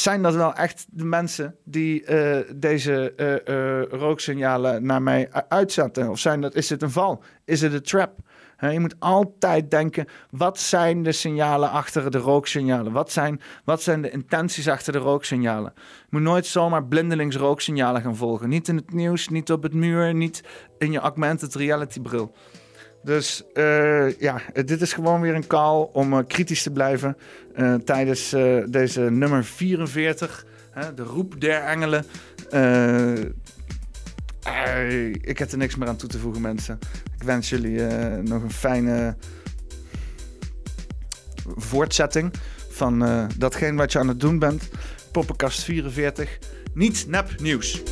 zijn 0.00 0.22
dat 0.22 0.34
wel 0.34 0.54
echt 0.54 0.86
de 0.90 1.04
mensen 1.04 1.56
die 1.64 2.02
uh, 2.02 2.38
deze 2.56 3.12
uh, 3.16 3.54
uh, 3.56 3.82
rooksignalen 4.00 4.86
naar 4.86 5.02
mij 5.02 5.28
uitzetten? 5.48 6.10
Of 6.10 6.18
zijn 6.18 6.40
dat, 6.40 6.54
is 6.54 6.70
het 6.70 6.82
een 6.82 6.90
val? 6.90 7.22
Is 7.44 7.60
het 7.60 7.72
een 7.72 7.82
trap? 7.82 8.18
je 8.58 8.80
moet 8.80 8.94
altijd 8.98 9.70
denken, 9.70 10.06
wat 10.30 10.58
zijn 10.58 11.02
de 11.02 11.12
signalen 11.12 11.70
achter 11.70 12.10
de 12.10 12.18
rooksignalen? 12.18 12.92
Wat 12.92 13.12
zijn, 13.12 13.40
wat 13.64 13.82
zijn 13.82 14.02
de 14.02 14.10
intenties 14.10 14.68
achter 14.68 14.92
de 14.92 14.98
rooksignalen? 14.98 15.72
Je 15.76 16.06
moet 16.10 16.22
nooit 16.22 16.46
zomaar 16.46 16.84
blindelings 16.84 17.36
rooksignalen 17.36 18.02
gaan 18.02 18.16
volgen. 18.16 18.48
Niet 18.48 18.68
in 18.68 18.76
het 18.76 18.92
nieuws, 18.92 19.28
niet 19.28 19.52
op 19.52 19.62
het 19.62 19.74
muur, 19.74 20.14
niet 20.14 20.42
in 20.78 20.92
je 20.92 20.98
augmented 20.98 21.54
reality 21.54 22.00
bril. 22.00 22.34
Dus 23.06 23.42
uh, 23.54 24.18
ja, 24.18 24.40
dit 24.52 24.80
is 24.80 24.92
gewoon 24.92 25.20
weer 25.20 25.34
een 25.34 25.46
call 25.46 25.88
om 25.92 26.12
uh, 26.12 26.18
kritisch 26.26 26.62
te 26.62 26.70
blijven 26.70 27.16
uh, 27.56 27.74
tijdens 27.74 28.30
deze 28.68 29.00
nummer 29.00 29.44
44, 29.44 30.46
de 30.94 31.02
roep 31.02 31.40
der 31.40 31.62
engelen. 31.62 32.04
ik 35.20 35.38
heb 35.38 35.50
er 35.50 35.58
niks 35.58 35.76
meer 35.76 35.88
aan 35.88 35.96
toe 35.96 36.08
te 36.08 36.18
voegen, 36.18 36.42
mensen. 36.42 36.78
Ik 37.18 37.22
wens 37.22 37.48
jullie 37.48 37.80
nog 38.22 38.42
een 38.42 38.52
fijne 38.52 39.16
voortzetting 41.56 42.32
van 42.70 43.28
datgene 43.38 43.76
wat 43.76 43.92
je 43.92 43.98
aan 43.98 44.08
het 44.08 44.20
doen 44.20 44.38
bent. 44.38 44.68
Poppenkast 45.12 45.62
44, 45.62 46.38
niet 46.74 47.04
nep 47.08 47.40
nieuws. 47.40 47.82